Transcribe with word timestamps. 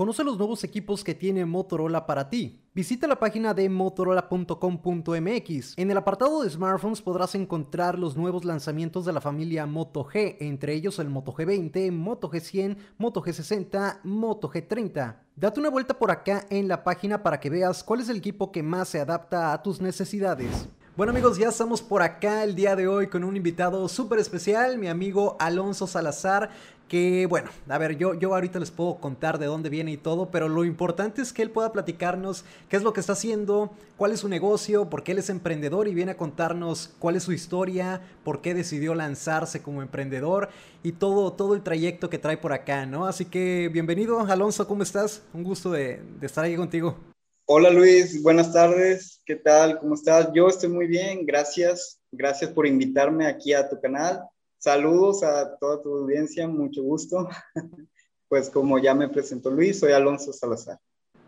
Conoce 0.00 0.24
los 0.24 0.38
nuevos 0.38 0.64
equipos 0.64 1.04
que 1.04 1.14
tiene 1.14 1.44
Motorola 1.44 2.06
para 2.06 2.30
ti. 2.30 2.64
Visita 2.72 3.06
la 3.06 3.18
página 3.18 3.52
de 3.52 3.68
motorola.com.mx. 3.68 5.74
En 5.76 5.90
el 5.90 5.96
apartado 5.98 6.42
de 6.42 6.48
smartphones 6.48 7.02
podrás 7.02 7.34
encontrar 7.34 7.98
los 7.98 8.16
nuevos 8.16 8.46
lanzamientos 8.46 9.04
de 9.04 9.12
la 9.12 9.20
familia 9.20 9.66
Moto 9.66 10.06
G, 10.06 10.38
entre 10.40 10.72
ellos 10.72 10.98
el 11.00 11.10
Moto 11.10 11.34
G20, 11.34 11.92
Moto 11.92 12.30
G100, 12.30 12.78
Moto 12.96 13.22
G60, 13.22 14.00
Moto 14.04 14.50
G30. 14.50 15.16
Date 15.36 15.60
una 15.60 15.68
vuelta 15.68 15.98
por 15.98 16.10
acá 16.10 16.46
en 16.48 16.66
la 16.66 16.82
página 16.82 17.22
para 17.22 17.38
que 17.38 17.50
veas 17.50 17.84
cuál 17.84 18.00
es 18.00 18.08
el 18.08 18.16
equipo 18.16 18.52
que 18.52 18.62
más 18.62 18.88
se 18.88 19.00
adapta 19.00 19.52
a 19.52 19.62
tus 19.62 19.82
necesidades. 19.82 20.70
Bueno 20.96 21.12
amigos, 21.12 21.38
ya 21.38 21.48
estamos 21.48 21.80
por 21.80 22.02
acá 22.02 22.42
el 22.42 22.54
día 22.54 22.74
de 22.74 22.88
hoy 22.88 23.06
con 23.06 23.24
un 23.24 23.36
invitado 23.36 23.88
súper 23.88 24.18
especial, 24.18 24.76
mi 24.76 24.88
amigo 24.88 25.36
Alonso 25.38 25.86
Salazar, 25.86 26.50
que 26.90 27.26
bueno, 27.26 27.50
a 27.68 27.78
ver, 27.78 27.96
yo, 27.96 28.14
yo 28.14 28.34
ahorita 28.34 28.58
les 28.58 28.72
puedo 28.72 28.96
contar 28.96 29.38
de 29.38 29.46
dónde 29.46 29.68
viene 29.68 29.92
y 29.92 29.96
todo, 29.96 30.32
pero 30.32 30.48
lo 30.48 30.64
importante 30.64 31.22
es 31.22 31.32
que 31.32 31.40
él 31.40 31.52
pueda 31.52 31.70
platicarnos 31.70 32.44
qué 32.68 32.76
es 32.76 32.82
lo 32.82 32.92
que 32.92 32.98
está 32.98 33.12
haciendo, 33.12 33.70
cuál 33.96 34.10
es 34.10 34.20
su 34.20 34.28
negocio, 34.28 34.90
por 34.90 35.04
qué 35.04 35.12
él 35.12 35.18
es 35.18 35.30
emprendedor 35.30 35.86
y 35.86 35.94
viene 35.94 36.10
a 36.10 36.16
contarnos 36.16 36.92
cuál 36.98 37.14
es 37.14 37.22
su 37.22 37.32
historia, 37.32 38.00
por 38.24 38.42
qué 38.42 38.54
decidió 38.54 38.96
lanzarse 38.96 39.62
como 39.62 39.82
emprendedor 39.82 40.48
y 40.82 40.90
todo, 40.90 41.32
todo 41.32 41.54
el 41.54 41.62
trayecto 41.62 42.10
que 42.10 42.18
trae 42.18 42.38
por 42.38 42.52
acá, 42.52 42.86
¿no? 42.86 43.06
Así 43.06 43.24
que 43.24 43.70
bienvenido, 43.72 44.18
Alonso, 44.18 44.66
¿cómo 44.66 44.82
estás? 44.82 45.22
Un 45.32 45.44
gusto 45.44 45.70
de, 45.70 46.02
de 46.18 46.26
estar 46.26 46.44
aquí 46.44 46.56
contigo. 46.56 46.98
Hola 47.46 47.70
Luis, 47.70 48.20
buenas 48.20 48.52
tardes. 48.52 49.22
¿Qué 49.24 49.36
tal? 49.36 49.78
¿Cómo 49.78 49.94
estás? 49.94 50.30
Yo 50.34 50.48
estoy 50.48 50.70
muy 50.70 50.88
bien, 50.88 51.24
gracias. 51.24 52.00
Gracias 52.10 52.50
por 52.50 52.66
invitarme 52.66 53.28
aquí 53.28 53.52
a 53.52 53.68
tu 53.68 53.80
canal. 53.80 54.24
Saludos 54.60 55.22
a 55.22 55.56
toda 55.56 55.80
tu 55.80 55.88
audiencia, 55.96 56.46
mucho 56.46 56.82
gusto. 56.82 57.28
Pues 58.28 58.48
como 58.48 58.78
ya 58.78 58.94
me 58.94 59.08
presentó 59.08 59.50
Luis, 59.50 59.80
soy 59.80 59.90
Alonso 59.90 60.32
Salazar. 60.32 60.78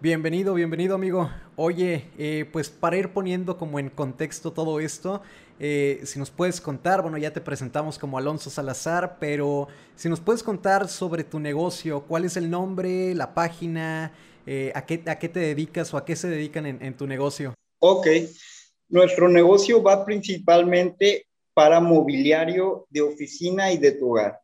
Bienvenido, 0.01 0.55
bienvenido 0.55 0.95
amigo. 0.95 1.29
Oye, 1.57 2.07
eh, 2.17 2.49
pues 2.53 2.71
para 2.71 2.97
ir 2.97 3.13
poniendo 3.13 3.59
como 3.59 3.81
en 3.81 3.91
contexto 3.91 4.53
todo 4.53 4.79
esto, 4.79 5.21
eh, 5.59 6.01
si 6.05 6.21
nos 6.21 6.31
puedes 6.31 6.61
contar, 6.61 7.03
bueno, 7.03 7.19
ya 7.19 7.33
te 7.33 7.41
presentamos 7.41 7.99
como 7.99 8.19
Alonso 8.19 8.51
Salazar, 8.51 9.17
pero 9.19 9.67
si 9.97 10.09
nos 10.09 10.21
puedes 10.21 10.45
contar 10.45 10.87
sobre 10.87 11.25
tu 11.25 11.41
negocio, 11.41 12.03
cuál 12.03 12.25
es 12.25 12.37
el 12.37 12.49
nombre, 12.49 13.17
la 13.17 13.35
página, 13.35 14.13
eh, 14.47 14.71
¿a, 14.77 14.87
qué, 14.87 15.03
¿a, 15.07 15.19
qué, 15.19 15.29
te 15.29 15.41
dedicas 15.41 15.93
o 15.93 15.97
a 15.97 16.05
qué 16.05 16.15
se 16.15 16.29
dedican 16.29 16.67
en, 16.67 16.81
en 16.85 16.97
tu 16.97 17.09
negocio? 17.09 17.53
Ok, 17.81 18.07
nuestro 18.91 19.29
negocio 19.29 19.83
va 19.83 20.05
principalmente 20.05 21.27
para 21.55 21.81
mobiliario 21.81 22.87
de 22.91 23.03
oficina 23.03 23.73
y 23.73 23.79
de 23.79 23.93
tu 23.93 24.11
hogar. 24.11 24.41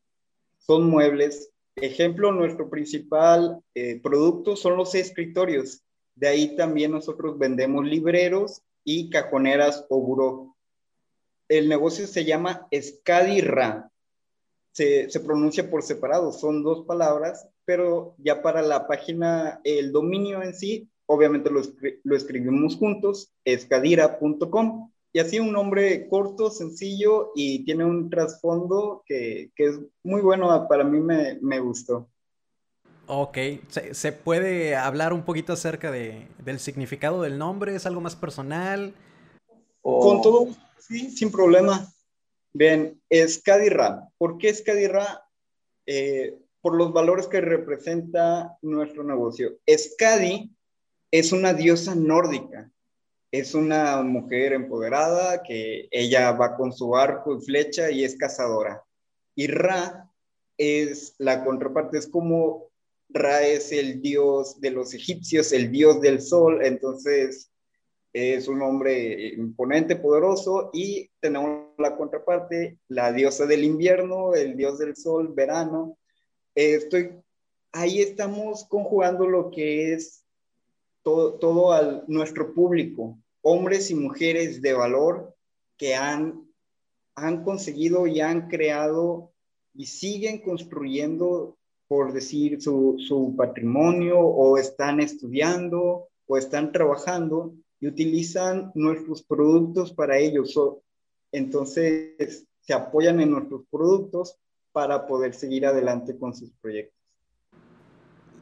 Son 0.58 0.88
muebles. 0.88 1.50
Ejemplo, 1.76 2.32
nuestro 2.32 2.68
principal 2.68 3.62
eh, 3.74 4.00
producto 4.02 4.56
son 4.56 4.76
los 4.76 4.94
escritorios. 4.94 5.82
De 6.14 6.28
ahí 6.28 6.56
también 6.56 6.90
nosotros 6.90 7.38
vendemos 7.38 7.86
libreros 7.86 8.62
y 8.84 9.10
cajoneras 9.10 9.86
o 9.88 10.00
buró. 10.00 10.56
El 11.48 11.68
negocio 11.68 12.06
se 12.06 12.24
llama 12.24 12.66
Escadirra. 12.70 13.90
Se, 14.72 15.08
se 15.10 15.20
pronuncia 15.20 15.70
por 15.70 15.82
separado, 15.82 16.32
son 16.32 16.62
dos 16.62 16.84
palabras, 16.86 17.48
pero 17.64 18.14
ya 18.18 18.42
para 18.42 18.62
la 18.62 18.86
página, 18.86 19.60
el 19.64 19.92
dominio 19.92 20.42
en 20.42 20.54
sí, 20.54 20.88
obviamente 21.06 21.50
lo, 21.50 21.62
lo 22.04 22.16
escribimos 22.16 22.76
juntos, 22.76 23.32
escadira.com. 23.44 24.90
Y 25.12 25.20
así 25.20 25.38
un 25.40 25.52
nombre 25.52 26.08
corto, 26.08 26.50
sencillo 26.50 27.32
y 27.34 27.64
tiene 27.64 27.84
un 27.84 28.10
trasfondo 28.10 29.02
que, 29.06 29.50
que 29.56 29.64
es 29.66 29.80
muy 30.02 30.20
bueno, 30.20 30.66
para 30.68 30.84
mí 30.84 31.00
me, 31.00 31.38
me 31.40 31.60
gustó. 31.60 32.08
Ok, 33.06 33.38
¿Se, 33.68 33.94
¿Se, 33.94 34.12
puede 34.12 34.76
hablar 34.76 35.14
un 35.14 35.24
poquito 35.24 35.54
acerca 35.54 35.90
de, 35.90 36.28
del 36.44 36.60
significado 36.60 37.22
del 37.22 37.38
nombre? 37.38 37.74
¿Es 37.74 37.86
algo 37.86 38.02
más 38.02 38.16
personal? 38.16 38.92
O... 39.80 40.00
Con 40.00 40.20
todo, 40.20 40.48
sí, 40.78 41.10
sin 41.10 41.32
problema. 41.32 41.90
Bien, 42.52 43.00
Escadirra. 43.08 44.10
¿Por 44.18 44.36
qué 44.36 44.50
Escadirra? 44.50 45.24
Eh, 45.86 46.36
por 46.60 46.76
los 46.76 46.92
valores 46.92 47.26
que 47.28 47.40
representa 47.40 48.58
nuestro 48.62 49.04
negocio. 49.04 49.58
Escadi 49.66 50.54
es 51.10 51.32
una 51.32 51.54
diosa 51.54 51.94
nórdica, 51.94 52.70
es 53.30 53.54
una 53.54 54.02
mujer 54.02 54.52
empoderada 54.52 55.42
que 55.42 55.88
ella 55.90 56.32
va 56.32 56.56
con 56.56 56.72
su 56.72 56.96
arco 56.96 57.36
y 57.36 57.44
flecha 57.44 57.90
y 57.90 58.04
es 58.04 58.16
cazadora. 58.16 58.82
Y 59.34 59.46
Ra 59.46 60.10
es 60.56 61.14
la 61.18 61.44
contraparte, 61.44 61.98
es 61.98 62.08
como 62.08 62.70
Ra 63.10 63.46
es 63.46 63.72
el 63.72 64.00
dios 64.00 64.60
de 64.60 64.70
los 64.70 64.94
egipcios, 64.94 65.52
el 65.52 65.70
dios 65.70 66.00
del 66.00 66.20
sol, 66.20 66.64
entonces 66.64 67.50
es 68.12 68.48
un 68.48 68.62
hombre 68.62 69.28
imponente, 69.34 69.96
poderoso, 69.96 70.70
y 70.72 71.10
tenemos 71.20 71.68
la 71.78 71.96
contraparte, 71.96 72.78
la 72.88 73.12
diosa 73.12 73.46
del 73.46 73.64
invierno, 73.64 74.34
el 74.34 74.56
dios 74.56 74.78
del 74.78 74.96
sol, 74.96 75.32
verano. 75.34 75.98
Estoy, 76.54 77.12
ahí 77.72 78.00
estamos 78.00 78.64
conjugando 78.64 79.26
lo 79.26 79.50
que 79.50 79.92
es 79.92 80.17
todo, 81.02 81.34
todo 81.34 81.72
al, 81.72 82.04
nuestro 82.08 82.54
público, 82.54 83.18
hombres 83.42 83.90
y 83.90 83.94
mujeres 83.94 84.60
de 84.62 84.72
valor 84.72 85.34
que 85.76 85.94
han, 85.94 86.46
han 87.14 87.44
conseguido 87.44 88.06
y 88.06 88.20
han 88.20 88.48
creado 88.48 89.32
y 89.74 89.86
siguen 89.86 90.40
construyendo, 90.40 91.56
por 91.86 92.12
decir, 92.12 92.60
su, 92.60 92.96
su 92.98 93.34
patrimonio 93.36 94.18
o 94.18 94.58
están 94.58 95.00
estudiando 95.00 96.08
o 96.26 96.36
están 96.36 96.72
trabajando 96.72 97.54
y 97.80 97.86
utilizan 97.86 98.72
nuestros 98.74 99.22
productos 99.22 99.92
para 99.92 100.18
ellos. 100.18 100.58
Entonces, 101.32 102.46
se 102.60 102.74
apoyan 102.74 103.20
en 103.20 103.30
nuestros 103.30 103.62
productos 103.70 104.38
para 104.72 105.06
poder 105.06 105.34
seguir 105.34 105.64
adelante 105.66 106.18
con 106.18 106.34
sus 106.34 106.50
proyectos. 106.60 106.97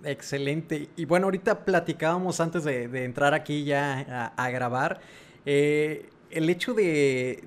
Excelente. 0.05 0.89
Y 0.97 1.05
bueno, 1.05 1.27
ahorita 1.27 1.65
platicábamos 1.65 2.41
antes 2.41 2.65
de, 2.65 3.05
entrar 3.05 3.35
aquí 3.35 3.65
ya 3.65 4.33
a, 4.37 4.51
grabar, 4.51 5.01
eh, 5.45 6.09
el 6.31 6.49
hecho 6.51 6.75
de, 6.75 7.45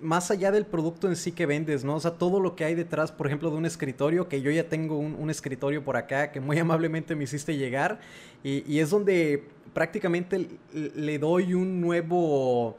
más 0.00 0.30
allá 0.30 0.50
del 0.50 0.66
producto 0.66 1.08
en 1.08 1.16
sí 1.16 1.32
que 1.32 1.46
vendes, 1.46 1.84
¿no? 1.84 1.96
O 1.96 2.00
sea, 2.00 2.12
todo 2.12 2.40
lo 2.40 2.56
que 2.56 2.64
hay 2.64 2.74
detrás, 2.74 3.12
por 3.12 3.26
ejemplo, 3.26 3.50
de 3.50 3.56
un 3.56 3.66
escritorio, 3.66 4.28
que 4.28 4.42
yo 4.42 4.50
ya 4.50 4.68
tengo 4.68 4.98
un, 4.98 5.30
escritorio 5.30 5.82
por 5.84 5.96
acá 5.96 6.30
que 6.30 6.40
muy 6.40 6.58
amablemente 6.60 7.16
me 7.16 7.24
hiciste 7.24 7.56
llegar, 7.56 8.00
y, 8.42 8.70
y 8.70 8.80
es 8.80 8.90
donde 8.90 9.44
prácticamente 9.72 10.48
le 10.72 11.18
doy 11.18 11.54
un 11.54 11.80
nuevo 11.80 12.76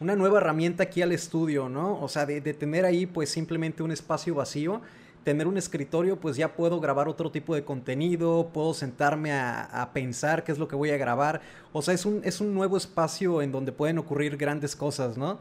una 0.00 0.14
nueva 0.14 0.38
herramienta 0.38 0.84
aquí 0.84 1.02
al 1.02 1.12
estudio, 1.12 1.68
¿no? 1.68 2.00
O 2.00 2.08
sea, 2.08 2.24
de, 2.24 2.40
de 2.40 2.54
tener 2.54 2.84
ahí 2.84 3.06
pues 3.06 3.30
simplemente 3.30 3.82
un 3.82 3.90
espacio 3.90 4.34
vacío 4.34 4.80
tener 5.28 5.46
un 5.46 5.58
escritorio, 5.58 6.18
pues 6.18 6.38
ya 6.38 6.56
puedo 6.56 6.80
grabar 6.80 7.06
otro 7.06 7.30
tipo 7.30 7.54
de 7.54 7.62
contenido, 7.62 8.48
puedo 8.50 8.72
sentarme 8.72 9.30
a, 9.34 9.90
pensar 9.92 10.42
qué 10.42 10.52
es 10.52 10.58
lo 10.58 10.66
que 10.66 10.74
voy 10.74 10.88
a 10.88 10.96
grabar. 10.96 11.42
O 11.70 11.82
sea, 11.82 11.92
es 11.92 12.06
un, 12.06 12.22
es 12.24 12.40
un 12.40 12.54
nuevo 12.54 12.78
espacio 12.78 13.42
en 13.42 13.52
donde 13.52 13.70
pueden 13.70 13.98
ocurrir 13.98 14.38
grandes 14.38 14.74
cosas, 14.74 15.18
¿no? 15.18 15.38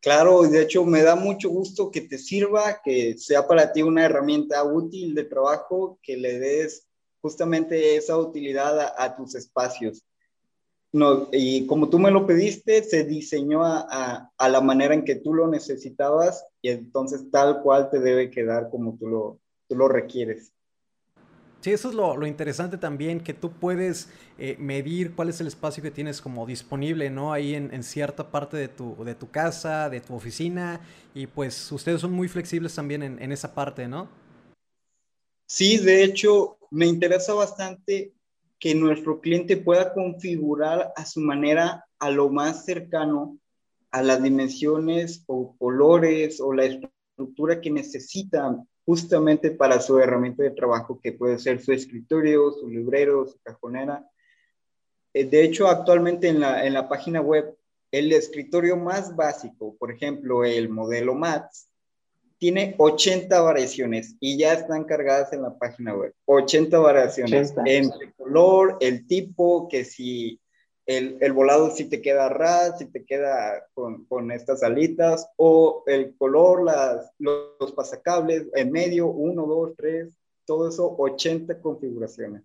Claro, 0.00 0.42
de 0.42 0.62
hecho 0.62 0.84
me 0.84 1.02
da 1.02 1.14
mucho 1.14 1.48
gusto 1.48 1.92
que 1.92 2.00
te 2.00 2.18
sirva, 2.18 2.80
que 2.84 3.16
sea 3.16 3.46
para 3.46 3.72
ti 3.72 3.82
una 3.82 4.04
herramienta 4.04 4.64
útil 4.64 5.14
de 5.14 5.22
trabajo, 5.22 6.00
que 6.02 6.16
le 6.16 6.40
des 6.40 6.88
justamente 7.20 7.94
esa 7.94 8.18
utilidad 8.18 8.94
a 8.98 9.14
tus 9.14 9.36
espacios. 9.36 10.02
No, 10.92 11.28
y 11.32 11.66
como 11.66 11.90
tú 11.90 11.98
me 11.98 12.10
lo 12.10 12.26
pediste, 12.26 12.82
se 12.82 13.04
diseñó 13.04 13.64
a, 13.64 13.86
a, 13.90 14.30
a, 14.38 14.48
la 14.48 14.60
manera 14.60 14.94
en 14.94 15.04
que 15.04 15.16
tú 15.16 15.34
lo 15.34 15.48
necesitabas 15.48 16.46
y 16.62 16.70
entonces 16.70 17.30
tal 17.30 17.60
cual 17.62 17.90
te 17.90 18.00
debe 18.00 18.30
quedar 18.30 18.70
como 18.70 18.96
tú 18.96 19.06
lo, 19.06 19.40
tú 19.68 19.76
lo 19.76 19.88
requieres. 19.88 20.52
Sí, 21.60 21.72
eso 21.72 21.88
es 21.88 21.96
lo, 21.96 22.16
lo, 22.16 22.26
interesante 22.26 22.78
también, 22.78 23.20
que 23.20 23.34
tú 23.34 23.50
puedes 23.50 24.08
eh, 24.38 24.56
medir 24.58 25.16
cuál 25.16 25.30
es 25.30 25.40
el 25.40 25.48
espacio 25.48 25.82
que 25.82 25.90
tienes 25.90 26.20
como 26.20 26.46
disponible, 26.46 27.10
¿no? 27.10 27.32
Ahí 27.32 27.56
en, 27.56 27.74
en, 27.74 27.82
cierta 27.82 28.30
parte 28.30 28.56
de 28.56 28.68
tu, 28.68 28.94
de 29.04 29.16
tu 29.16 29.30
casa, 29.30 29.90
de 29.90 30.00
tu 30.00 30.14
oficina, 30.14 30.80
y 31.12 31.26
pues 31.26 31.72
ustedes 31.72 32.00
son 32.00 32.12
muy 32.12 32.28
flexibles 32.28 32.74
también 32.74 33.02
en, 33.02 33.20
en 33.20 33.32
esa 33.32 33.52
parte, 33.52 33.88
¿no? 33.88 34.08
Sí, 35.46 35.78
de 35.78 36.04
hecho, 36.04 36.56
me 36.70 36.86
interesa 36.86 37.34
bastante 37.34 38.12
que 38.58 38.74
nuestro 38.74 39.20
cliente 39.20 39.56
pueda 39.56 39.92
configurar 39.92 40.92
a 40.96 41.04
su 41.04 41.20
manera 41.20 41.84
a 41.98 42.10
lo 42.10 42.28
más 42.30 42.64
cercano 42.64 43.38
a 43.90 44.02
las 44.02 44.22
dimensiones 44.22 45.24
o 45.26 45.56
colores 45.56 46.40
o 46.40 46.52
la 46.52 46.64
estructura 46.64 47.60
que 47.60 47.70
necesita 47.70 48.56
justamente 48.84 49.50
para 49.50 49.80
su 49.80 49.98
herramienta 49.98 50.42
de 50.42 50.50
trabajo, 50.50 51.00
que 51.02 51.12
puede 51.12 51.38
ser 51.38 51.62
su 51.62 51.72
escritorio, 51.72 52.52
su 52.52 52.68
librero, 52.68 53.26
su 53.26 53.38
cajonera. 53.42 54.06
Eh, 55.12 55.24
de 55.24 55.44
hecho, 55.44 55.66
actualmente 55.66 56.28
en 56.28 56.40
la, 56.40 56.66
en 56.66 56.74
la 56.74 56.88
página 56.88 57.20
web, 57.20 57.56
el 57.90 58.12
escritorio 58.12 58.76
más 58.76 59.16
básico, 59.16 59.76
por 59.78 59.90
ejemplo, 59.90 60.44
el 60.44 60.68
modelo 60.68 61.14
MATS, 61.14 61.68
tiene 62.38 62.74
80 62.78 63.40
variaciones 63.40 64.16
y 64.20 64.38
ya 64.38 64.52
están 64.52 64.84
cargadas 64.84 65.32
en 65.32 65.42
la 65.42 65.56
página 65.56 65.94
web. 65.94 66.12
80 66.26 66.78
variaciones 66.78 67.54
entre 67.64 68.12
color, 68.12 68.76
el 68.80 69.06
tipo, 69.06 69.68
que 69.68 69.84
si 69.84 70.40
el, 70.84 71.18
el, 71.20 71.32
volado 71.32 71.70
si 71.70 71.86
te 71.86 72.00
queda 72.00 72.28
ras, 72.28 72.78
si 72.78 72.86
te 72.86 73.04
queda 73.04 73.66
con, 73.74 74.04
con, 74.04 74.30
estas 74.30 74.62
alitas, 74.62 75.28
o 75.36 75.82
el 75.86 76.14
color, 76.16 76.62
las, 76.62 77.10
los, 77.18 77.54
los 77.58 77.72
pasacables, 77.72 78.46
en 78.54 78.70
medio, 78.70 79.08
1, 79.08 79.46
2, 79.46 79.72
3, 79.76 80.08
todo 80.44 80.68
eso, 80.68 80.94
80 80.96 81.60
configuraciones. 81.60 82.42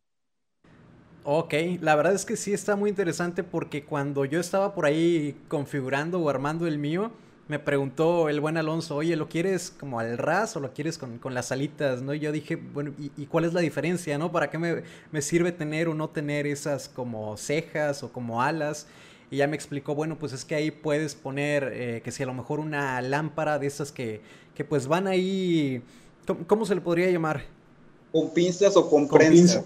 Ok, 1.24 1.54
la 1.82 1.96
verdad 1.96 2.16
es 2.16 2.26
que 2.26 2.36
sí 2.36 2.52
está 2.52 2.76
muy 2.76 2.90
interesante 2.90 3.44
porque 3.44 3.86
cuando 3.86 4.26
yo 4.26 4.40
estaba 4.40 4.74
por 4.74 4.88
ahí 4.88 5.40
configurando 5.48 6.20
o 6.20 6.30
armando 6.30 6.66
el 6.66 6.80
mío, 6.80 7.12
me 7.52 7.60
preguntó 7.60 8.30
el 8.30 8.40
buen 8.40 8.56
Alonso, 8.56 8.96
oye, 8.96 9.18
¿lo 9.18 9.28
quieres 9.28 9.74
como 9.78 10.00
al 10.00 10.18
ras 10.18 10.56
o 10.56 10.62
lo 10.62 10.74
quieres 10.74 10.98
con, 10.98 11.18
con 11.18 11.34
las 11.34 11.52
alitas? 11.52 12.02
¿no? 12.02 12.14
Y 12.14 12.20
yo 12.22 12.32
dije, 12.32 12.56
bueno, 12.56 12.94
¿y, 12.98 13.26
cuál 13.26 13.44
es 13.44 13.52
la 13.52 13.60
diferencia? 13.60 14.18
¿no? 14.18 14.32
¿Para 14.32 14.50
qué 14.50 14.58
me, 14.58 14.84
me, 15.12 15.22
sirve 15.22 15.52
tener 15.52 15.90
o 15.90 15.94
no 15.94 16.08
tener 16.08 16.48
esas 16.48 16.88
como 16.88 17.36
cejas 17.36 18.04
o 18.04 18.14
como 18.14 18.42
alas? 18.42 18.88
Y 19.30 19.38
ya 19.38 19.48
me 19.48 19.58
explicó, 19.58 19.94
bueno, 19.96 20.18
pues 20.18 20.32
es 20.32 20.46
que 20.46 20.56
ahí 20.56 20.72
puedes 20.72 21.14
poner, 21.14 21.72
eh, 21.74 22.02
que 22.06 22.14
si 22.14 22.24
a 22.24 22.26
lo 22.26 22.34
mejor 22.34 22.62
una 22.62 23.02
lámpara 23.02 23.60
de 23.60 23.68
esas 23.68 23.92
que, 23.92 24.22
que 24.56 24.64
pues 24.64 24.88
van 24.88 25.08
ahí, 25.08 25.84
¿cómo, 26.48 26.66
se 26.66 26.74
le 26.74 26.80
podría 26.80 27.12
llamar? 27.12 27.44
Con 28.14 28.34
pinzas 28.34 28.78
o 28.78 28.90
con, 28.90 29.10
con 29.10 29.18
prensa. 29.20 29.66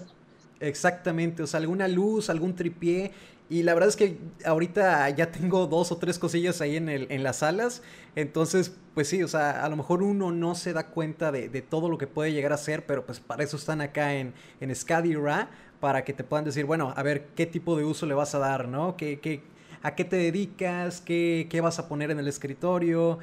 Exactamente, 0.58 1.40
o 1.44 1.46
sea, 1.46 1.60
alguna 1.60 1.86
luz, 1.86 2.30
algún 2.30 2.56
tripié. 2.56 3.12
Y 3.48 3.62
la 3.62 3.74
verdad 3.74 3.88
es 3.88 3.96
que 3.96 4.18
ahorita 4.44 5.08
ya 5.10 5.30
tengo 5.30 5.66
dos 5.66 5.92
o 5.92 5.98
tres 5.98 6.18
cosillas 6.18 6.60
ahí 6.60 6.76
en, 6.76 6.88
el, 6.88 7.06
en 7.10 7.22
las 7.22 7.38
salas. 7.38 7.82
Entonces, 8.16 8.72
pues 8.94 9.08
sí, 9.08 9.22
o 9.22 9.28
sea, 9.28 9.64
a 9.64 9.68
lo 9.68 9.76
mejor 9.76 10.02
uno 10.02 10.32
no 10.32 10.54
se 10.54 10.72
da 10.72 10.88
cuenta 10.88 11.30
de, 11.30 11.48
todo 11.62 11.88
lo 11.88 11.98
que 11.98 12.06
puede 12.06 12.32
llegar 12.32 12.52
a 12.52 12.56
ser, 12.56 12.86
pero 12.86 13.06
pues 13.06 13.20
para 13.20 13.44
eso 13.44 13.56
están 13.56 13.80
acá 13.80 14.14
en, 14.14 14.34
en 14.60 14.74
Ra, 15.22 15.50
para 15.80 16.04
que 16.04 16.12
te 16.12 16.24
puedan 16.24 16.44
decir, 16.44 16.64
bueno, 16.64 16.92
a 16.96 17.02
ver 17.02 17.26
qué 17.36 17.46
tipo 17.46 17.76
de 17.76 17.84
uso 17.84 18.06
le 18.06 18.14
vas 18.14 18.34
a 18.34 18.38
dar, 18.38 18.68
¿no? 18.68 18.96
¿Qué, 18.96 19.20
qué, 19.20 19.42
a 19.82 19.94
qué 19.94 20.04
te 20.04 20.16
dedicas? 20.16 21.00
¿Qué, 21.00 21.46
¿Qué 21.48 21.60
vas 21.60 21.78
a 21.78 21.88
poner 21.88 22.10
en 22.10 22.18
el 22.18 22.26
escritorio? 22.26 23.18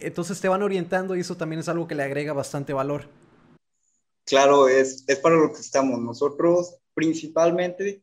Entonces 0.00 0.40
te 0.40 0.48
van 0.48 0.62
orientando 0.62 1.14
y 1.14 1.20
eso 1.20 1.36
también 1.36 1.60
es 1.60 1.68
algo 1.68 1.86
que 1.86 1.94
le 1.94 2.02
agrega 2.02 2.32
bastante 2.32 2.72
valor. 2.72 3.08
Claro, 4.24 4.66
es, 4.66 5.04
es 5.06 5.18
para 5.18 5.36
lo 5.36 5.52
que 5.52 5.60
estamos. 5.60 6.00
Nosotros 6.00 6.78
principalmente 6.94 8.02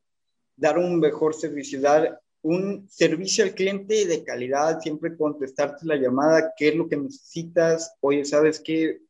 dar 0.59 0.77
un 0.77 0.99
mejor 0.99 1.33
servicio, 1.33 1.81
dar 1.81 2.21
un 2.41 2.87
servicio 2.89 3.43
al 3.43 3.53
cliente 3.53 4.05
de 4.05 4.23
calidad, 4.23 4.79
siempre 4.79 5.17
contestarte 5.17 5.85
la 5.85 5.95
llamada, 5.95 6.53
qué 6.55 6.69
es 6.69 6.75
lo 6.75 6.87
que 6.87 6.97
necesitas, 6.97 7.95
oye, 7.99 8.23
¿sabes 8.25 8.61
qué? 8.63 9.01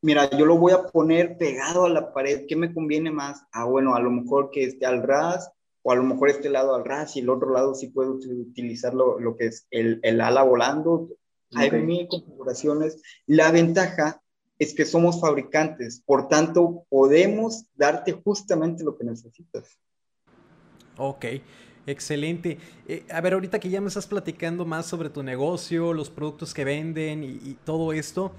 Mira, 0.00 0.30
yo 0.30 0.46
lo 0.46 0.56
voy 0.56 0.72
a 0.72 0.84
poner 0.84 1.36
pegado 1.36 1.84
a 1.84 1.88
la 1.88 2.12
pared, 2.12 2.46
¿qué 2.46 2.56
me 2.56 2.72
conviene 2.72 3.10
más? 3.10 3.42
Ah, 3.52 3.64
bueno, 3.64 3.94
a 3.94 4.00
lo 4.00 4.10
mejor 4.10 4.50
que 4.50 4.64
esté 4.64 4.86
al 4.86 5.02
ras, 5.02 5.50
o 5.82 5.92
a 5.92 5.96
lo 5.96 6.04
mejor 6.04 6.30
este 6.30 6.50
lado 6.50 6.74
al 6.74 6.84
ras 6.84 7.16
y 7.16 7.20
el 7.20 7.30
otro 7.30 7.50
lado 7.50 7.74
sí 7.74 7.88
puedo 7.88 8.12
utilizar 8.12 8.94
lo, 8.94 9.18
lo 9.18 9.36
que 9.36 9.46
es 9.46 9.66
el, 9.70 10.00
el 10.02 10.20
ala 10.20 10.42
volando. 10.42 11.08
Hay 11.54 11.70
mil 11.70 12.06
configuraciones. 12.08 13.00
La 13.26 13.50
ventaja 13.50 14.22
es 14.58 14.74
que 14.74 14.84
somos 14.84 15.20
fabricantes, 15.20 16.02
por 16.04 16.28
tanto, 16.28 16.84
podemos 16.88 17.64
darte 17.74 18.12
justamente 18.12 18.84
lo 18.84 18.96
que 18.96 19.04
necesitas. 19.04 19.78
Ok, 20.98 21.24
excelente. 21.86 22.58
Eh, 22.88 23.04
a 23.10 23.20
ver, 23.20 23.34
ahorita 23.34 23.58
que 23.58 23.70
ya 23.70 23.80
me 23.80 23.88
estás 23.88 24.06
platicando 24.06 24.66
más 24.66 24.86
sobre 24.86 25.10
tu 25.10 25.22
negocio, 25.22 25.92
los 25.92 26.10
productos 26.10 26.52
que 26.52 26.64
venden 26.64 27.22
y, 27.24 27.56
todo 27.64 27.92
esto, 27.92 28.32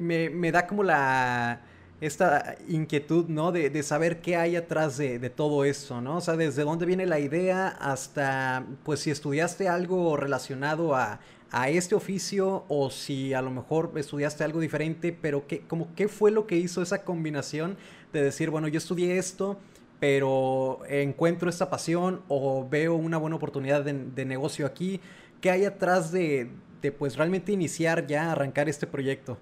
me, 0.00 0.30
me, 0.30 0.52
da 0.52 0.66
como 0.66 0.82
la 0.82 1.62
esta 2.00 2.56
inquietud, 2.68 3.26
¿no? 3.28 3.50
De, 3.52 3.70
de 3.70 3.82
saber 3.82 4.20
qué 4.20 4.36
hay 4.36 4.56
atrás 4.56 4.98
de, 4.98 5.18
de, 5.18 5.30
todo 5.30 5.64
esto, 5.64 6.02
¿no? 6.02 6.18
O 6.18 6.20
sea, 6.20 6.36
desde 6.36 6.62
dónde 6.62 6.84
viene 6.84 7.06
la 7.06 7.18
idea 7.18 7.68
hasta, 7.68 8.66
pues, 8.84 9.00
si 9.00 9.10
estudiaste 9.10 9.68
algo 9.68 10.16
relacionado 10.16 10.94
a, 10.94 11.20
a 11.54 11.68
este 11.70 11.94
oficio 11.94 12.64
o 12.68 12.90
si 12.90 13.32
a 13.32 13.40
lo 13.40 13.50
mejor 13.50 13.92
estudiaste 13.94 14.42
algo 14.42 14.60
diferente, 14.60 15.16
pero 15.18 15.46
¿qué, 15.46 15.60
como, 15.60 15.94
¿qué 15.94 16.08
fue 16.08 16.32
lo 16.32 16.46
que 16.46 16.56
hizo 16.56 16.82
esa 16.82 17.04
combinación 17.04 17.76
de 18.12 18.22
decir, 18.24 18.50
bueno, 18.50 18.66
yo 18.66 18.78
estudié 18.78 19.18
esto, 19.18 19.56
pero 20.04 20.80
encuentro 20.86 21.48
esta 21.48 21.70
pasión 21.70 22.22
o 22.28 22.68
veo 22.68 22.94
una 22.94 23.16
buena 23.16 23.36
oportunidad 23.36 23.82
de, 23.82 24.24
negocio 24.26 24.66
aquí? 24.66 25.00
¿Qué 25.40 25.50
hay 25.50 25.64
atrás 25.64 26.12
de, 26.12 26.50
de, 26.82 26.92
pues 26.92 27.16
realmente 27.16 27.52
iniciar 27.52 28.06
ya, 28.06 28.30
arrancar 28.30 28.68
este 28.68 28.86
proyecto? 28.86 29.38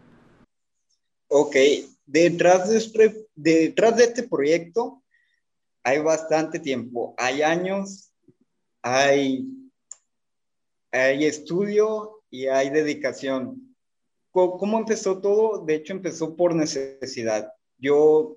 Ok, 1.27 1.57
detrás 2.07 2.71
de, 2.71 2.77
este, 2.77 3.27
detrás 3.35 3.97
de 3.97 4.05
este 4.05 4.23
proyecto 4.29 5.03
hay 5.83 5.99
bastante 5.99 6.61
tiempo, 6.61 7.13
hay 7.19 7.43
años, 7.43 8.13
hay 8.83 9.45
hay 10.93 11.25
estudio 11.25 12.23
y 12.31 12.47
hay 12.47 12.71
dedicación. 12.71 13.77
¿Cómo 14.31 14.79
empezó 14.79 15.21
todo? 15.21 15.65
De 15.65 15.75
hecho, 15.75 15.93
empezó 15.93 16.37
por 16.37 16.55
necesidad. 16.55 17.53
Yo 17.79 18.37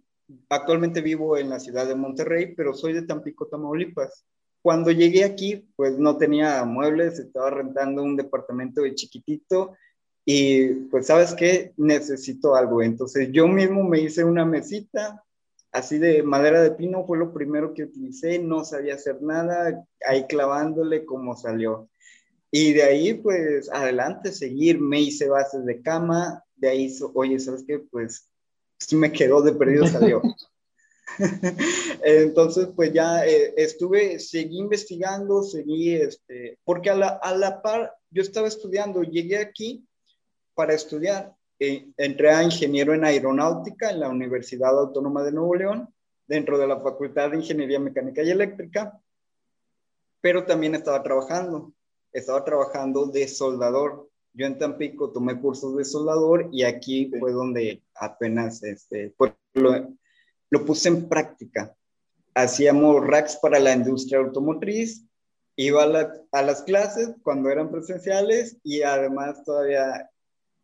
actualmente 0.50 1.02
vivo 1.02 1.38
en 1.38 1.50
la 1.50 1.60
ciudad 1.60 1.88
de 1.88 1.96
Monterrey, 1.96 2.54
pero 2.56 2.74
soy 2.74 2.94
de 2.94 3.04
Tampico, 3.04 3.48
Tamaulipas. 3.48 4.26
Cuando 4.62 4.92
llegué 4.92 5.24
aquí, 5.24 5.68
pues 5.76 5.98
no 6.00 6.18
tenía 6.18 6.64
muebles, 6.66 7.20
estaba 7.20 7.52
rentando 7.52 8.02
un 8.02 8.16
departamento 8.16 8.82
de 8.82 8.96
chiquitito 8.96 9.76
y 10.26 10.68
pues 10.90 11.06
sabes 11.06 11.36
qué, 11.36 11.74
necesito 11.78 12.56
algo. 12.56 12.82
Entonces 12.82 13.30
yo 13.32 13.48
mismo 13.48 13.84
me 13.84 14.00
hice 14.00 14.24
una 14.24 14.44
mesita, 14.44 15.24
así 15.72 16.00
de 16.00 16.24
madera 16.24 16.62
de 16.62 16.72
pino, 16.72 17.06
fue 17.06 17.18
lo 17.18 17.32
primero 17.32 17.74
que 17.74 17.84
utilicé, 17.84 18.40
no 18.40 18.66
sabía 18.66 18.96
hacer 18.96 19.22
nada, 19.22 19.86
ahí 20.08 20.26
clavándole 20.26 21.06
como 21.06 21.36
salió. 21.36 21.88
Y 22.50 22.74
de 22.74 22.84
ahí, 22.84 23.14
pues, 23.14 23.70
adelante, 23.72 24.32
seguir, 24.32 24.80
me 24.80 25.02
hice 25.02 25.28
bases 25.28 25.66
de 25.66 25.82
cama, 25.82 26.44
de 26.56 26.70
ahí, 26.70 26.98
oye, 27.14 27.38
¿sabes 27.38 27.66
qué? 27.68 27.80
Pues, 27.80 28.30
me 28.94 29.12
quedó 29.12 29.42
de 29.42 29.54
perdido, 29.54 29.88
salió. 29.88 30.22
Entonces, 32.04 32.68
pues 32.76 32.92
ya 32.94 33.26
eh, 33.26 33.54
estuve, 33.58 34.20
seguí 34.20 34.58
investigando, 34.58 35.44
seguí, 35.44 35.94
este, 35.94 36.60
porque 36.64 36.90
a 36.90 36.96
la, 36.96 37.08
a 37.22 37.36
la 37.36 37.62
par, 37.62 37.96
yo 38.10 38.22
estaba 38.22 38.48
estudiando, 38.48 39.04
llegué 39.04 39.38
aquí 39.38 39.88
para 40.54 40.74
estudiar, 40.74 41.34
eh, 41.60 41.88
entré 41.98 42.32
a 42.32 42.44
ingeniero 42.44 42.94
en 42.94 43.06
aeronáutica 43.06 43.90
en 43.90 44.02
la 44.02 44.10
Universidad 44.10 44.78
Autónoma 44.78 45.24
de 45.24 45.32
Nuevo 45.32 45.56
León, 45.56 45.94
dentro 46.28 46.58
de 46.58 46.68
la 46.68 46.80
Facultad 46.80 47.32
de 47.32 47.38
Ingeniería 47.38 47.80
Mecánica 47.80 48.24
y 48.24 48.32
Eléctrica, 48.32 49.00
pero 50.22 50.46
también 50.46 50.76
estaba 50.76 51.02
trabajando 51.04 51.74
estaba 52.16 52.46
trabajando 52.46 53.08
de 53.08 53.28
soldador. 53.28 54.10
Yo 54.36 54.46
en 54.46 54.58
Tampico 54.58 55.12
tomé 55.12 55.40
cursos 55.40 55.76
de 55.78 55.86
soldador 55.86 56.50
y 56.52 56.64
aquí 56.64 57.12
fue 57.20 57.32
donde 57.32 57.82
apenas 57.96 58.62
este, 58.64 59.14
pues, 59.18 59.34
lo, 59.54 59.96
lo 60.50 60.66
puse 60.66 60.90
en 60.90 61.08
práctica. 61.08 61.74
Hacíamos 62.34 63.06
racks 63.08 63.38
para 63.38 63.60
la 63.60 63.74
industria 63.74 64.20
automotriz, 64.20 65.06
iba 65.56 65.84
a, 65.84 66.14
a 66.32 66.42
las 66.42 66.64
clases 66.64 67.16
cuando 67.24 67.50
eran 67.50 67.72
presenciales 67.72 68.58
y 68.62 68.82
además 68.82 69.42
todavía 69.46 70.10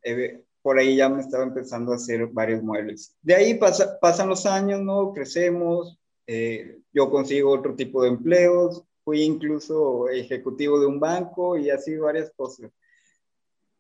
eh, 0.04 0.44
por 0.62 0.78
ahí 0.78 0.98
ya 0.98 1.10
me 1.10 1.22
estaba 1.22 1.44
empezando 1.44 1.92
a 1.92 1.96
hacer 1.96 2.28
varios 2.28 2.62
muebles. 2.62 3.16
De 3.22 3.36
ahí 3.36 3.60
pasan 4.02 4.30
los 4.30 4.46
años, 4.46 4.82
¿no? 4.82 5.14
Crecemos, 5.14 5.98
eh, 6.28 6.80
yo 6.94 7.10
consigo 7.10 7.52
otro 7.52 7.76
tipo 7.76 8.04
de 8.04 8.10
empleos, 8.10 8.84
fui 9.04 9.24
incluso 9.24 10.10
ejecutivo 10.10 10.80
de 10.80 10.86
un 10.86 11.00
banco 11.00 11.58
y 11.58 11.70
así 11.70 11.96
varias 11.98 12.32
cosas. 12.36 12.70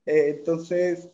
Eh, 0.06 0.36
entonces, 0.38 1.10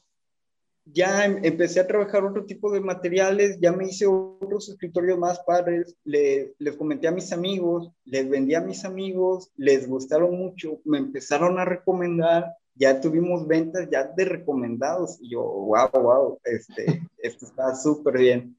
ya 0.85 1.25
em, 1.25 1.43
empecé 1.43 1.79
a 1.79 1.87
trabajar 1.87 2.23
otro 2.23 2.45
tipo 2.45 2.71
de 2.71 2.79
materiales, 2.79 3.59
ya 3.59 3.71
me 3.71 3.85
hice 3.85 4.05
otros 4.07 4.69
escritorios 4.69 5.17
más 5.17 5.39
padres, 5.39 5.95
les 6.03 6.75
comenté 6.77 7.07
a 7.07 7.11
mis 7.11 7.31
amigos, 7.33 7.91
les 8.05 8.29
vendí 8.29 8.55
a 8.55 8.61
mis 8.61 8.85
amigos, 8.85 9.51
les 9.57 9.87
gustaron 9.87 10.37
mucho, 10.37 10.79
me 10.85 10.97
empezaron 10.97 11.59
a 11.59 11.65
recomendar, 11.65 12.55
ya 12.75 13.01
tuvimos 13.01 13.47
ventas 13.47 13.89
ya 13.91 14.03
de 14.03 14.25
recomendados 14.25 15.17
y 15.19 15.31
yo, 15.31 15.41
wow, 15.41 15.89
wow, 15.93 16.39
este, 16.43 17.01
esto 17.17 17.45
está 17.45 17.75
súper 17.75 18.17
bien. 18.17 18.57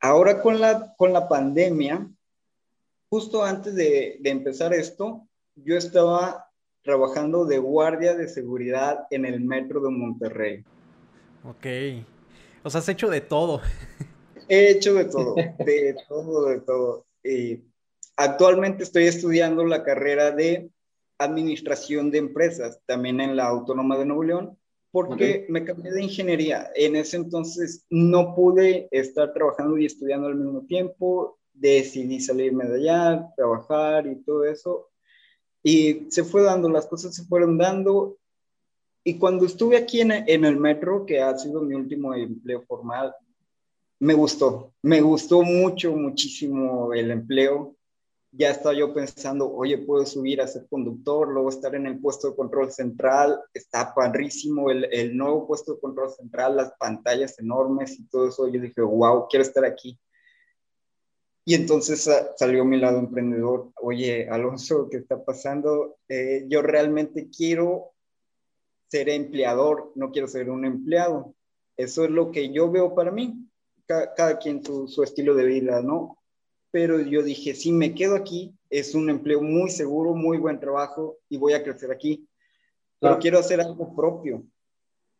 Ahora 0.00 0.42
con 0.42 0.60
la, 0.60 0.94
con 0.96 1.12
la 1.12 1.28
pandemia, 1.28 2.08
justo 3.08 3.44
antes 3.44 3.74
de, 3.74 4.20
empezar 4.24 4.74
esto, 4.74 5.26
yo 5.54 5.76
estaba 5.76 6.45
trabajando 6.86 7.44
de 7.44 7.58
guardia 7.58 8.14
de 8.14 8.28
seguridad 8.28 9.06
en 9.10 9.26
el 9.26 9.40
metro 9.40 9.80
de 9.80 9.90
Monterrey. 9.90 10.64
Ok. 11.44 11.66
O 12.62 12.70
sea, 12.70 12.78
has 12.78 12.88
hecho 12.88 13.10
de 13.10 13.20
todo. 13.20 13.60
He 14.48 14.70
hecho 14.70 14.94
de 14.94 15.04
todo, 15.04 15.34
de 15.34 15.96
todo, 16.08 16.48
de 16.48 16.60
todo. 16.60 17.06
Y 17.24 17.64
actualmente 18.16 18.84
estoy 18.84 19.04
estudiando 19.04 19.64
la 19.64 19.82
carrera 19.82 20.30
de 20.30 20.70
administración 21.18 22.10
de 22.10 22.18
empresas, 22.18 22.80
también 22.86 23.20
en 23.20 23.34
la 23.34 23.48
Autónoma 23.48 23.98
de 23.98 24.04
Nuevo 24.04 24.22
León, 24.22 24.58
porque 24.92 25.46
me 25.48 25.64
cambié 25.64 25.90
de 25.90 26.04
ingeniería. 26.04 26.70
En 26.76 26.94
ese 26.94 27.16
entonces 27.16 27.84
no 27.90 28.34
pude 28.34 28.88
estar 28.92 29.32
trabajando 29.32 29.76
y 29.76 29.86
estudiando 29.86 30.28
al 30.28 30.36
mismo 30.36 30.64
tiempo. 30.66 31.38
Decidí 31.52 32.20
salirme 32.20 32.66
de 32.66 32.76
allá, 32.76 33.28
trabajar 33.34 34.06
y 34.06 34.22
todo 34.22 34.44
eso. 34.44 34.88
Y 35.66 36.06
se 36.10 36.22
fue 36.22 36.42
dando, 36.42 36.68
las 36.68 36.86
cosas 36.86 37.14
se 37.14 37.24
fueron 37.24 37.58
dando. 37.58 38.16
Y 39.02 39.18
cuando 39.18 39.46
estuve 39.46 39.76
aquí 39.76 40.00
en, 40.00 40.12
en 40.12 40.44
el 40.44 40.56
metro, 40.56 41.04
que 41.04 41.20
ha 41.20 41.36
sido 41.36 41.60
mi 41.60 41.74
último 41.74 42.14
empleo 42.14 42.62
formal, 42.68 43.12
me 43.98 44.14
gustó. 44.14 44.72
Me 44.82 45.00
gustó 45.00 45.42
mucho, 45.42 45.92
muchísimo 45.92 46.92
el 46.92 47.10
empleo 47.10 47.76
ya 48.36 48.50
estaba 48.50 48.74
yo 48.74 48.92
pensando, 48.92 49.50
oye, 49.50 49.78
puedo 49.78 50.04
subir 50.04 50.40
a 50.40 50.46
ser 50.46 50.66
conductor, 50.68 51.28
luego 51.28 51.48
estar 51.48 51.74
en 51.74 51.86
el 51.86 51.98
puesto 51.98 52.30
de 52.30 52.36
control 52.36 52.70
central, 52.70 53.40
está 53.54 53.94
padrísimo 53.94 54.70
el, 54.70 54.84
el 54.92 55.16
nuevo 55.16 55.46
puesto 55.46 55.74
de 55.74 55.80
control 55.80 56.10
central, 56.10 56.56
las 56.56 56.72
pantallas 56.78 57.38
enormes 57.38 57.98
y 57.98 58.06
todo 58.08 58.28
eso. 58.28 58.46
Yo 58.48 58.60
dije, 58.60 58.82
wow, 58.82 59.26
quiero 59.28 59.42
estar 59.42 59.64
aquí. 59.64 59.98
Y 61.46 61.54
entonces 61.54 62.10
salió 62.36 62.64
mi 62.64 62.76
lado 62.76 62.98
emprendedor, 62.98 63.70
oye, 63.80 64.28
Alonso, 64.28 64.88
¿qué 64.90 64.98
está 64.98 65.24
pasando? 65.24 65.96
Eh, 66.08 66.44
yo 66.48 66.60
realmente 66.60 67.30
quiero 67.30 67.92
ser 68.88 69.08
empleador, 69.08 69.92
no 69.94 70.10
quiero 70.10 70.28
ser 70.28 70.50
un 70.50 70.66
empleado. 70.66 71.34
Eso 71.78 72.04
es 72.04 72.10
lo 72.10 72.30
que 72.30 72.52
yo 72.52 72.70
veo 72.70 72.94
para 72.94 73.10
mí. 73.10 73.48
Cada, 73.86 74.38
quien 74.38 74.64
su, 74.64 74.88
su 74.88 75.04
estilo 75.04 75.34
de 75.34 75.44
vida, 75.46 75.80
¿no? 75.80 76.18
pero 76.76 77.00
yo 77.00 77.22
dije, 77.22 77.54
si 77.54 77.72
me 77.72 77.94
quedo 77.94 78.16
aquí, 78.16 78.54
es 78.68 78.94
un 78.94 79.08
empleo 79.08 79.40
muy 79.40 79.70
seguro, 79.70 80.14
muy 80.14 80.36
buen 80.36 80.60
trabajo 80.60 81.16
y 81.30 81.38
voy 81.38 81.54
a 81.54 81.62
crecer 81.64 81.90
aquí, 81.90 82.28
pero 83.00 83.18
quiero 83.18 83.38
hacer 83.38 83.62
algo 83.62 83.96
propio. 83.96 84.44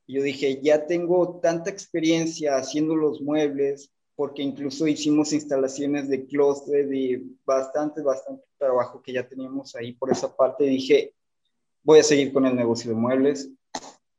Yo 0.06 0.22
dije, 0.22 0.60
ya 0.62 0.86
tengo 0.86 1.40
tanta 1.40 1.70
experiencia 1.70 2.56
haciendo 2.56 2.94
los 2.94 3.22
muebles, 3.22 3.90
porque 4.16 4.42
incluso 4.42 4.86
hicimos 4.86 5.32
instalaciones 5.32 6.08
de 6.08 6.26
closet 6.26 6.90
y 6.92 7.38
bastante, 7.44 8.02
bastante 8.02 8.42
trabajo 8.58 9.02
que 9.02 9.12
ya 9.12 9.28
teníamos 9.28 9.76
ahí 9.76 9.92
por 9.92 10.10
esa 10.10 10.34
parte. 10.34 10.64
Dije, 10.64 11.14
voy 11.82 12.00
a 12.00 12.02
seguir 12.02 12.32
con 12.32 12.46
el 12.46 12.56
negocio 12.56 12.90
de 12.90 12.96
muebles. 12.96 13.50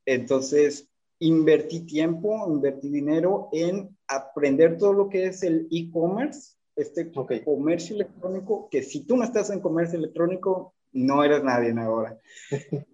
Entonces, 0.06 0.88
invertí 1.20 1.82
tiempo, 1.82 2.46
invertí 2.48 2.90
dinero 2.90 3.50
en 3.52 3.98
aprender 4.08 4.78
todo 4.78 4.94
lo 4.94 5.10
que 5.10 5.26
es 5.26 5.44
el 5.44 5.68
e-commerce 5.72 6.58
este 6.78 7.12
comercio 7.44 7.96
electrónico, 7.96 8.70
que 8.70 8.84
si 8.84 9.04
tú 9.04 9.18
no 9.18 9.24
estás 9.24 9.50
en 9.50 9.60
comercio 9.60 9.98
electrónico, 9.98 10.76
no 10.94 11.24
eres 11.24 11.44
nadie 11.44 11.74
ahora. 11.78 12.18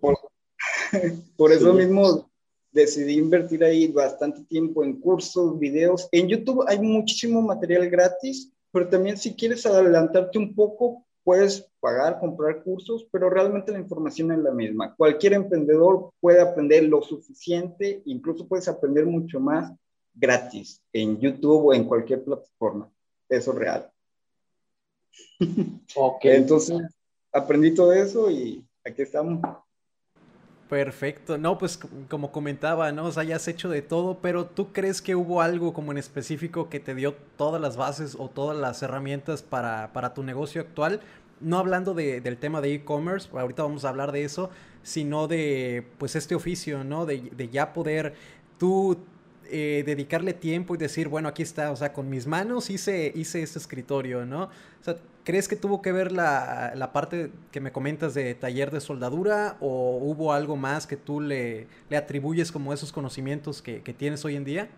Por, 1.38 1.51
eso 1.51 1.74
mismo 1.74 2.31
decidí 2.74 3.13
invertir 3.13 3.63
ahí 3.63 3.88
bastante 3.88 4.44
tiempo 4.44 4.84
en 4.84 5.00
cursos, 5.00 5.58
videos. 5.60 6.10
En 6.12 6.27
YouTube 6.27 6.65
hay 6.68 6.80
muchísimo 6.80 7.42
material 7.42 7.89
gratis, 7.89 8.51
pero 8.72 8.89
también 8.89 9.18
si 9.18 9.36
quieres 9.36 9.65
adelantarte 9.65 10.38
un 10.39 10.53
poco, 10.53 11.06
puedes 11.24 11.70
pagar, 11.80 12.20
comprar 12.20 12.63
cursos, 12.63 13.08
pero 13.12 13.30
realmente 13.30 13.72
la 13.72 13.80
información 13.80 14.32
es 14.32 14.39
la 14.39 14.51
misma. 14.51 14.96
Cualquier 14.96 15.34
emprendedor 15.34 16.12
puede 16.20 16.42
aprender 16.42 16.84
lo 16.84 17.01
suficiente, 17.01 18.01
incluso 18.06 18.48
puedes 18.48 18.68
aprender 18.68 19.06
mucho 19.06 19.39
más 19.39 19.72
gratis 20.13 20.82
en 20.92 21.20
YouTube 21.20 21.68
o 21.68 21.74
en 21.74 21.86
cualquier 21.86 22.24
plataforma 22.24 22.92
eso 23.30 23.51
real. 23.51 23.89
Ok. 25.96 26.25
Entonces, 26.25 26.82
aprendí 27.32 27.74
todo 27.74 27.94
eso 27.94 28.30
y 28.30 28.65
aquí 28.84 29.01
estamos. 29.01 29.39
Perfecto. 30.70 31.38
No, 31.38 31.58
pues 31.58 31.79
como 32.10 32.32
comentaba, 32.32 32.91
¿no? 32.91 33.05
O 33.05 33.12
sea, 33.12 33.24
has 33.36 33.48
hecho 33.48 33.70
de 33.70 33.82
todo, 33.82 34.20
pero 34.22 34.46
¿tú 34.46 34.72
crees 34.72 35.01
que 35.01 35.15
hubo 35.15 35.41
algo 35.41 35.74
como 35.74 35.91
en 35.91 35.98
específico 35.98 36.70
que 36.70 36.79
te 36.79 36.96
dio 36.96 37.13
todas 37.38 37.62
las 37.62 37.77
bases 37.77 38.15
o 38.17 38.29
todas 38.29 38.58
las 38.58 38.82
herramientas 38.82 39.43
para, 39.43 40.13
tu 40.13 40.24
negocio 40.24 40.62
actual? 40.62 41.01
No 41.39 41.58
hablando 41.60 41.93
del 41.93 42.38
tema 42.38 42.62
de 42.62 42.74
e-commerce, 42.74 43.29
ahorita 43.34 43.63
vamos 43.63 43.86
a 43.86 43.89
hablar 43.89 44.12
de 44.12 44.24
eso, 44.24 44.50
sino 44.82 45.27
de 45.27 45.86
pues 45.98 46.15
este 46.15 46.36
oficio, 46.36 46.84
¿no? 46.84 47.05
De, 47.05 47.29
de 47.36 47.50
ya 47.50 47.74
poder 47.74 48.15
tú 48.58 48.98
eh, 49.55 49.84
dedicarle 49.86 50.34
tiempo 50.34 50.74
y 50.74 50.77
decir, 50.77 51.10
bueno, 51.10 51.27
aquí 51.27 51.43
está, 51.43 51.72
o 51.72 51.75
sea, 51.75 51.93
con 51.93 52.10
mis 52.10 52.25
manos 52.25 52.70
hice, 52.70 53.12
hice 53.13 53.43
este 53.43 53.60
escritorio, 53.60 54.25
¿no? 54.25 54.46
O 54.46 54.84
sea, 54.84 54.96
¿crees 55.24 55.48
que 55.48 55.56
tuvo 55.56 55.82
que 55.82 55.92
ver 55.92 56.12
la, 56.12 56.74
la 56.75 56.94
parte 56.94 57.32
que 57.51 57.62
me 57.62 57.72
comentas 57.72 58.13
de 58.13 58.36
taller 58.36 58.72
de 58.72 58.82
soldadura 58.82 59.58
o 59.60 59.98
hubo 60.01 60.34
algo 60.34 60.56
más 60.56 60.88
que 60.88 60.98
tú 60.98 61.22
le, 61.22 61.68
le 61.89 61.98
atribuyes 61.98 62.51
como 62.51 62.74
esos 62.74 62.92
conocimientos 62.92 63.62
que, 63.62 63.82
que 63.82 63.94
tienes 63.94 64.25
hoy 64.25 64.36
en 64.36 64.44
día? 64.44 64.70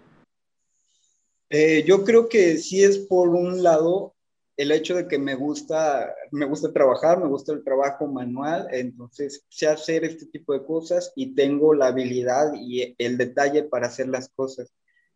Eh, 1.49 1.83
yo 1.85 2.03
creo 2.03 2.27
que 2.27 2.57
sí 2.57 2.83
es 2.83 2.97
por 2.97 3.29
un 3.29 3.63
lado 3.63 4.15
el 4.57 4.71
hecho 4.71 4.95
de 4.95 5.07
que 5.07 5.19
me 5.19 5.35
gusta, 5.35 6.15
me 6.31 6.45
gusta 6.45 6.71
trabajar, 6.71 7.19
me 7.19 7.27
gusta 7.27 7.53
el 7.53 7.63
trabajo 7.63 8.07
manual, 8.07 8.67
entonces 8.71 9.45
sé 9.49 9.67
hacer 9.67 10.05
este 10.05 10.27
tipo 10.27 10.53
de 10.53 10.65
cosas 10.65 11.11
y 11.15 11.35
tengo 11.35 11.73
la 11.73 11.87
habilidad 11.87 12.53
y 12.55 12.95
el 12.97 13.17
detalle 13.17 13.63
para 13.63 13.87
hacer 13.87 14.07
las 14.07 14.29
cosas. 14.29 14.71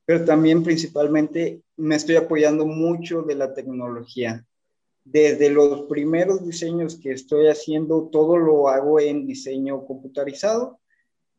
Pero 0.05 0.25
también 0.25 0.63
principalmente 0.63 1.61
me 1.77 1.95
estoy 1.95 2.15
apoyando 2.17 2.65
mucho 2.65 3.21
de 3.21 3.35
la 3.35 3.53
tecnología. 3.53 4.45
Desde 5.03 5.49
los 5.49 5.83
primeros 5.83 6.45
diseños 6.45 6.99
que 6.99 7.11
estoy 7.11 7.47
haciendo, 7.47 8.09
todo 8.11 8.37
lo 8.37 8.67
hago 8.69 8.99
en 8.99 9.25
diseño 9.25 9.85
computarizado. 9.85 10.79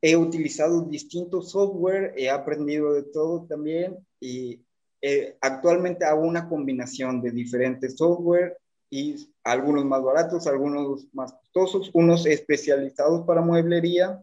He 0.03 0.17
utilizado 0.17 0.83
distintos 0.83 1.51
software, 1.51 2.15
he 2.17 2.31
aprendido 2.31 2.95
de 2.95 3.03
todo 3.03 3.47
también 3.47 3.99
y 4.19 4.65
eh, 5.03 5.37
actualmente 5.41 6.05
hago 6.05 6.23
una 6.23 6.49
combinación 6.49 7.21
de 7.21 7.31
diferentes 7.31 7.97
software 7.97 8.57
y 8.91 9.15
algunos 9.45 9.85
más 9.85 10.03
baratos, 10.03 10.47
algunos 10.47 11.07
más 11.15 11.33
costosos, 11.33 11.91
unos 11.95 12.27
especializados 12.27 13.25
para 13.27 13.41
mueblería 13.41 14.23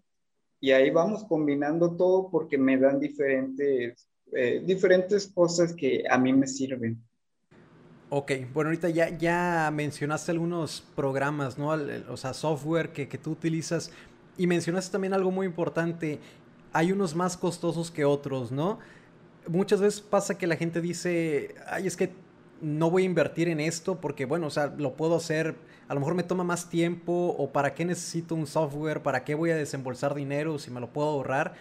y 0.59 0.71
ahí 0.71 0.89
vamos 0.89 1.23
combinando 1.25 1.95
todo 1.95 2.29
porque 2.29 2.57
me 2.57 2.77
dan 2.77 2.99
diferentes, 2.99 4.07
eh, 4.33 4.61
diferentes 4.65 5.27
cosas 5.27 5.73
que 5.73 6.03
a 6.09 6.17
mí 6.17 6.33
me 6.33 6.47
sirven. 6.47 7.01
Ok, 8.09 8.31
bueno, 8.53 8.69
ahorita 8.69 8.89
ya, 8.89 9.17
ya 9.17 9.69
mencionaste 9.73 10.31
algunos 10.31 10.81
programas, 10.95 11.57
¿no? 11.57 11.69
O 12.09 12.17
sea, 12.17 12.33
software 12.33 12.93
que, 12.93 13.09
que 13.09 13.17
tú 13.17 13.31
utilizas 13.31 13.91
y 14.37 14.47
mencionaste 14.47 14.91
también 14.91 15.13
algo 15.13 15.31
muy 15.31 15.45
importante. 15.45 16.19
Hay 16.71 16.91
unos 16.91 17.15
más 17.15 17.35
costosos 17.35 17.91
que 17.91 18.05
otros, 18.05 18.51
¿no? 18.51 18.79
muchas 19.49 19.81
veces 19.81 20.01
pasa 20.01 20.37
que 20.37 20.47
la 20.47 20.55
gente 20.55 20.81
dice, 20.81 21.55
ay, 21.67 21.87
es 21.87 21.97
que 21.97 22.11
no 22.61 22.89
voy 22.89 23.03
a 23.03 23.05
invertir 23.05 23.49
en 23.49 23.59
esto 23.59 23.99
porque, 23.99 24.25
bueno, 24.25 24.47
o 24.47 24.49
sea, 24.49 24.67
lo 24.77 24.95
puedo 24.95 25.15
hacer, 25.15 25.55
a 25.87 25.93
lo 25.93 25.99
mejor 25.99 26.15
me 26.15 26.23
toma 26.23 26.43
más 26.43 26.69
tiempo 26.69 27.35
o 27.37 27.51
para 27.51 27.73
qué 27.73 27.85
necesito 27.85 28.35
un 28.35 28.47
software, 28.47 29.03
para 29.03 29.23
qué 29.23 29.35
voy 29.35 29.51
a 29.51 29.55
desembolsar 29.55 30.15
dinero 30.15 30.57
si 30.59 30.71
me 30.71 30.79
lo 30.79 30.91
puedo 30.91 31.09
ahorrar. 31.09 31.53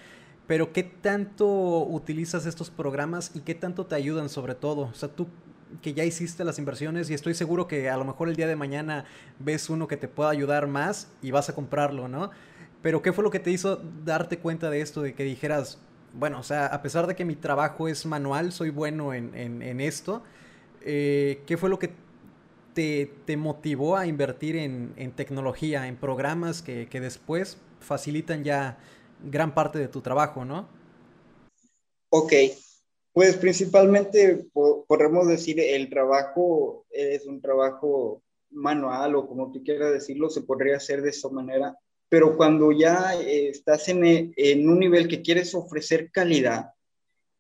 Pero 0.47 0.73
¿qué 0.73 0.85
tanto 0.85 1.47
utilizas 1.85 2.47
estos 2.47 2.71
programas 2.71 3.33
y 3.35 3.41
qué 3.41 3.55
tanto 3.55 3.87
te 3.87 3.97
ayudan 3.97 4.29
sobre 4.29 4.55
todo? 4.55 4.83
O 4.83 4.95
sea, 4.95 5.09
tú 5.09 5.27
que 5.83 5.95
ya 5.95 6.05
hiciste 6.05 6.45
las 6.45 6.59
inversiones 6.59 7.11
y 7.11 7.15
estoy 7.15 7.35
seguro 7.35 7.67
que 7.67 7.91
a 7.91 7.97
lo 7.97 8.05
mejor 8.05 8.29
el 8.29 8.37
día 8.37 8.47
de 8.47 8.57
mañana 8.57 9.05
ves 9.39 9.69
uno 9.69 9.89
que 9.89 9.97
te 9.97 10.09
pueda 10.09 10.31
ayudar 10.31 10.67
más 10.67 11.09
y 11.23 11.31
vas 11.31 11.49
a 11.49 11.55
comprarlo, 11.55 12.09
¿no? 12.09 12.31
Pero 12.83 13.03
¿qué 13.03 13.13
fue 13.13 13.25
lo 13.25 13.31
que 13.31 13.41
te 13.41 13.51
hizo 13.51 13.83
darte 14.05 14.39
cuenta 14.39 14.71
de 14.71 14.81
esto, 14.81 15.03
de 15.03 15.15
que 15.15 15.25
dijeras, 15.25 15.79
bueno, 16.13 16.41
o 16.41 16.43
sea, 16.43 16.67
a 16.67 16.83
pesar 16.83 17.07
de 17.07 17.17
que 17.17 17.25
mi 17.25 17.37
trabajo 17.37 17.89
es 17.89 18.07
manual, 18.07 18.53
soy 18.53 18.71
bueno 18.71 19.13
en, 19.13 19.81
esto, 19.81 20.23
eh, 20.83 21.43
¿qué 21.47 21.57
fue 21.57 21.69
lo 21.69 21.79
que 21.79 21.91
te, 22.75 23.37
motivó 23.37 23.97
a 23.97 24.07
invertir 24.07 24.57
en, 24.57 25.13
tecnología, 25.13 25.89
en 25.89 25.97
programas 25.97 26.63
que, 26.63 26.87
después 26.93 27.59
facilitan 27.81 28.45
ya 28.45 28.79
gran 29.25 29.55
parte 29.55 29.79
de 29.79 29.89
tu 29.89 30.01
trabajo, 30.01 30.45
¿no? 30.45 30.69
Ok, 32.11 32.33
pues 33.17 33.35
principalmente 33.39 34.47
podemos 34.87 35.27
decir 35.27 35.59
el 35.59 35.89
trabajo 35.89 36.85
es 36.91 37.25
un 37.25 37.41
trabajo 37.41 38.23
manual 38.51 39.15
o 39.15 39.27
como 39.27 39.51
tú 39.51 39.65
quieras 39.65 39.91
decirlo, 39.91 40.29
se 40.29 40.43
podría 40.43 40.77
hacer 40.77 41.01
de 41.01 41.09
esa 41.09 41.31
manera 41.31 41.75
pero 42.11 42.37
cuando 42.37 42.73
ya 42.73 43.19
eh, 43.19 43.49
estás 43.49 43.89
en, 43.89 44.35
en, 44.37 44.69
un 44.69 44.79
nivel 44.79 45.09
que 45.09 45.23
quieres 45.23 45.55
ofrecer 45.55 46.11
calidad 46.11 46.73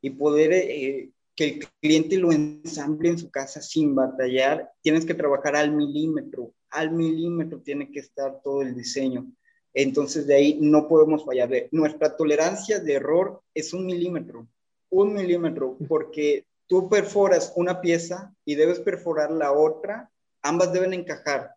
y 0.00 0.08
poder 0.08 0.54
eh, 0.54 1.10
que 1.34 1.44
el 1.44 1.68
cliente 1.82 2.16
lo 2.16 2.32
ensamble 2.32 3.10
en 3.10 3.18
su 3.18 3.30
casa 3.30 3.60
sin 3.60 3.94
batallar, 3.94 4.70
tienes 4.80 5.04
que 5.04 5.12
trabajar 5.12 5.56
al 5.56 5.76
milímetro, 5.76 6.54
al 6.70 6.90
milímetro 6.90 7.60
tiene 7.60 7.90
que 7.90 8.00
estar 8.00 8.40
todo 8.42 8.62
el 8.62 8.74
diseño. 8.74 9.30
Entonces 9.74 10.26
de 10.26 10.36
ahí 10.36 10.58
no 10.58 10.88
podemos 10.88 11.22
fallar. 11.22 11.50
Nuestra 11.70 12.16
tolerancia 12.16 12.80
de 12.80 12.94
error 12.94 13.42
es 13.52 13.74
un 13.74 13.84
milímetro, 13.84 14.48
un 14.90 15.14
milímetro, 15.14 15.76
porque 15.88 16.46
tú 16.66 16.88
perforas 16.88 17.52
una 17.56 17.80
pieza 17.80 18.34
y 18.44 18.54
debes 18.54 18.80
perforar 18.80 19.30
la 19.30 19.52
otra, 19.52 20.10
ambas 20.42 20.72
deben 20.72 20.94
encajar 20.94 21.56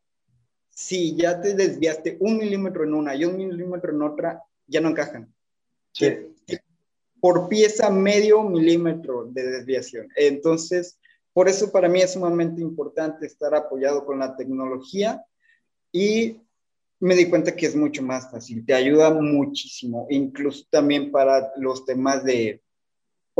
si 0.79 1.13
ya 1.13 1.41
te 1.41 1.55
desviaste 1.55 2.15
un 2.21 2.37
milímetro 2.37 2.85
en 2.85 2.93
una 2.93 3.13
y 3.13 3.25
un 3.25 3.35
milímetro 3.35 3.91
en 3.91 4.01
otra, 4.01 4.41
ya 4.65 4.79
no 4.79 4.87
encajan. 4.87 5.33
Sí. 5.91 6.07
por 7.19 7.49
pieza 7.49 7.89
medio 7.89 8.43
milímetro 8.43 9.25
de 9.25 9.43
desviación. 9.43 10.07
Entonces, 10.15 10.97
por 11.33 11.49
eso 11.49 11.69
para 11.69 11.89
mí 11.89 11.99
es 11.99 12.13
sumamente 12.13 12.61
importante 12.61 13.25
estar 13.25 13.53
apoyado 13.53 14.05
con 14.05 14.19
la 14.19 14.37
tecnología 14.37 15.21
y 15.91 16.39
me 17.01 17.15
di 17.15 17.29
cuenta 17.29 17.57
que 17.57 17.65
es 17.65 17.75
mucho 17.75 18.01
más 18.01 18.31
fácil, 18.31 18.65
te 18.65 18.73
ayuda 18.73 19.09
muchísimo, 19.09 20.07
incluso 20.09 20.65
también 20.69 21.11
para 21.11 21.51
los 21.57 21.85
temas 21.85 22.23
de 22.23 22.61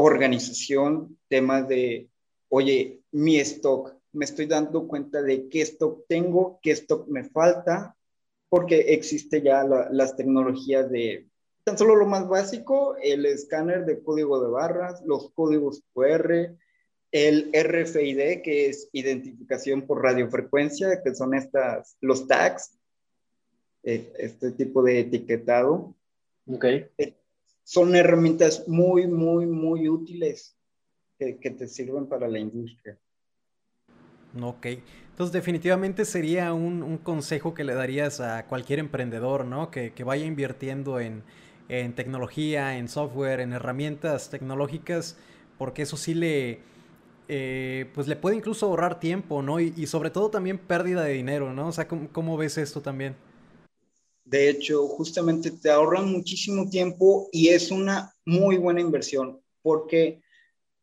organización, 0.01 1.17
temas 1.27 1.67
de, 1.67 2.09
oye, 2.47 3.01
mi 3.11 3.37
stock, 3.39 3.95
me 4.13 4.25
estoy 4.25 4.45
dando 4.45 4.87
cuenta 4.87 5.21
de 5.21 5.49
qué 5.49 5.61
stock 5.61 6.05
tengo, 6.07 6.59
qué 6.61 6.71
stock 6.71 7.07
me 7.07 7.25
falta, 7.25 7.95
porque 8.47 8.93
existe 8.93 9.41
ya 9.41 9.63
las 9.63 10.15
tecnologías 10.15 10.89
de 10.89 11.27
tan 11.65 11.77
solo 11.77 11.95
lo 11.95 12.05
más 12.07 12.27
básico, 12.27 12.95
el 13.03 13.25
escáner 13.25 13.85
de 13.85 14.01
código 14.01 14.41
de 14.41 14.49
barras, 14.49 15.03
los 15.05 15.31
códigos 15.31 15.83
QR, 15.93 16.55
el 17.11 17.51
RFID, 17.53 18.41
que 18.41 18.69
es 18.69 18.89
identificación 18.93 19.85
por 19.85 20.01
radiofrecuencia, 20.01 21.03
que 21.03 21.13
son 21.13 21.35
estas, 21.35 21.97
los 22.01 22.25
tags, 22.25 22.79
eh, 23.83 24.11
este 24.17 24.51
tipo 24.51 24.81
de 24.81 25.01
etiquetado. 25.01 25.93
Ok. 26.47 26.65
Son 27.69 27.93
herramientas 27.93 28.67
muy, 28.67 29.05
muy, 29.05 29.45
muy 29.45 29.87
útiles 29.87 30.57
que, 31.19 31.37
que 31.39 31.51
te 31.51 31.67
sirven 31.67 32.07
para 32.07 32.27
la 32.27 32.39
industria. 32.39 32.97
Ok, 34.41 34.65
entonces 35.11 35.31
definitivamente 35.31 36.03
sería 36.05 36.51
un, 36.51 36.81
un, 36.81 36.97
consejo 36.97 37.53
que 37.53 37.63
le 37.63 37.75
darías 37.75 38.21
a 38.21 38.47
cualquier 38.47 38.79
emprendedor, 38.79 39.45
¿no? 39.45 39.69
Que, 39.69 39.93
que 39.93 40.03
vaya 40.03 40.25
invirtiendo 40.25 40.99
en, 40.99 41.21
en, 41.67 41.93
tecnología, 41.93 42.75
en 42.75 42.87
software, 42.87 43.39
en 43.39 43.53
herramientas 43.53 44.31
tecnológicas, 44.31 45.15
porque 45.59 45.83
eso 45.83 45.95
sí 45.95 46.15
le, 46.15 46.61
eh, 47.27 47.85
pues 47.93 48.07
le 48.07 48.15
puede 48.15 48.35
incluso 48.35 48.65
ahorrar 48.65 48.99
tiempo, 48.99 49.43
¿no? 49.43 49.59
Y, 49.59 49.75
y, 49.77 49.85
sobre 49.85 50.09
todo 50.09 50.31
también 50.31 50.57
pérdida 50.57 51.03
de 51.03 51.13
dinero, 51.13 51.53
¿no? 51.53 51.67
O 51.67 51.71
sea, 51.71 51.87
¿cómo, 51.87 52.09
cómo 52.11 52.35
ves 52.35 52.57
esto 52.57 52.81
también? 52.81 53.15
De 54.29 54.49
hecho, 54.49 54.87
justamente 54.87 55.49
te 55.49 55.71
ahorran 55.71 56.11
muchísimo 56.11 56.69
tiempo 56.69 57.29
y 57.31 57.49
es 57.49 57.71
una 57.71 58.13
muy 58.25 58.57
buena 58.57 58.79
inversión, 58.79 59.41
porque 59.63 60.21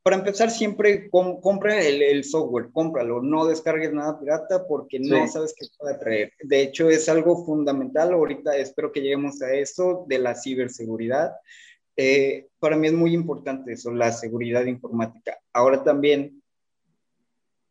para 0.03 0.19
empezar, 0.19 0.53
siempre 0.53 1.11
compra 1.11 1.81
el, 1.83 2.01
el, 2.01 2.23
software, 2.23 2.71
cómpralo, 2.73 3.23
no 3.23 3.45
descargues 3.45 3.93
nada 3.93 4.21
pirata 4.21 4.65
porque 4.69 4.99
sí. 4.99 5.09
no 5.11 5.27
sabes 5.27 5.53
qué 5.59 5.67
puede 5.77 5.99
traer. 5.99 6.33
De 6.45 6.63
hecho, 6.63 6.89
es 6.89 7.09
algo 7.09 7.45
fundamental. 7.45 8.13
Ahorita 8.13 8.57
espero 8.57 8.93
que 8.93 9.01
lleguemos 9.01 9.43
a 9.43 9.53
eso 9.53 10.05
de 10.09 10.21
la 10.21 10.37
ciberseguridad. 10.37 11.33
Eh, 11.97 12.47
para 12.61 12.77
mí 12.77 12.87
es 12.87 12.93
muy 12.93 13.15
importante 13.15 13.73
eso, 13.73 13.91
la 13.91 14.13
seguridad 14.13 14.65
informática. 14.67 15.41
Ahora 15.53 15.83
también, 15.83 16.41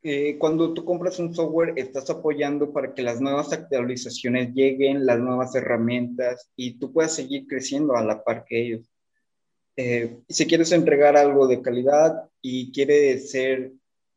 eh, 0.07 0.37
cuando 0.37 0.71
tú 0.71 0.85
compras 0.85 1.17
un 1.17 1.33
software, 1.33 1.73
estás 1.77 2.07
apoyando 2.11 2.71
para 2.71 2.93
que 2.93 3.01
las 3.01 3.19
nuevas 3.19 3.51
actualizaciones 3.51 4.53
lleguen, 4.53 5.03
las 5.03 5.17
nuevas 5.17 5.55
herramientas 5.55 6.51
y 6.55 6.77
tú 6.77 6.93
puedas 6.93 7.15
seguir 7.15 7.47
creciendo 7.47 7.95
a 7.95 8.03
la 8.03 8.23
par 8.23 8.45
que 8.45 8.61
ellos. 8.61 8.93
Eh, 9.75 10.19
si 10.29 10.45
quieres 10.45 10.71
entregar 10.73 11.17
algo 11.17 11.47
de 11.47 11.59
calidad 11.59 12.29
y 12.39 12.71
quieres 12.71 13.31
ser, 13.31 13.71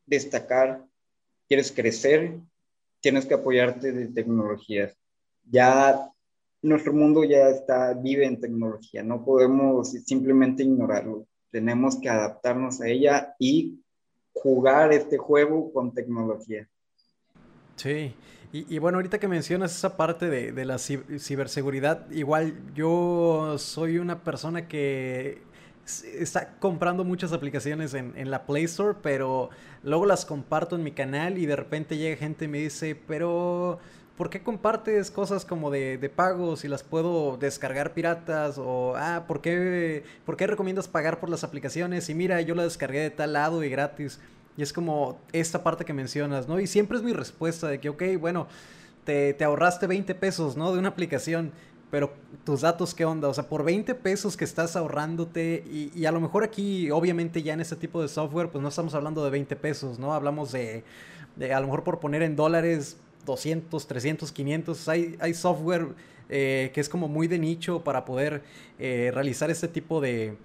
destacar, 0.04 0.84
quieres 1.48 1.72
crecer, 1.72 2.38
tienes 3.00 3.24
que 3.24 3.32
apoyarte 3.32 3.90
de 3.90 4.08
tecnologías. 4.08 4.94
Ya 5.50 6.12
nuestro 6.60 6.92
mundo 6.92 7.24
ya 7.24 7.48
está, 7.48 7.94
vive 7.94 8.26
en 8.26 8.38
tecnología, 8.38 9.02
no 9.02 9.24
podemos 9.24 9.92
simplemente 9.92 10.64
ignorarlo. 10.64 11.26
Tenemos 11.50 11.98
que 11.98 12.10
adaptarnos 12.10 12.82
a 12.82 12.88
ella 12.88 13.34
y 13.38 13.80
jugar 14.42 14.92
este 14.92 15.18
juego 15.18 15.72
con 15.72 15.92
tecnología. 15.92 16.68
Sí, 17.76 18.14
y, 18.50 18.78
bueno, 18.78 18.96
ahorita 18.96 19.18
que 19.18 19.28
mencionas 19.28 19.76
esa 19.76 19.98
parte 19.98 20.30
de, 20.30 20.52
de, 20.52 20.64
la 20.64 20.78
ciberseguridad, 20.78 22.10
igual 22.10 22.54
yo 22.74 23.56
soy 23.58 23.98
una 23.98 24.24
persona 24.24 24.66
que 24.66 25.42
está 26.18 26.58
comprando 26.58 27.04
muchas 27.04 27.32
aplicaciones 27.34 27.92
en, 27.92 28.14
en, 28.16 28.30
la 28.30 28.46
Play 28.46 28.64
Store, 28.64 28.96
pero 29.02 29.50
luego 29.82 30.06
las 30.06 30.24
comparto 30.24 30.76
en 30.76 30.82
mi 30.82 30.92
canal 30.92 31.36
y 31.36 31.44
de 31.44 31.56
repente 31.56 31.98
llega 31.98 32.16
gente 32.16 32.46
y 32.46 32.48
me 32.48 32.58
dice, 32.58 32.94
pero 32.94 33.80
¿por 34.18 34.30
qué 34.30 34.42
compartes 34.42 35.12
cosas 35.12 35.44
como 35.44 35.70
de, 35.70 35.96
de 35.96 36.10
pagos 36.10 36.64
y 36.64 36.68
las 36.68 36.82
puedo 36.82 37.36
descargar 37.38 37.94
piratas? 37.94 38.58
O, 38.58 38.94
ah, 38.96 39.24
¿por 39.28 39.40
qué, 39.40 40.02
¿por 40.26 40.36
qué 40.36 40.48
recomiendas 40.48 40.88
pagar 40.88 41.20
por 41.20 41.30
las 41.30 41.44
aplicaciones? 41.44 42.10
Y 42.10 42.14
mira, 42.14 42.40
yo 42.40 42.56
la 42.56 42.64
descargué 42.64 42.98
de 42.98 43.10
tal 43.10 43.32
lado 43.32 43.62
y 43.62 43.70
gratis. 43.70 44.20
Y 44.56 44.62
es 44.62 44.72
como 44.72 45.20
esta 45.32 45.62
parte 45.62 45.84
que 45.84 45.92
mencionas, 45.92 46.48
¿no? 46.48 46.58
Y 46.58 46.66
siempre 46.66 46.98
es 46.98 47.04
mi 47.04 47.12
respuesta 47.12 47.68
de 47.68 47.78
que, 47.78 47.88
ok, 47.90 48.02
bueno, 48.20 48.48
te, 49.04 49.34
te 49.34 49.44
ahorraste 49.44 49.86
20 49.86 50.16
pesos, 50.16 50.56
¿no? 50.56 50.72
De 50.72 50.80
una 50.80 50.88
aplicación 50.88 51.52
pero 51.90 52.12
tus 52.44 52.60
datos, 52.60 52.94
¿qué 52.94 53.06
onda? 53.06 53.28
O 53.28 53.34
sea, 53.34 53.48
por 53.48 53.64
20 53.64 53.94
pesos 53.94 54.36
que 54.36 54.44
estás 54.44 54.76
ahorrándote, 54.76 55.64
y, 55.70 55.90
y, 55.98 56.04
a 56.04 56.12
lo 56.12 56.20
mejor 56.20 56.44
aquí, 56.44 56.90
obviamente 56.90 57.42
ya 57.42 57.54
en 57.54 57.60
este 57.60 57.76
tipo 57.76 58.02
de 58.02 58.08
software, 58.08 58.50
pues 58.50 58.60
no 58.60 58.68
estamos 58.68 58.94
hablando 58.94 59.24
de 59.24 59.30
20 59.30 59.56
pesos, 59.56 59.98
¿no? 59.98 60.12
Hablamos 60.12 60.52
de, 60.52 60.84
de 61.36 61.54
a 61.54 61.60
lo 61.60 61.66
mejor 61.66 61.84
por 61.84 61.98
poner 61.98 62.22
en 62.22 62.36
dólares 62.36 62.98
200, 63.28 63.86
300, 63.86 64.32
500. 64.32 64.88
Hay, 64.88 65.16
hay 65.20 65.34
software 65.34 65.94
eh, 66.30 66.72
que 66.74 66.80
es 66.80 66.88
como 66.88 67.08
muy 67.08 67.26
de 67.26 67.38
nicho 67.38 67.82
para 67.84 68.04
poder 68.04 68.42
eh, 68.78 69.10
realizar 69.14 69.50
este 69.50 69.66
tipo 69.66 70.00
de, 70.00 70.36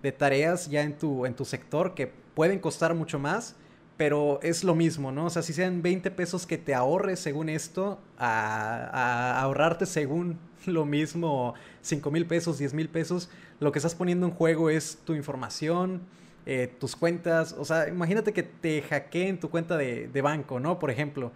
de, 0.00 0.12
tareas 0.12 0.70
ya 0.70 0.82
en 0.82 0.96
tu, 0.96 1.26
en 1.26 1.34
tu 1.34 1.44
sector 1.44 1.94
que 1.94 2.12
pueden 2.34 2.60
costar 2.60 2.94
mucho 2.94 3.18
más, 3.18 3.56
pero 3.96 4.38
es 4.42 4.62
lo 4.62 4.76
mismo, 4.76 5.10
¿no? 5.10 5.26
O 5.26 5.30
sea, 5.30 5.42
si 5.42 5.52
sean 5.52 5.82
20 5.82 6.12
pesos 6.12 6.46
que 6.46 6.58
te 6.58 6.74
ahorres 6.74 7.18
según 7.18 7.48
esto, 7.48 7.98
a, 8.18 9.40
ahorrarte 9.40 9.84
según 9.84 10.38
lo 10.66 10.84
mismo 10.84 11.54
5 11.80 12.10
mil 12.12 12.26
pesos, 12.26 12.58
10 12.58 12.74
mil 12.74 12.88
pesos, 12.88 13.28
lo 13.58 13.72
que 13.72 13.80
estás 13.80 13.96
poniendo 13.96 14.26
en 14.26 14.32
juego 14.32 14.70
es 14.70 14.98
tu 15.04 15.14
información, 15.14 16.02
eh, 16.46 16.72
tus 16.78 16.94
cuentas, 16.94 17.52
o 17.58 17.64
sea, 17.64 17.88
imagínate 17.88 18.32
que 18.32 18.44
te 18.44 18.82
hackeen 18.82 19.40
tu 19.40 19.50
cuenta 19.50 19.76
de, 19.76 20.06
de 20.06 20.22
banco, 20.22 20.60
¿no? 20.60 20.78
Por 20.78 20.90
ejemplo. 20.92 21.32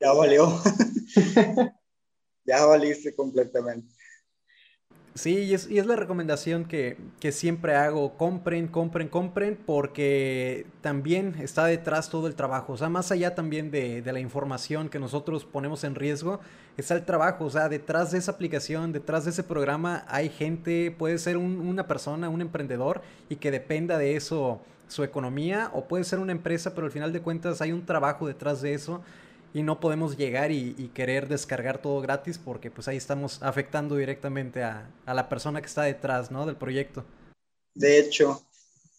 Ya 0.00 0.12
valió. 0.12 0.60
ya 2.44 2.66
valiste 2.66 3.14
completamente. 3.14 3.94
Sí, 5.14 5.40
y 5.40 5.52
es, 5.52 5.70
y 5.70 5.78
es 5.78 5.84
la 5.84 5.94
recomendación 5.94 6.64
que, 6.64 6.96
que, 7.20 7.32
siempre 7.32 7.74
hago, 7.74 8.16
compren, 8.16 8.66
compren, 8.66 9.08
compren, 9.08 9.58
porque 9.66 10.64
también 10.80 11.36
está 11.38 11.66
detrás 11.66 12.08
todo 12.08 12.26
el 12.28 12.34
trabajo, 12.34 12.72
o 12.72 12.76
sea, 12.78 12.88
más 12.88 13.12
allá 13.12 13.34
también 13.34 13.70
de, 13.70 14.00
de, 14.00 14.12
la 14.12 14.20
información 14.20 14.88
que 14.88 14.98
nosotros 14.98 15.44
ponemos 15.44 15.84
en 15.84 15.96
riesgo, 15.96 16.40
está 16.78 16.94
el 16.94 17.04
trabajo, 17.04 17.44
o 17.44 17.50
sea, 17.50 17.68
detrás 17.68 18.10
de 18.10 18.18
esa 18.18 18.32
aplicación, 18.32 18.90
detrás 18.92 19.24
de 19.24 19.32
ese 19.32 19.42
programa 19.42 20.06
hay 20.08 20.30
gente, 20.30 20.90
puede 20.90 21.18
ser 21.18 21.36
un, 21.36 21.60
una 21.60 21.86
persona, 21.86 22.30
un 22.30 22.40
emprendedor, 22.40 23.02
y 23.28 23.36
que 23.36 23.50
dependa 23.50 23.98
de 23.98 24.16
eso 24.16 24.62
su 24.92 25.02
economía, 25.02 25.70
o 25.74 25.88
puede 25.88 26.04
ser 26.04 26.18
una 26.18 26.32
empresa, 26.32 26.74
pero 26.74 26.86
al 26.86 26.92
final 26.92 27.12
de 27.12 27.22
cuentas 27.22 27.60
hay 27.60 27.72
un 27.72 27.84
trabajo 27.86 28.26
detrás 28.26 28.60
de 28.62 28.74
eso 28.74 29.02
y 29.54 29.62
no 29.62 29.80
podemos 29.80 30.16
llegar 30.16 30.50
y, 30.50 30.72
querer 30.94 31.28
descargar 31.28 31.80
todo 31.80 32.00
gratis 32.00 32.38
porque 32.38 32.70
pues 32.70 32.88
ahí 32.88 32.96
estamos 32.96 33.42
afectando 33.42 33.96
directamente 33.96 34.62
a, 34.62 34.90
a, 35.04 35.14
la 35.14 35.28
persona 35.28 35.60
que 35.60 35.66
está 35.66 35.82
detrás, 35.82 36.30
¿no? 36.30 36.46
Del 36.46 36.56
proyecto. 36.56 37.04
De 37.74 37.98
hecho, 37.98 38.42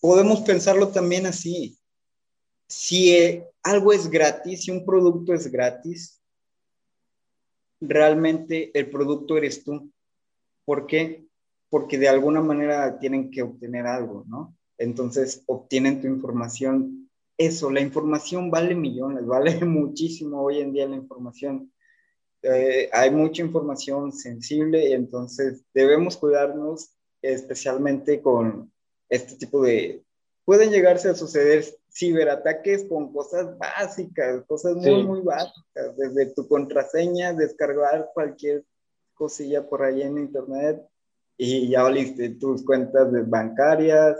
podemos 0.02 0.42
pensarlo 0.42 0.90
también 0.90 1.26
así. 1.26 1.78
Si 2.68 3.16
eh, 3.16 3.48
algo 3.64 3.94
es 3.94 4.10
gratis, 4.10 4.64
si 4.64 4.72
un 4.72 4.86
producto 4.86 5.34
es 5.34 5.52
gratis, 5.52 6.22
realmente 7.80 8.72
el 8.78 8.90
producto 8.90 9.38
eres 9.38 9.64
tú. 9.64 9.92
¿Por 10.66 10.88
qué? 10.88 11.26
Porque 11.70 11.98
de 11.98 12.10
alguna 12.10 12.42
manera 12.42 12.98
tienen 13.00 13.30
que 13.30 13.44
obtener 13.44 13.86
algo, 13.86 14.24
¿no? 14.28 14.56
Entonces 14.78 15.44
obtienen 15.48 16.02
tu 16.02 16.08
información 16.08 17.04
eso, 17.38 17.72
la 17.72 17.82
información 17.82 18.52
vale 18.52 18.76
millones, 18.76 19.26
vale 19.28 19.64
muchísimo 19.66 20.42
hoy 20.42 20.60
en 20.60 20.74
día 20.74 20.88
la 20.88 20.96
información. 20.96 21.72
Eh, 22.42 22.90
hay 22.92 23.10
mucha 23.10 23.42
información 23.42 24.12
sensible 24.12 24.90
y 24.90 24.94
entonces 24.94 25.64
debemos 25.74 26.18
cuidarnos 26.18 26.94
especialmente 27.22 28.22
con 28.22 28.72
este 29.10 29.36
tipo 29.36 29.64
de... 29.64 30.04
Pueden 30.44 30.72
llegarse 30.72 31.08
a 31.08 31.16
suceder 31.16 31.64
ciberataques 31.90 32.86
con 32.90 33.14
cosas 33.14 33.58
básicas, 33.58 34.44
cosas 34.46 34.76
muy, 34.76 34.84
sí. 34.84 35.04
muy 35.04 35.22
básicas, 35.22 35.96
desde 35.96 36.34
tu 36.34 36.46
contraseña, 36.50 37.32
descargar 37.32 38.10
cualquier 38.14 38.66
cosilla 39.14 39.66
por 39.70 39.84
ahí 39.84 40.02
en 40.02 40.18
internet 40.18 40.86
y 41.38 41.69
ya 41.69 41.84
valiste 41.84 42.30
tus 42.32 42.63
cuentas 42.63 43.08
bancarias, 43.30 44.17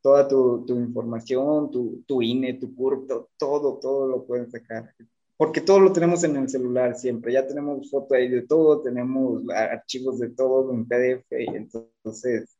toda 0.00 0.26
tu, 0.28 0.64
tu 0.66 0.78
información, 0.78 1.70
tu, 1.70 2.04
tu, 2.06 2.22
INE, 2.22 2.54
tu 2.54 2.74
CURP, 2.74 3.10
todo, 3.36 3.78
todo 3.78 4.06
lo 4.06 4.24
pueden 4.24 4.50
sacar. 4.50 4.94
Porque 5.36 5.60
todo 5.60 5.80
lo 5.80 5.92
tenemos 5.92 6.24
en 6.24 6.36
el 6.36 6.48
celular 6.48 6.96
siempre, 6.96 7.32
ya 7.32 7.46
tenemos 7.46 7.90
foto 7.90 8.14
ahí 8.14 8.28
de 8.28 8.42
todo, 8.42 8.80
tenemos 8.80 9.42
archivos 9.50 10.18
de 10.18 10.30
todo 10.30 10.72
en 10.72 10.86
PDF, 10.86 11.26
y 11.32 11.56
entonces 11.56 12.56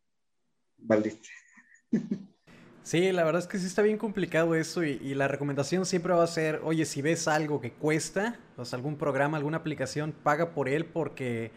valiste. 0.77 1.29
Sí, 2.83 3.11
la 3.11 3.25
verdad 3.25 3.43
es 3.43 3.49
que 3.49 3.59
sí 3.59 3.67
está 3.67 3.83
bien 3.83 3.99
complicado 3.99 4.55
eso 4.55 4.85
y, 4.85 5.01
y, 5.03 5.15
la 5.15 5.27
recomendación 5.27 5.85
siempre 5.87 6.13
va 6.13 6.23
a 6.23 6.29
ser, 6.29 6.61
oye, 6.63 6.85
si 6.85 7.03
ves 7.03 7.27
algo 7.27 7.61
que 7.61 7.73
cuesta, 7.73 8.39
o 8.57 8.65
sea, 8.65 8.77
algún 8.77 8.97
programa, 8.97 9.39
alguna 9.39 9.57
aplicación, 9.57 10.13
paga 10.23 10.53
por 10.53 10.69
él 10.69 10.85
porque 10.85 11.51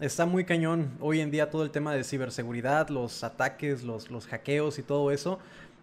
está 0.00 0.26
muy 0.26 0.44
cañón 0.44 0.90
hoy 1.00 1.20
en 1.20 1.30
día 1.30 1.50
todo 1.50 1.62
el 1.62 1.70
tema 1.70 1.94
de 1.94 2.04
ciberseguridad, 2.04 2.88
los 2.88 3.22
ataques, 3.22 3.82
los, 3.82 4.10
los 4.10 4.26
hackeos 4.26 4.78
y 4.78 4.82
todo 4.82 5.10
eso. 5.10 5.38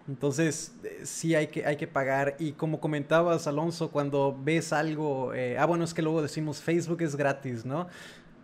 Entonces, 0.07 0.73
eh, 0.83 1.01
sí 1.03 1.35
hay 1.35 1.47
que, 1.47 1.65
hay 1.65 1.75
que 1.75 1.87
pagar. 1.87 2.35
Y 2.39 2.53
como 2.53 2.79
comentabas, 2.79 3.45
Alonso, 3.45 3.91
cuando 3.91 4.37
ves 4.43 4.73
algo, 4.73 5.33
eh, 5.33 5.57
ah, 5.57 5.65
bueno, 5.65 5.83
es 5.83 5.93
que 5.93 6.01
luego 6.01 6.21
decimos 6.21 6.61
Facebook 6.61 7.01
es 7.01 7.15
gratis, 7.15 7.65
¿no? 7.65 7.87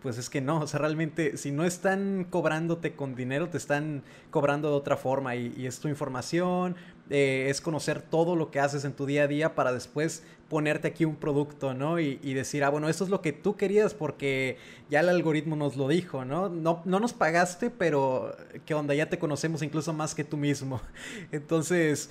Pues 0.04 0.18
es 0.18 0.30
que 0.30 0.42
no, 0.42 0.60
o 0.60 0.68
sea, 0.68 0.82
realmente 0.82 1.38
si 1.38 1.52
no 1.52 1.63
están 1.63 2.28
cobrándote 2.30 2.94
con 2.94 3.16
dinero, 3.16 3.48
te 3.48 3.58
están 3.58 4.04
cobrando 4.32 4.70
de 4.70 4.76
otra 4.76 4.98
forma 4.98 5.38
y, 5.38 5.66
es 5.66 5.80
tu 5.80 5.88
información, 5.88 6.76
eh, 7.10 7.48
es 7.50 7.62
conocer 7.62 8.02
todo 8.02 8.36
lo 8.36 8.52
que 8.52 8.60
haces 8.60 8.84
en 8.84 8.92
tu 8.92 9.06
día 9.06 9.24
a 9.24 9.28
día 9.28 9.56
para 9.56 9.72
después 9.72 10.24
ponerte 10.50 10.89
aquí 10.89 11.06
un 11.06 11.16
producto, 11.16 11.74
¿no? 11.74 12.02
Y, 12.02 12.34
decir, 12.34 12.66
ah, 12.66 12.70
bueno, 12.70 12.89
esto 12.89 13.06
es 13.06 13.10
lo 13.10 13.22
que 13.22 13.32
tú 13.32 13.56
querías 13.56 13.94
porque 13.94 14.58
ya 14.89 15.00
el 15.00 15.08
algoritmo 15.08 15.56
nos 15.56 15.78
lo 15.78 15.88
dijo, 15.88 16.26
¿no? 16.26 16.50
No, 16.50 16.82
no 16.84 17.00
nos 17.00 17.13
pagaste, 17.13 17.70
pero 17.70 18.36
que 18.66 18.74
onda, 18.74 18.94
ya 18.94 19.10
te 19.10 19.18
conocemos 19.18 19.63
incluso 19.63 19.94
más 19.94 20.13
que 20.13 20.26
tú 20.26 20.36
mismo. 20.36 20.82
Entonces, 21.32 22.10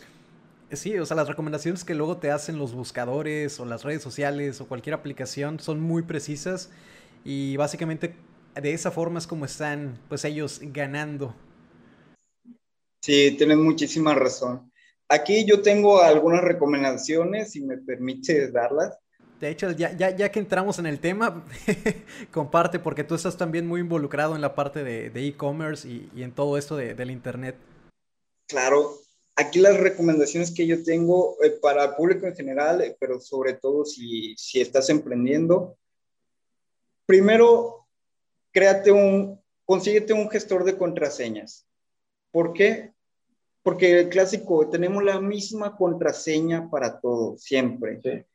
sí, 0.73 0.99
o 0.99 1.05
sea, 1.05 1.15
las 1.15 1.29
recomendaciones 1.29 1.85
que 1.85 1.95
luego 1.95 2.17
te 2.17 2.31
hacen 2.31 2.57
los 2.57 2.73
buscadores 2.73 3.61
o 3.61 3.67
las 3.67 3.85
redes 3.85 4.03
sociales 4.03 4.63
o 4.63 4.67
cualquier 4.67 4.95
aplicación 4.95 5.61
son 5.61 5.81
muy 5.81 6.03
precisas 6.03 6.71
y 7.25 7.57
básicamente 7.57 8.15
de 8.61 8.73
esa 8.73 8.91
forma 8.91 9.19
es 9.19 9.27
como 9.27 9.45
están, 9.45 9.99
pues 10.09 10.25
ellos 10.25 10.61
ganando. 10.63 11.35
Sí, 13.01 13.35
tienes 13.37 13.59
muchísima 13.59 14.15
razón. 14.15 14.71
Aquí 15.09 15.45
yo 15.45 15.63
tengo 15.63 16.01
algunas 16.01 16.43
recomendaciones, 16.43 17.53
si 17.53 17.61
me 17.61 17.79
permite 17.79 18.51
darlas. 18.51 18.97
De 19.41 19.51
hecho, 19.51 19.73
ya, 19.73 19.97
ya, 19.97 20.15
ya 20.17 20.31
que 20.31 20.39
entramos 20.39 20.79
en 20.79 20.87
el 20.87 21.01
tema, 21.01 21.45
comparte, 22.31 22.79
porque 22.79 23.03
tú 23.03 23.17
estás 23.17 23.37
también 23.37 23.67
muy 23.67 23.81
involucrado 23.81 24.37
en 24.37 24.41
la 24.41 24.55
parte 24.55 24.85
de 24.85 25.11
e-commerce 25.27 25.89
y, 25.89 26.09
y, 26.15 26.23
en 26.23 26.33
todo 26.33 26.57
esto 26.57 26.77
de, 26.77 26.95
del 26.95 27.11
Internet. 27.11 27.57
Claro, 28.47 29.03
aquí 29.37 29.59
las 29.61 29.79
recomendaciones 29.79 30.53
que 30.53 30.67
yo 30.67 30.83
tengo 30.83 31.37
eh, 31.43 31.51
para 31.51 31.85
el 31.85 31.95
público 31.95 32.27
en 32.27 32.35
general, 32.35 32.83
eh, 32.83 32.97
pero 33.01 33.21
sobre 33.21 33.55
todo 33.55 33.85
si, 33.85 34.35
si 34.37 34.61
estás 34.61 34.91
emprendiendo. 34.91 35.77
Primero, 37.07 37.87
créate 38.53 38.93
un, 38.93 39.41
consíguete 39.65 40.13
un 40.13 40.29
gestor 40.31 40.65
de 40.65 40.77
contraseñas. 40.77 41.67
¿Por 42.31 42.53
qué? 42.53 42.93
Porque 43.63 44.01
el 44.01 44.09
clásico, 44.09 44.69
tenemos 44.69 45.03
la 45.05 45.21
misma 45.21 45.77
contraseña 45.77 46.69
para 46.71 47.01
todo, 47.01 47.37
siempre. 47.37 48.27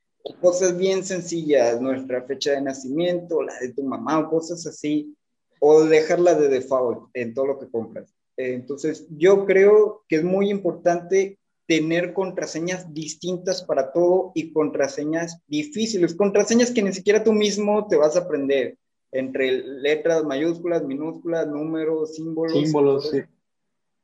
Cosas 0.41 0.77
bien 0.77 1.03
sencillas, 1.03 1.81
nuestra 1.81 2.21
fecha 2.23 2.51
de 2.51 2.61
nacimiento, 2.61 3.41
la 3.41 3.57
de 3.59 3.73
tu 3.73 3.83
mamá, 3.83 4.19
o 4.19 4.29
cosas 4.29 4.65
así, 4.67 5.15
o 5.59 5.83
dejarla 5.83 6.35
de 6.35 6.49
default 6.49 7.09
en 7.13 7.33
todo 7.33 7.47
lo 7.47 7.59
que 7.59 7.69
compras. 7.69 8.13
Entonces, 8.37 9.07
yo 9.09 9.45
creo 9.45 10.03
que 10.07 10.17
es 10.17 10.23
muy 10.23 10.49
importante 10.49 11.39
tener 11.67 12.13
contraseñas 12.13 12.93
distintas 12.93 13.61
para 13.61 13.91
todo 13.91 14.31
y 14.33 14.53
contraseñas 14.53 15.41
difíciles, 15.47 16.15
contraseñas 16.15 16.71
que 16.71 16.81
ni 16.81 16.93
siquiera 16.93 17.23
tú 17.23 17.33
mismo 17.33 17.87
te 17.87 17.97
vas 17.97 18.15
a 18.15 18.21
aprender, 18.21 18.77
entre 19.11 19.51
letras 19.51 20.23
mayúsculas, 20.23 20.83
minúsculas, 20.83 21.47
números, 21.47 22.15
símbolos. 22.15 22.53
Símbolos, 22.53 23.09
sí. 23.11 23.21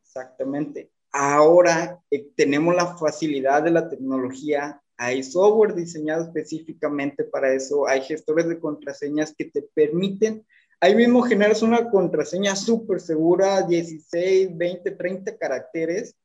Exactamente. 0.04 0.92
Ahora 1.12 2.02
eh, 2.12 2.28
tenemos 2.36 2.76
la 2.76 2.98
facilidad 2.98 3.64
de 3.64 3.72
la 3.72 3.90
tecnología, 3.90 4.82
hay 4.98 5.24
software 5.24 5.74
diseñado 5.74 6.26
específicamente 6.26 7.24
para 7.24 7.54
eso, 7.54 7.88
hay 7.88 8.02
gestores 8.02 8.48
de 8.48 8.60
contraseñas 8.60 9.34
que 9.36 9.46
te 9.46 9.62
permiten, 9.74 10.46
ahí 10.82 10.96
mismo 10.96 11.22
generas 11.22 11.62
una 11.62 11.90
contraseña 11.90 12.56
súper 12.56 13.00
segura, 13.00 13.62
16, 13.62 14.58
20, 14.58 14.92
30 14.92 15.38
caracteres, 15.38 16.16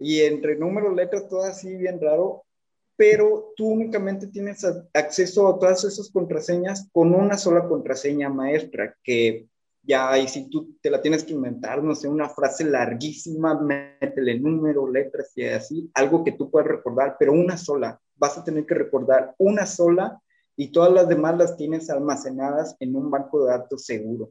y 0.00 0.22
entre 0.22 0.56
números, 0.56 0.96
letras, 0.96 1.28
todo 1.28 1.42
así 1.42 1.76
bien 1.76 2.00
raro, 2.00 2.42
pero 2.96 3.52
tú 3.54 3.68
únicamente 3.68 4.26
tienes 4.26 4.64
acceso 4.94 5.46
a 5.46 5.58
todas 5.58 5.84
esas 5.84 6.10
contraseñas 6.10 6.88
con 6.90 7.14
una 7.14 7.36
sola 7.36 7.68
contraseña 7.68 8.30
maestra, 8.30 8.96
que 9.04 9.46
ya 9.82 10.10
ahí 10.10 10.26
si 10.26 10.48
tú 10.48 10.76
te 10.80 10.90
la 10.90 11.00
tienes 11.00 11.22
que 11.22 11.34
inventar, 11.34 11.82
no 11.82 11.94
sé, 11.94 12.08
una 12.08 12.30
frase 12.30 12.64
larguísima, 12.64 13.60
métele 13.60 14.40
número, 14.40 14.90
letras 14.90 15.32
y 15.36 15.44
así, 15.44 15.90
algo 15.94 16.24
que 16.24 16.32
tú 16.32 16.50
puedas 16.50 16.68
recordar, 16.68 17.16
pero 17.18 17.32
una 17.32 17.58
sola, 17.58 18.00
vas 18.16 18.38
a 18.38 18.44
tener 18.44 18.64
que 18.64 18.74
recordar 18.74 19.34
una 19.38 19.66
sola 19.66 20.20
y 20.56 20.68
todas 20.68 20.92
las 20.92 21.08
demás 21.08 21.36
las 21.36 21.56
tienes 21.56 21.90
almacenadas 21.90 22.74
en 22.80 22.96
un 22.96 23.10
banco 23.10 23.44
de 23.44 23.50
datos 23.50 23.84
seguro. 23.84 24.30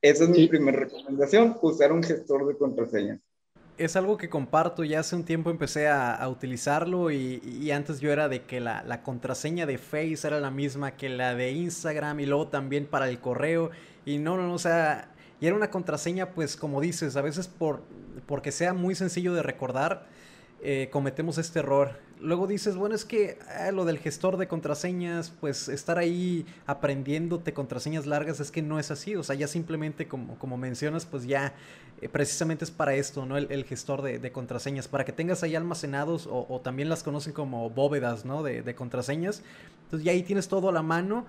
Esa 0.00 0.24
es 0.24 0.30
mi 0.30 0.46
primera 0.46 0.78
recomendación, 0.78 1.56
usar 1.60 1.92
un 1.92 2.02
gestor 2.02 2.46
de 2.46 2.56
contraseñas 2.56 3.20
es 3.78 3.96
algo 3.96 4.16
que 4.16 4.28
comparto, 4.28 4.84
ya 4.84 5.00
hace 5.00 5.16
un 5.16 5.24
tiempo 5.24 5.50
empecé 5.50 5.88
a, 5.88 6.28
utilizarlo 6.28 7.10
y, 7.10 7.70
antes 7.70 8.00
yo 8.00 8.12
era 8.12 8.28
de 8.28 8.42
que 8.42 8.60
la, 8.60 8.82
la, 8.82 9.02
contraseña 9.02 9.66
de 9.66 9.78
Face 9.78 10.26
era 10.26 10.40
la 10.40 10.50
misma 10.50 10.92
que 10.96 11.08
la 11.08 11.34
de 11.34 11.52
Instagram 11.52 12.20
y 12.20 12.26
luego 12.26 12.48
también 12.48 12.86
para 12.86 13.08
el 13.08 13.20
correo. 13.20 13.70
Y 14.04 14.18
no, 14.18 14.36
no, 14.36 14.52
o 14.52 14.58
sea, 14.58 15.10
y 15.40 15.46
era 15.46 15.54
una 15.54 15.70
contraseña 15.70 16.30
pues 16.30 16.56
como 16.56 16.80
dices, 16.80 17.16
a 17.16 17.22
veces 17.22 17.46
por, 17.46 17.82
porque 18.26 18.52
sea 18.52 18.74
muy 18.74 18.94
sencillo 18.94 19.32
de 19.34 19.42
recordar, 19.42 20.06
eh, 20.60 20.88
cometemos 20.90 21.38
este 21.38 21.60
error. 21.60 21.92
Luego 22.20 22.48
dices, 22.48 22.74
bueno, 22.74 22.96
es 22.96 23.04
que 23.04 23.38
ah, 23.56 23.70
lo 23.70 23.84
del 23.84 23.98
gestor 23.98 24.36
de 24.38 24.48
contraseñas, 24.48 25.30
pues 25.30 25.68
estar 25.68 25.98
ahí 25.98 26.44
aprendiéndote 26.66 27.52
contraseñas 27.52 28.06
largas 28.06 28.40
es 28.40 28.50
que 28.50 28.60
no 28.60 28.80
es 28.80 28.90
así. 28.90 29.14
O 29.14 29.22
sea, 29.22 29.36
ya 29.36 29.46
simplemente 29.46 30.08
como, 30.08 30.36
como 30.38 30.56
mencionas, 30.56 31.06
pues 31.06 31.26
ya 31.26 31.54
eh, 32.00 32.08
precisamente 32.08 32.64
es 32.64 32.72
para 32.72 32.94
esto, 32.94 33.24
¿no? 33.24 33.36
El, 33.36 33.64
gestor 33.64 34.02
de, 34.02 34.32
contraseñas, 34.32 34.88
para 34.88 35.04
que 35.04 35.12
tengas 35.12 35.44
ahí 35.44 35.54
almacenados 35.54 36.28
o, 36.28 36.60
también 36.62 36.88
las 36.88 37.04
conocen 37.04 37.32
como 37.32 37.70
bóvedas, 37.70 38.24
¿no? 38.24 38.42
De, 38.42 38.62
de 38.62 38.74
contraseñas. 38.74 39.42
Entonces 39.84 40.04
ya 40.04 40.10
ahí 40.10 40.24
tienes 40.24 40.48
todo 40.48 40.70
a 40.70 40.72
la 40.72 40.82
mano. 40.82 41.24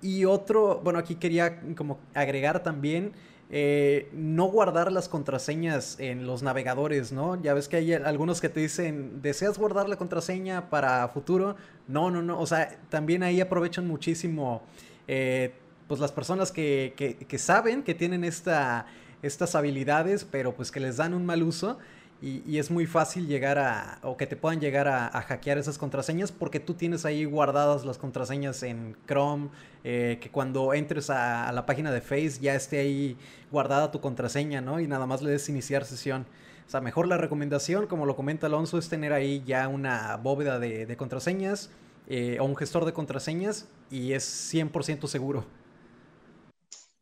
Y 0.00 0.24
otro, 0.24 0.80
bueno, 0.82 0.98
aquí 0.98 1.14
quería 1.14 1.60
como 1.76 2.00
agregar 2.14 2.64
también 2.64 3.12
eh, 3.54 4.08
no 4.14 4.46
guardar 4.46 4.90
las 4.90 5.10
contraseñas 5.10 6.00
en 6.00 6.26
los 6.26 6.42
navegadores, 6.42 7.12
¿no? 7.12 7.40
Ya 7.42 7.52
ves 7.52 7.68
que 7.68 7.76
hay 7.76 7.92
algunos 7.92 8.40
que 8.40 8.48
te 8.48 8.60
dicen, 8.60 9.20
¿deseas 9.20 9.58
guardar 9.58 9.90
la 9.90 9.96
contraseña 9.96 10.70
para 10.70 11.06
futuro? 11.08 11.56
No, 11.86 12.10
no, 12.10 12.22
no. 12.22 12.40
O 12.40 12.46
sea, 12.46 12.78
también 12.88 13.22
ahí 13.22 13.42
aprovechan 13.42 13.86
muchísimo, 13.86 14.62
eh, 15.06 15.52
pues 15.86 16.00
las 16.00 16.12
personas 16.12 16.50
que, 16.50 16.94
que, 16.96 17.38
saben 17.38 17.82
que 17.82 17.92
tienen 17.92 18.24
esta, 18.24 18.86
estas 19.20 19.54
habilidades, 19.54 20.24
pero 20.24 20.54
pues 20.54 20.70
que 20.70 20.80
les 20.80 20.96
dan 20.96 21.12
un 21.12 21.26
mal 21.26 21.42
uso 21.42 21.78
y, 22.22 22.58
es 22.58 22.70
muy 22.70 22.86
fácil 22.86 23.26
llegar 23.26 23.58
a, 23.58 23.98
o 24.02 24.16
que 24.16 24.28
te 24.28 24.36
puedan 24.36 24.60
llegar 24.60 24.86
a, 24.86 25.10
hackear 25.10 25.58
esas 25.58 25.76
contraseñas 25.76 26.30
porque 26.30 26.60
tú 26.60 26.74
tienes 26.74 27.04
ahí 27.04 27.24
guardadas 27.24 27.84
las 27.84 27.98
contraseñas 27.98 28.62
en 28.62 28.96
Chrome, 29.08 29.48
eh, 29.82 30.18
que 30.20 30.30
cuando 30.30 30.72
entres 30.72 31.10
a, 31.10 31.50
la 31.50 31.66
página 31.66 31.90
de 31.90 32.00
Face 32.00 32.38
ya 32.40 32.54
esté 32.54 32.78
ahí 32.78 33.16
guardada 33.50 33.90
tu 33.90 34.00
contraseña, 34.00 34.60
¿no? 34.60 34.78
Y 34.78 34.86
nada 34.86 35.04
más 35.04 35.20
le 35.20 35.32
des 35.32 35.48
iniciar 35.48 35.84
sesión. 35.84 36.24
O 36.64 36.70
sea, 36.70 36.80
mejor 36.80 37.08
la 37.08 37.18
recomendación, 37.18 37.88
como 37.88 38.06
lo 38.06 38.14
comenta 38.14 38.46
Alonso, 38.46 38.78
es 38.78 38.88
tener 38.88 39.12
ahí 39.12 39.42
ya 39.44 39.66
una 39.66 40.16
bóveda 40.16 40.60
de, 40.60 40.96
contraseñas 40.96 41.70
eh, 42.06 42.38
o 42.38 42.44
un 42.44 42.54
gestor 42.54 42.84
de 42.84 42.92
contraseñas 42.92 43.66
y 43.90 44.12
es 44.12 44.54
100% 44.54 45.08
seguro. 45.08 45.44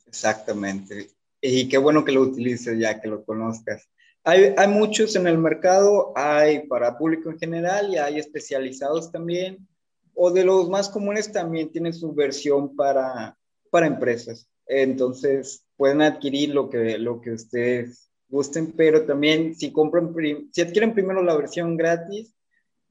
Exactamente. 0.06 1.10
Y 1.42 1.68
qué 1.68 1.76
bueno 1.76 2.06
que 2.06 2.12
lo 2.12 2.22
utilices 2.22 2.78
ya, 2.78 3.02
que 3.02 3.08
lo 3.08 3.22
conozcas. 3.22 3.86
Hay, 4.22 4.54
muchos 4.68 5.16
en 5.16 5.26
el 5.26 5.38
mercado, 5.38 6.12
hay 6.14 6.66
para 6.66 6.98
público 6.98 7.30
en 7.30 7.38
general 7.38 7.90
y 7.90 7.96
hay 7.96 8.18
especializados 8.18 9.10
también, 9.10 9.66
o 10.14 10.30
de 10.30 10.44
los 10.44 10.68
más 10.68 10.90
comunes 10.90 11.32
también 11.32 11.72
tienen 11.72 11.94
su 11.94 12.12
versión 12.12 12.76
para, 12.76 13.36
para 13.70 13.86
empresas. 13.86 14.46
Entonces, 14.66 15.64
pueden 15.76 16.02
adquirir 16.02 16.50
lo 16.54 16.68
que, 16.68 16.98
lo 16.98 17.20
que 17.20 17.32
ustedes 17.32 18.10
gusten, 18.28 18.72
pero 18.72 19.06
también 19.06 19.56
si 19.56 19.72
compran, 19.72 20.14
si 20.52 20.60
adquieren 20.60 20.92
primero 20.92 21.22
la 21.22 21.36
versión 21.36 21.76
gratis, 21.76 22.34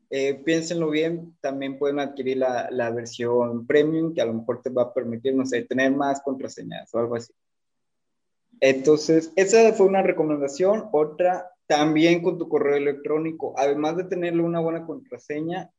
eh, 0.09 0.33
piénsenlo 0.43 0.89
bien, 0.89 1.37
también 1.39 1.77
pueden 1.77 1.99
adquirir 1.99 2.37
la, 2.37 2.69
la 2.71 2.89
versión 2.89 3.67
premium, 3.67 4.13
que 4.13 4.21
a 4.21 4.25
lo 4.25 4.33
mejor 4.33 4.63
te 4.63 4.71
va 4.71 4.81
a 4.83 4.93
permitir, 4.93 5.35
no 5.35 5.45
sé, 5.45 5.61
tener 5.61 5.91
más 5.91 6.21
contraseñas 6.21 6.91
o 6.93 6.99
algo 6.99 7.15
así. 7.15 7.31
Entonces, 8.61 9.31
esa 9.35 9.71
fue 9.73 9.85
una 9.85 10.01
recomendación. 10.01 10.89
Otra, 10.91 11.51
también 11.67 12.21
con 12.21 12.37
tu 12.37 12.49
correo 12.49 12.75
electrónico, 12.75 13.53
además 13.57 13.97
de 13.97 14.05
tenerle 14.05 14.41
una 14.41 14.59
buena 14.59 14.85
contraseña, 14.85 15.71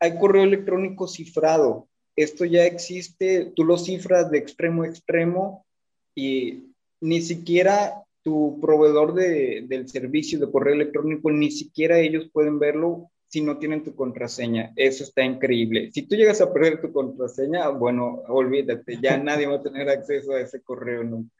hay 0.00 0.18
correo 0.18 0.42
electrónico 0.42 1.08
cifrado. 1.08 1.88
Esto 2.16 2.44
ya 2.44 2.64
existe, 2.64 3.52
tú 3.54 3.64
lo 3.64 3.78
cifras 3.78 4.30
de 4.30 4.38
extremo 4.38 4.82
a 4.82 4.88
extremo 4.88 5.64
y 6.14 6.74
ni 7.00 7.20
siquiera 7.20 8.02
tu 8.22 8.58
proveedor 8.60 9.14
de, 9.14 9.64
del 9.68 9.88
servicio 9.88 10.38
de 10.38 10.50
correo 10.50 10.74
electrónico, 10.74 11.30
ni 11.30 11.50
siquiera 11.50 11.98
ellos 11.98 12.28
pueden 12.32 12.58
verlo 12.58 13.10
si 13.28 13.42
no 13.42 13.58
tienen 13.58 13.84
tu 13.84 13.94
contraseña. 13.94 14.72
Eso 14.74 15.04
está 15.04 15.22
increíble. 15.22 15.90
Si 15.92 16.02
tú 16.02 16.16
llegas 16.16 16.40
a 16.40 16.52
perder 16.52 16.80
tu 16.80 16.92
contraseña, 16.92 17.68
bueno, 17.68 18.22
olvídate, 18.28 18.98
ya 19.00 19.16
nadie 19.22 19.46
va 19.46 19.56
a 19.56 19.62
tener 19.62 19.88
acceso 19.88 20.32
a 20.32 20.40
ese 20.40 20.60
correo 20.62 21.04
nunca. 21.04 21.34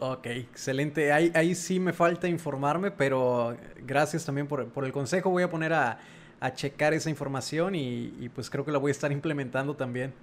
Ok, 0.00 0.26
excelente. 0.26 1.12
Ahí, 1.12 1.32
ahí 1.34 1.54
sí 1.54 1.80
me 1.80 1.92
falta 1.92 2.28
informarme, 2.28 2.92
pero 2.92 3.56
gracias 3.84 4.24
también 4.24 4.46
por, 4.46 4.68
por 4.68 4.84
el 4.84 4.92
consejo. 4.92 5.30
Voy 5.30 5.42
a 5.42 5.50
poner 5.50 5.72
a, 5.72 5.98
a 6.38 6.54
checar 6.54 6.94
esa 6.94 7.10
información 7.10 7.74
y, 7.74 8.14
y, 8.20 8.28
pues 8.28 8.48
creo 8.48 8.64
que 8.64 8.70
la 8.70 8.78
voy 8.78 8.90
a 8.90 8.92
estar 8.92 9.10
implementando 9.10 9.74
también. 9.74 10.14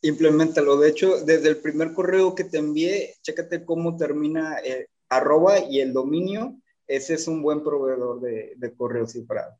Implementalo. 0.00 0.78
De 0.78 0.88
hecho, 0.88 1.20
desde 1.24 1.48
el 1.50 1.58
primer 1.58 1.92
correo 1.92 2.34
que 2.34 2.44
te 2.44 2.58
envié, 2.58 3.14
chécate 3.22 3.64
cómo 3.66 3.98
termina 3.98 4.58
eh, 4.64 4.86
arroba 5.10 5.58
y 5.58 5.80
el 5.80 5.92
dominio. 5.92 6.56
Ese 6.86 7.14
es 7.14 7.28
un 7.28 7.42
buen 7.42 7.62
proveedor 7.62 8.20
de, 8.20 8.54
de 8.56 8.74
correo 8.74 9.06
cifrado. 9.06 9.58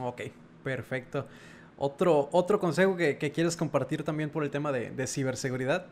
Ok, 0.00 0.22
perfecto. 0.62 1.26
Otro, 1.78 2.28
otro 2.32 2.60
consejo 2.60 2.96
que, 2.96 3.18
que 3.18 3.32
quieres 3.32 3.56
compartir 3.56 4.04
también 4.04 4.30
por 4.30 4.44
el 4.44 4.50
tema 4.50 4.70
de, 4.70 4.90
de 4.90 5.06
ciberseguridad. 5.06 5.86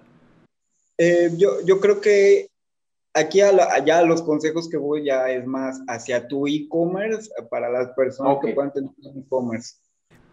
Eh, 0.98 1.30
yo, 1.36 1.64
yo, 1.64 1.80
creo 1.80 2.00
que 2.00 2.50
aquí 3.14 3.40
a 3.40 3.50
allá 3.50 4.02
los 4.02 4.20
consejos 4.22 4.68
que 4.68 4.76
voy 4.76 5.04
ya 5.04 5.30
es 5.30 5.46
más 5.46 5.80
hacia 5.86 6.26
tu 6.26 6.48
e-commerce 6.48 7.30
para 7.50 7.70
las 7.70 7.88
personas 7.90 8.36
okay. 8.36 8.50
que 8.50 8.54
puedan 8.54 8.72
tener 8.72 8.90
un 9.04 9.22
e-commerce. 9.22 9.76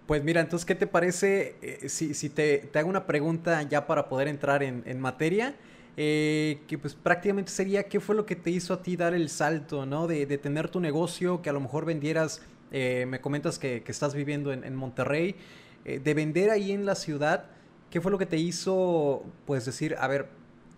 Pues 0.08 0.24
mira, 0.24 0.42
entonces, 0.42 0.66
¿qué 0.66 0.76
te 0.76 0.88
parece 0.88 1.56
eh, 1.62 1.90
si, 1.90 2.14
si 2.14 2.30
te, 2.30 2.60
te, 2.72 2.80
hago 2.80 2.90
una 2.90 3.08
pregunta 3.08 3.62
ya 3.64 3.88
para 3.88 4.08
poder 4.08 4.28
entrar 4.28 4.64
en, 4.64 4.84
en 4.86 5.00
materia? 5.00 5.56
Eh, 5.98 6.62
que 6.68 6.78
pues 6.78 6.94
prácticamente 6.94 7.52
sería, 7.52 7.84
¿qué 7.84 8.00
fue 8.00 8.16
lo 8.16 8.26
que 8.26 8.36
te 8.36 8.50
hizo 8.50 8.74
a 8.74 8.82
ti 8.84 8.98
dar 8.98 9.14
el 9.14 9.30
salto, 9.30 9.86
¿no? 9.86 10.08
De, 10.08 10.26
de 10.26 10.38
tener 10.38 10.70
tu 10.70 10.80
negocio, 10.80 11.42
que 11.42 11.50
a 11.50 11.54
lo 11.54 11.60
mejor 11.60 11.86
vendieras, 11.86 12.42
eh, 12.72 13.06
me 13.08 13.22
comentas 13.22 13.58
que, 13.58 13.82
que, 13.82 13.92
estás 13.92 14.14
viviendo 14.14 14.52
en, 14.52 14.64
en 14.64 14.76
Monterrey, 14.76 15.36
de 15.86 16.14
vender 16.16 16.50
ahí 16.50 16.72
en 16.72 16.88
la 16.88 16.96
ciudad, 16.96 17.46
¿qué 17.92 18.02
fue 18.02 18.12
lo 18.12 18.18
que 18.18 18.26
te 18.26 18.38
hizo, 18.38 19.24
pues 19.46 19.66
decir, 19.66 19.96
a 20.00 20.08
ver, 20.08 20.28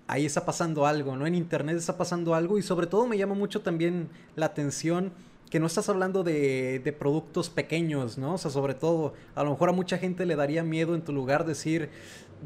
ahí 0.08 0.26
está 0.26 0.46
pasando 0.46 0.86
algo, 0.86 1.16
¿no? 1.16 1.28
En 1.28 1.36
internet 1.36 1.78
está 1.78 1.98
pasando 1.98 2.34
algo 2.34 2.58
y 2.58 2.62
sobre 2.62 2.88
todo 2.88 3.08
me 3.08 3.18
llama 3.18 3.36
mucho 3.36 3.62
también 3.62 4.10
la 4.36 4.48
atención 4.48 5.12
que 5.50 5.60
no 5.60 5.68
estás 5.68 5.88
hablando 5.90 6.24
de, 6.24 6.96
productos 7.00 7.50
pequeños, 7.50 8.18
¿no? 8.18 8.34
O 8.34 8.38
sea, 8.38 8.52
sobre 8.52 8.74
todo, 8.74 9.14
a 9.36 9.44
lo 9.44 9.52
mejor 9.52 9.70
a 9.70 9.72
mucha 9.72 9.98
gente 9.98 10.26
le 10.26 10.36
daría 10.36 10.64
miedo 10.64 10.94
en 10.96 11.02
tu 11.02 11.14
lugar 11.14 11.46
decir, 11.46 11.90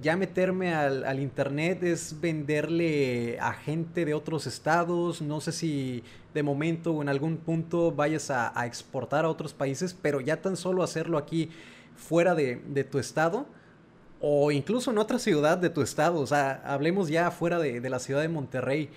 ya 0.01 0.15
meterme 0.15 0.73
al, 0.73 1.03
al 1.03 1.19
internet 1.19 1.83
es 1.83 2.21
venderle 2.21 3.39
a 3.39 3.53
gente 3.53 4.05
de 4.05 4.13
otros 4.13 4.47
estados, 4.47 5.21
no 5.21 5.41
sé 5.41 5.51
si 5.51 6.03
de 6.33 6.43
momento 6.43 6.93
o 6.93 7.01
en 7.01 7.09
algún 7.09 7.37
punto 7.37 7.91
vayas 7.91 8.29
a, 8.29 8.57
a 8.59 8.65
exportar 8.65 9.25
a 9.25 9.29
otros 9.29 9.53
países, 9.53 9.95
pero 9.99 10.21
ya 10.21 10.41
tan 10.41 10.55
solo 10.55 10.83
hacerlo 10.83 11.17
aquí 11.17 11.49
fuera 11.95 12.35
de, 12.35 12.61
de 12.67 12.83
tu 12.83 12.99
estado, 12.99 13.47
o 14.21 14.51
incluso 14.51 14.91
en 14.91 14.99
otra 14.99 15.19
ciudad 15.19 15.57
de 15.57 15.69
tu 15.69 15.81
estado, 15.81 16.19
o 16.19 16.27
sea, 16.27 16.61
hablemos 16.63 17.09
ya 17.09 17.31
fuera 17.31 17.59
de, 17.59 17.81
de, 17.81 17.89
la 17.89 17.99
ciudad 17.99 18.21
de 18.21 18.27
Monterrey, 18.27 18.89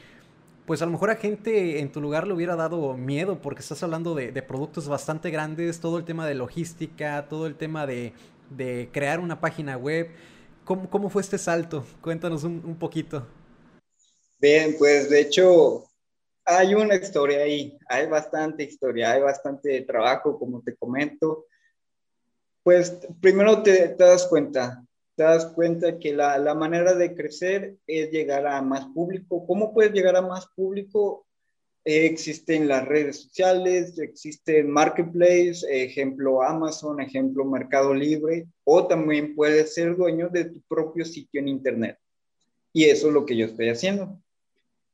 pues 0.66 0.82
a 0.82 0.86
lo 0.86 0.92
mejor 0.92 1.10
a 1.10 1.16
gente 1.16 1.80
en 1.80 1.90
tu 1.90 2.00
lugar 2.00 2.26
le 2.26 2.34
hubiera 2.34 2.56
dado 2.56 2.94
miedo 2.94 3.40
porque 3.40 3.60
estás 3.60 3.82
hablando 3.82 4.14
de, 4.14 4.32
de 4.32 4.42
productos 4.42 4.88
bastante 4.88 5.30
grandes, 5.30 5.80
todo 5.80 5.98
el 5.98 6.04
tema 6.04 6.26
de 6.26 6.34
logística, 6.34 7.26
todo 7.28 7.46
el 7.46 7.56
tema 7.56 7.86
de, 7.86 8.12
de 8.50 8.88
crear 8.92 9.20
una 9.20 9.40
página 9.40 9.76
web. 9.76 10.10
¿Cómo, 10.64 10.88
¿Cómo, 10.88 11.10
fue 11.10 11.22
este 11.22 11.38
salto? 11.38 11.84
Cuéntanos 12.00 12.44
un, 12.44 12.62
un 12.64 12.76
poquito. 12.76 13.26
Bien, 14.38 14.76
pues 14.78 15.10
de 15.10 15.20
hecho 15.20 15.84
hay 16.44 16.74
una 16.74 16.96
historia 16.96 17.42
ahí, 17.42 17.78
hay 17.88 18.06
bastante 18.06 18.64
historia, 18.64 19.12
hay 19.12 19.22
bastante 19.22 19.80
trabajo, 19.82 20.38
como 20.38 20.62
te 20.62 20.74
comento. 20.76 21.46
Pues 22.62 22.98
primero 23.20 23.62
te, 23.62 23.88
te 23.88 24.04
das 24.04 24.26
cuenta, 24.26 24.83
te 25.16 25.22
das 25.22 25.46
cuenta 25.46 25.98
que 25.98 26.12
la, 26.12 26.38
la, 26.38 26.54
manera 26.54 26.94
de 26.94 27.14
crecer 27.14 27.76
es 27.86 28.10
llegar 28.10 28.46
a 28.46 28.60
más 28.62 28.86
público. 28.86 29.46
¿Cómo 29.46 29.72
puedes 29.72 29.92
llegar 29.92 30.16
a 30.16 30.22
más 30.22 30.46
público? 30.56 31.26
Eh, 31.84 32.06
existen 32.06 32.66
las 32.66 32.86
redes 32.86 33.20
sociales, 33.20 33.98
existen 33.98 34.70
Marketplace, 34.70 35.66
ejemplo 35.68 36.42
Amazon, 36.42 37.00
ejemplo 37.00 37.44
Mercado 37.44 37.92
Libre, 37.92 38.46
o 38.64 38.86
también 38.86 39.34
puedes 39.34 39.74
ser 39.74 39.94
dueño 39.94 40.30
de 40.30 40.46
tu 40.46 40.62
propio 40.62 41.04
sitio 41.04 41.40
en 41.40 41.48
Internet. 41.48 41.98
Y 42.72 42.84
eso 42.84 43.08
es 43.08 43.14
lo 43.14 43.26
que 43.26 43.36
yo 43.36 43.46
estoy 43.46 43.68
haciendo. 43.68 44.18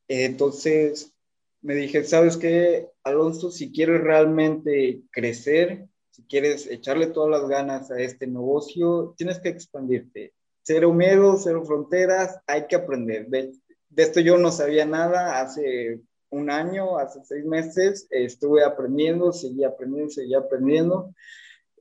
Entonces, 0.09 1.15
me 1.63 1.77
dije, 1.77 2.03
¿sabes 2.03 2.37
qué, 2.37 2.89
Alonso? 3.05 3.53
Si 3.53 3.71
quieres 3.71 4.01
realmente 4.01 5.03
crecer, 5.13 5.87
si 6.21 6.27
quieres 6.29 6.67
echarle 6.67 7.07
todas 7.07 7.31
las 7.31 7.49
ganas 7.49 7.91
a 7.91 8.01
este 8.01 8.27
negocio, 8.27 9.15
tienes 9.17 9.39
que 9.39 9.49
expandirte. 9.49 10.35
Cero 10.63 10.93
miedo, 10.93 11.37
cero 11.39 11.65
fronteras, 11.65 12.39
hay 12.47 12.67
que 12.67 12.77
aprender. 12.77 13.27
De, 13.29 13.53
de, 13.89 14.03
esto 14.03 14.21
yo 14.21 14.37
no 14.37 14.53
sabía 14.53 14.85
nada 14.85 15.41
hace 15.41 16.01
un 16.31 16.51
año, 16.51 16.99
hace 16.99 17.21
seis 17.25 17.45
meses, 17.45 18.07
estuve 18.11 18.63
aprendiendo, 18.65 19.33
seguí 19.33 19.65
aprendiendo, 19.65 20.11
seguí 20.11 20.35
aprendiendo. 20.35 21.15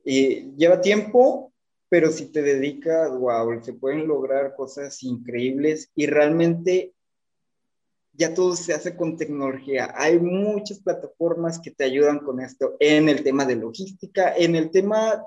Y 0.04 0.56
lleva 0.56 0.80
tiempo, 0.80 1.52
pero 1.88 2.10
si 2.10 2.26
te 2.26 2.42
dedicas, 2.42 3.10
wow, 3.10 3.62
se 3.62 3.74
pueden 3.74 4.08
lograr 4.08 4.54
cosas 4.56 5.02
increíbles 5.02 5.90
y 5.94 6.06
realmente 6.06 6.94
ya 8.20 8.34
todo 8.34 8.54
se 8.54 8.74
hace 8.74 8.94
con 8.94 9.16
tecnología. 9.16 9.94
Hay 9.96 10.18
muchas 10.18 10.78
plataformas 10.80 11.58
que 11.58 11.70
te 11.70 11.84
ayudan 11.84 12.18
con 12.18 12.38
esto 12.40 12.76
en 12.78 13.08
el 13.08 13.24
tema 13.24 13.46
de 13.46 13.56
logística, 13.56 14.36
en 14.36 14.54
el 14.56 14.70
tema 14.70 15.24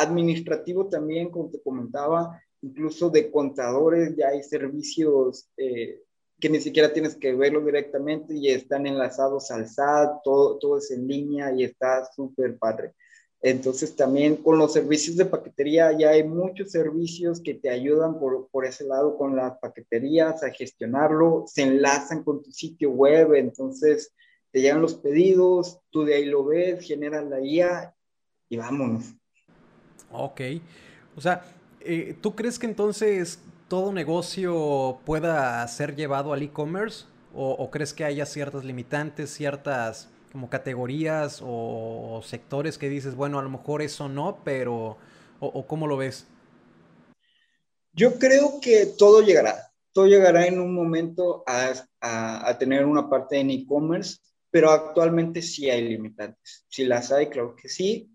administrativo 0.00 0.88
también, 0.88 1.28
como 1.30 1.50
te 1.50 1.60
comentaba, 1.60 2.40
incluso 2.62 3.10
de 3.10 3.32
contadores, 3.32 4.14
ya 4.16 4.28
hay 4.28 4.44
servicios 4.44 5.50
eh, 5.56 6.02
que 6.38 6.48
ni 6.48 6.60
siquiera 6.60 6.92
tienes 6.92 7.16
que 7.16 7.34
verlo 7.34 7.60
directamente 7.64 8.36
y 8.36 8.48
están 8.48 8.86
enlazados 8.86 9.50
al 9.50 9.68
SAT, 9.68 10.22
todo, 10.22 10.56
todo 10.58 10.78
es 10.78 10.92
en 10.92 11.08
línea 11.08 11.52
y 11.52 11.64
está 11.64 12.04
súper 12.14 12.58
padre. 12.58 12.94
Entonces 13.46 13.94
también 13.94 14.34
con 14.34 14.58
los 14.58 14.72
servicios 14.72 15.16
de 15.16 15.24
paquetería 15.24 15.96
ya 15.96 16.10
hay 16.10 16.24
muchos 16.24 16.72
servicios 16.72 17.40
que 17.40 17.54
te 17.54 17.70
ayudan 17.70 18.18
por, 18.18 18.48
por, 18.48 18.66
ese 18.66 18.82
lado 18.82 19.16
con 19.16 19.36
las 19.36 19.56
paqueterías 19.60 20.42
a 20.42 20.50
gestionarlo, 20.50 21.44
se 21.46 21.62
enlazan 21.62 22.24
con 22.24 22.42
tu 22.42 22.50
sitio 22.50 22.90
web, 22.90 23.34
entonces 23.34 24.12
te 24.50 24.60
llegan 24.60 24.82
los 24.82 24.96
pedidos, 24.96 25.78
tú 25.90 26.02
de 26.02 26.16
ahí 26.16 26.24
lo 26.24 26.44
ves, 26.44 26.84
generas 26.84 27.24
la 27.24 27.38
guía 27.38 27.94
y 28.48 28.56
vámonos. 28.56 29.14
Ok, 30.10 30.40
o 31.16 31.20
sea, 31.20 31.44
eh, 31.82 32.16
¿tú 32.20 32.34
crees 32.34 32.58
que 32.58 32.66
entonces 32.66 33.38
todo 33.68 33.92
negocio 33.92 34.98
pueda 35.04 35.64
ser 35.68 35.94
llevado 35.94 36.32
al 36.32 36.42
e-commerce 36.42 37.04
o, 37.32 37.52
o 37.52 37.70
crees 37.70 37.94
que 37.94 38.04
haya 38.04 38.26
ciertas 38.26 38.64
limitantes, 38.64 39.30
ciertas 39.30 40.08
como 40.36 40.50
categorías 40.50 41.40
o, 41.42 42.20
sectores 42.22 42.76
que 42.76 42.90
dices, 42.90 43.14
bueno, 43.14 43.38
a 43.38 43.42
lo 43.42 43.48
mejor 43.48 43.80
eso 43.80 44.06
no, 44.06 44.42
pero, 44.44 44.98
o, 45.40 45.46
o 45.46 45.66
cómo 45.66 45.86
lo 45.86 45.96
ves? 45.96 46.26
Yo 47.94 48.18
creo 48.18 48.60
que 48.60 48.84
todo 48.98 49.22
llegará, 49.22 49.72
todo 49.92 50.06
llegará 50.06 50.46
en 50.46 50.60
un 50.60 50.74
momento 50.74 51.42
a, 51.46 51.72
a, 52.02 52.50
a 52.50 52.58
tener 52.58 52.84
una 52.84 53.08
parte 53.08 53.38
en 53.38 53.48
e-commerce, 53.48 54.18
pero 54.50 54.70
actualmente 54.72 55.40
sí 55.40 55.70
hay 55.70 55.88
limitantes. 55.88 56.66
Si 56.68 56.84
las 56.84 57.10
hay, 57.12 57.28
creo 57.30 57.56
que 57.56 57.70
sí. 57.70 58.10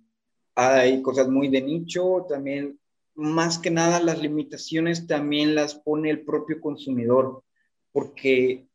Hay 0.54 1.02
cosas 1.02 1.28
muy 1.28 1.48
de 1.48 1.62
nicho, 1.64 2.28
también 2.30 2.80
más 3.16 3.58
que 3.58 3.72
nada 3.72 4.00
las 4.00 4.22
limitaciones 4.22 5.08
también 5.08 5.56
las 5.56 5.74
pone 5.74 6.12
el 6.12 6.24
propio 6.24 6.62
consumidor, 6.62 7.44
porque 7.92 8.68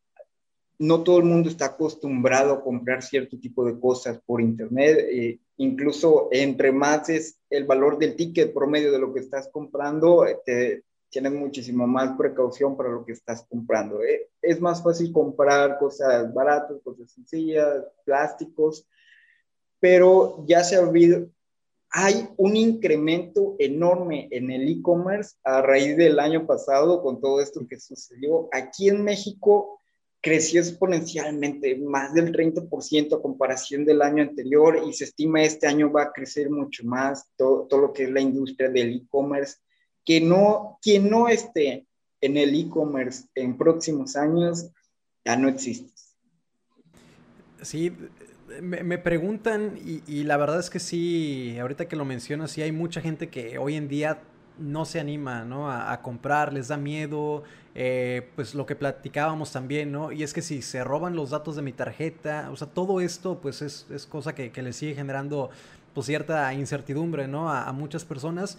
no 0.78 1.02
todo 1.02 1.18
el 1.18 1.24
mundo 1.24 1.48
está 1.48 1.66
acostumbrado 1.66 2.52
a 2.52 2.62
comprar 2.62 3.02
cierto 3.02 3.38
tipo 3.38 3.64
de 3.64 3.78
cosas 3.78 4.20
por 4.24 4.40
internet. 4.40 4.98
Eh, 5.10 5.40
incluso 5.58 6.28
entre 6.32 6.72
más 6.72 7.08
es 7.08 7.38
el 7.50 7.64
valor 7.64 7.98
del 7.98 8.16
ticket 8.16 8.52
promedio 8.52 8.92
de 8.92 8.98
lo 8.98 9.12
que 9.12 9.20
estás 9.20 9.48
comprando, 9.48 10.26
eh, 10.26 10.38
te, 10.44 10.84
tienes 11.08 11.32
muchísimo 11.32 11.86
más 11.86 12.16
precaución 12.16 12.76
para 12.76 12.90
lo 12.90 13.04
que 13.04 13.12
estás 13.12 13.46
comprando. 13.48 14.02
Eh, 14.02 14.28
es 14.42 14.60
más 14.60 14.82
fácil 14.82 15.12
comprar 15.12 15.78
cosas 15.78 16.32
baratas, 16.32 16.78
cosas 16.82 17.10
sencillas, 17.10 17.84
plásticos, 18.04 18.86
pero 19.80 20.44
ya 20.46 20.62
se 20.62 20.76
ha 20.76 20.80
habido, 20.80 21.28
hay 21.90 22.28
un 22.36 22.56
incremento 22.56 23.56
enorme 23.58 24.28
en 24.30 24.50
el 24.50 24.68
e-commerce 24.68 25.36
a 25.44 25.62
raíz 25.62 25.96
del 25.96 26.18
año 26.18 26.46
pasado 26.46 27.02
con 27.02 27.20
todo 27.20 27.40
esto 27.40 27.66
que 27.66 27.78
sucedió. 27.78 28.48
Aquí 28.52 28.88
en 28.88 29.02
México 29.02 29.75
creció 30.26 30.60
exponencialmente, 30.60 31.76
más 31.76 32.12
del 32.12 32.32
30% 32.32 33.16
a 33.16 33.22
comparación 33.22 33.84
del 33.84 34.02
año 34.02 34.24
anterior 34.24 34.82
y 34.84 34.92
se 34.92 35.04
estima 35.04 35.44
este 35.44 35.68
año 35.68 35.92
va 35.92 36.02
a 36.02 36.12
crecer 36.12 36.50
mucho 36.50 36.84
más 36.84 37.28
todo, 37.36 37.68
todo 37.68 37.82
lo 37.82 37.92
que 37.92 38.02
es 38.02 38.10
la 38.10 38.20
industria 38.20 38.68
del 38.68 38.96
e-commerce, 38.96 39.58
que 40.04 40.20
no, 40.20 40.80
quien 40.82 41.08
no 41.08 41.28
esté 41.28 41.86
en 42.20 42.36
el 42.36 42.58
e-commerce 42.58 43.28
en 43.36 43.56
próximos 43.56 44.16
años, 44.16 44.68
ya 45.24 45.36
no 45.36 45.48
existe. 45.48 45.92
Sí, 47.62 47.92
me, 48.60 48.98
preguntan 48.98 49.78
y, 49.78 50.24
la 50.24 50.36
verdad 50.38 50.58
es 50.58 50.70
que 50.70 50.80
sí, 50.80 51.56
ahorita 51.60 51.86
que 51.86 51.94
lo 51.94 52.04
mencionas, 52.04 52.50
sí 52.50 52.62
hay 52.62 52.72
mucha 52.72 53.00
gente 53.00 53.28
que 53.28 53.58
hoy 53.58 53.76
en 53.76 53.86
día 53.86 54.18
no 54.58 54.84
se 54.84 55.00
anima, 55.00 55.44
¿no? 55.44 55.70
A, 55.70 56.00
comprar, 56.02 56.52
les 56.52 56.68
da 56.68 56.76
miedo, 56.76 57.44
eh, 57.74 58.28
pues 58.34 58.54
lo 58.54 58.66
que 58.66 58.74
platicábamos 58.74 59.52
también, 59.52 59.92
¿no? 59.92 60.12
Y 60.12 60.22
es 60.22 60.32
que 60.32 60.42
si 60.42 60.62
se 60.62 60.82
roban 60.84 61.14
los 61.16 61.30
datos 61.30 61.56
de 61.56 61.62
mi 61.62 61.72
tarjeta, 61.72 62.48
o 62.50 62.56
sea, 62.56 62.68
todo 62.68 63.00
esto 63.00 63.38
pues 63.40 63.62
es, 63.62 64.06
cosa 64.06 64.34
que, 64.34 64.50
que 64.50 64.62
le 64.62 64.72
sigue 64.72 64.94
generando 64.94 65.50
pues 65.94 66.06
cierta 66.06 66.52
incertidumbre, 66.52 67.26
¿no? 67.28 67.50
A, 67.50 67.72
muchas 67.72 68.04
personas. 68.04 68.58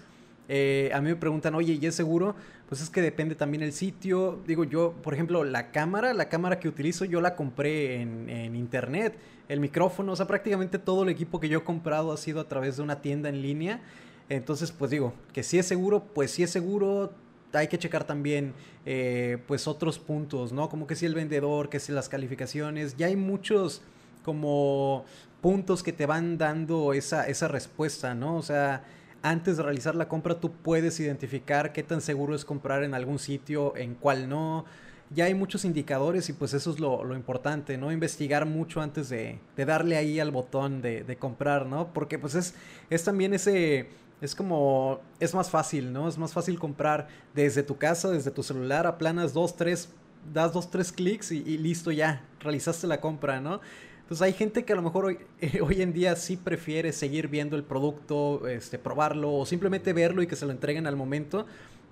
Eh, 0.50 0.90
a 0.94 1.02
mí 1.02 1.10
me 1.10 1.16
preguntan, 1.16 1.54
oye, 1.56 1.78
¿y 1.80 1.86
es 1.86 1.94
seguro? 1.94 2.36
Pues 2.70 2.82
es 2.82 2.90
que 2.90 3.02
depende 3.02 3.36
también 3.36 3.62
el 3.64 3.74
sitio. 3.74 4.40
Digo, 4.48 4.64
yo, 4.64 4.94
por 5.04 5.14
ejemplo, 5.14 5.44
la 5.44 5.72
cámara, 5.72 6.14
la 6.14 6.30
cámara 6.30 6.60
que 6.60 6.68
utilizo, 6.68 7.06
yo 7.06 7.22
la 7.22 7.36
compré 7.36 8.02
en, 8.02 8.30
en 8.30 8.56
internet. 8.56 9.18
El 9.50 9.60
micrófono, 9.60 10.14
o 10.14 10.16
sea, 10.16 10.26
prácticamente 10.26 10.80
todo 10.80 11.04
el 11.04 11.10
equipo 11.10 11.40
que 11.40 11.48
yo 11.48 11.60
he 11.60 11.64
comprado 11.64 12.12
ha 12.12 12.18
sido 12.18 12.40
a 12.42 12.48
través 12.48 12.78
de 12.78 12.84
una 12.84 13.02
tienda 13.02 13.30
en 13.30 13.42
línea. 13.42 13.82
Entonces, 14.30 14.72
pues 14.72 14.92
digo, 14.92 15.14
que 15.34 15.44
si 15.44 15.58
es 15.58 15.66
seguro, 15.66 16.04
pues 16.14 16.32
si 16.32 16.44
es 16.44 16.50
seguro, 16.50 17.12
hay 17.54 17.68
que 17.68 17.78
checar 17.78 18.04
también 18.04 18.54
eh, 18.86 19.38
pues 19.48 19.68
otros 19.68 20.00
puntos, 20.00 20.52
¿no? 20.52 20.70
Como 20.70 20.88
que 20.88 20.96
si 20.96 21.06
el 21.06 21.16
vendedor, 21.16 21.70
que 21.70 21.80
si 21.80 21.92
las 21.92 22.10
calificaciones, 22.10 22.98
ya 22.98 23.08
hay 23.08 23.16
muchos 23.16 23.82
como 24.24 25.06
puntos 25.42 25.84
que 25.84 25.94
te 25.94 26.06
van 26.06 26.38
dando 26.38 26.94
esa, 26.94 27.28
esa 27.28 27.48
respuesta, 27.48 28.16
¿no? 28.16 28.36
O 28.36 28.42
sea, 28.42 28.84
antes 29.22 29.58
de 29.58 29.64
realizar 29.64 29.96
la 29.96 30.08
compra 30.08 30.40
tú 30.40 30.52
puedes 30.52 31.00
identificar 31.00 31.74
qué 31.74 31.84
tan 31.84 32.02
seguro 32.02 32.36
es 32.36 32.46
comprar 32.46 32.84
en 32.84 32.94
algún 32.94 33.20
sitio, 33.20 33.76
en 33.76 33.96
cuál 33.96 34.30
no. 34.30 34.66
Ya 35.10 35.26
hay 35.26 35.34
muchos 35.34 35.64
indicadores 35.64 36.28
y 36.28 36.34
pues 36.34 36.54
eso 36.54 36.70
es 36.72 36.80
lo, 36.80 37.16
importante, 37.16 37.78
¿no? 37.78 37.94
Investigar 37.94 38.46
mucho 38.46 38.82
antes 38.82 39.08
de, 39.08 39.40
darle 39.56 39.96
ahí 39.96 40.20
al 40.20 40.32
botón 40.32 40.82
de, 40.82 41.04
de, 41.06 41.16
comprar, 41.16 41.66
¿no? 41.66 41.94
Porque 41.94 42.20
pues 42.20 42.36
es, 42.36 42.54
es 42.90 43.06
también 43.06 43.34
ese 43.34 43.88
es 44.22 44.34
como, 44.34 45.00
es 45.20 45.34
más 45.34 45.50
fácil, 45.50 45.94
¿no? 45.94 46.08
Es 46.08 46.18
más 46.18 46.34
fácil 46.34 46.58
comprar 46.60 47.08
desde 47.36 47.64
tu 47.64 47.78
casa, 47.78 48.10
desde 48.10 48.32
tu 48.32 48.42
celular, 48.42 48.88
aplanas 48.88 49.34
dos, 49.34 49.56
tres, 49.56 49.90
das 50.34 50.54
dos, 50.54 50.72
tres 50.72 50.92
clics 50.92 51.32
y, 51.32 51.58
listo, 51.58 51.92
ya, 51.92 52.24
realizaste 52.40 52.88
la 52.88 53.00
compra, 53.00 53.40
¿no? 53.40 53.62
Entonces 54.02 54.22
hay 54.22 54.34
gente 54.34 54.64
que 54.64 54.74
a 54.74 54.76
lo 54.76 54.82
mejor 54.82 55.06
hoy, 55.06 55.20
hoy, 55.62 55.82
en 55.82 55.94
día 55.94 56.16
sí 56.16 56.38
prefiere 56.38 56.94
seguir 56.94 57.28
viendo 57.28 57.56
el 57.56 57.64
producto, 57.64 58.48
este, 58.48 58.80
probarlo 58.80 59.34
o 59.34 59.46
simplemente 59.46 59.94
verlo 59.94 60.22
y 60.22 60.28
que 60.28 60.36
se 60.36 60.46
lo 60.46 60.52
entreguen 60.52 60.88
al 60.88 60.96
momento. 60.96 61.46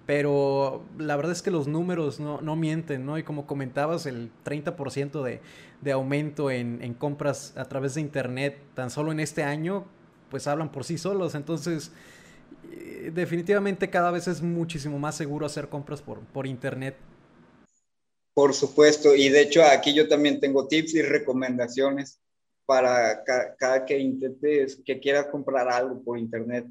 Pero 0.06 0.84
la 1.00 1.16
verdad 1.16 1.32
es 1.32 1.42
que 1.42 1.50
los 1.50 1.68
números 1.68 2.20
no, 2.20 2.40
no 2.40 2.56
mienten, 2.56 3.06
¿no? 3.08 3.18
Y 3.18 3.24
como 3.24 3.48
comentabas, 3.48 4.06
el 4.06 4.32
30% 4.46 5.24
de, 5.24 5.42
de 5.82 5.92
aumento 5.92 6.52
en, 6.52 6.82
en 6.84 6.94
compras 6.94 7.54
a 7.58 7.66
través 7.66 7.96
de 7.96 8.02
Internet 8.02 8.60
tan 8.76 8.92
solo 8.92 9.12
en 9.12 9.20
este 9.20 9.44
año, 9.44 9.86
pues 10.30 10.48
hablan 10.48 10.72
por 10.72 10.84
sí 10.84 11.00
solos. 11.00 11.34
Entonces, 11.34 11.92
definitivamente 13.14 13.90
cada 13.90 14.12
vez 14.12 14.28
es 14.28 14.42
muchísimo 14.42 15.00
más 15.00 15.16
seguro 15.16 15.46
hacer 15.46 15.70
compras 15.70 16.02
por, 16.02 16.20
por 16.20 16.48
internet. 16.48 16.96
Por 18.34 18.54
supuesto, 18.54 19.16
y 19.16 19.30
de 19.30 19.42
hecho 19.42 19.64
aquí 19.64 19.94
yo 19.94 20.08
también 20.08 20.40
tengo 20.40 20.68
tips 20.68 20.96
y 20.96 21.02
recomendaciones 21.02 22.20
para 22.66 23.24
cada 23.24 23.86
que 23.86 23.98
intentes, 23.98 24.82
que 24.84 25.00
quieras 25.00 25.28
comprar 25.28 25.70
algo 25.70 26.04
por 26.04 26.18
internet. 26.18 26.66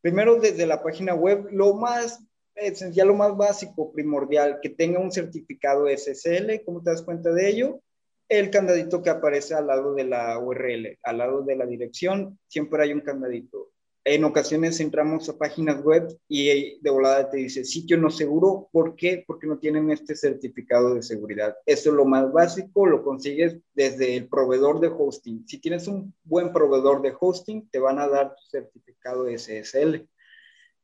Primero 0.00 0.36
desde 0.36 0.66
la 0.66 0.82
página 0.82 1.14
web, 1.14 1.48
lo 1.50 1.74
más 1.74 2.22
esencial, 2.54 3.08
lo 3.08 3.14
más 3.14 3.36
básico, 3.36 3.92
primordial, 3.92 4.60
que 4.62 4.70
tenga 4.70 5.00
un 5.00 5.10
certificado 5.10 5.86
SSL, 5.88 6.62
¿cómo 6.64 6.82
te 6.82 6.90
das 6.90 7.02
cuenta 7.02 7.32
de 7.32 7.48
ello? 7.48 7.80
El 8.28 8.50
candadito 8.50 9.02
que 9.02 9.10
aparece 9.10 9.54
al 9.54 9.66
lado 9.66 9.94
de 9.94 10.04
la 10.04 10.38
URL, 10.38 10.98
al 11.02 11.18
lado 11.18 11.42
de 11.42 11.56
la 11.56 11.66
dirección, 11.66 12.38
siempre 12.46 12.82
hay 12.82 12.92
un 12.92 13.00
candadito 13.00 13.73
en 14.06 14.24
ocasiones 14.24 14.80
entramos 14.80 15.28
a 15.28 15.38
páginas 15.38 15.82
web 15.82 16.06
y 16.28 16.78
de 16.80 16.90
volada 16.90 17.30
te 17.30 17.38
dice 17.38 17.64
sitio 17.64 17.96
no 17.96 18.10
seguro. 18.10 18.68
¿Por 18.70 18.96
qué? 18.96 19.24
Porque 19.26 19.46
no 19.46 19.58
tienen 19.58 19.90
este 19.90 20.14
certificado 20.14 20.94
de 20.94 21.02
seguridad. 21.02 21.56
Eso 21.64 21.90
es 21.90 21.96
lo 21.96 22.04
más 22.04 22.30
básico, 22.30 22.84
lo 22.84 23.02
consigues 23.02 23.56
desde 23.74 24.16
el 24.16 24.28
proveedor 24.28 24.80
de 24.80 24.88
hosting. 24.88 25.46
Si 25.48 25.58
tienes 25.58 25.88
un 25.88 26.14
buen 26.22 26.52
proveedor 26.52 27.00
de 27.00 27.14
hosting, 27.18 27.66
te 27.70 27.78
van 27.78 27.98
a 27.98 28.06
dar 28.06 28.34
tu 28.34 28.42
certificado 28.50 29.26
SSL. 29.26 30.06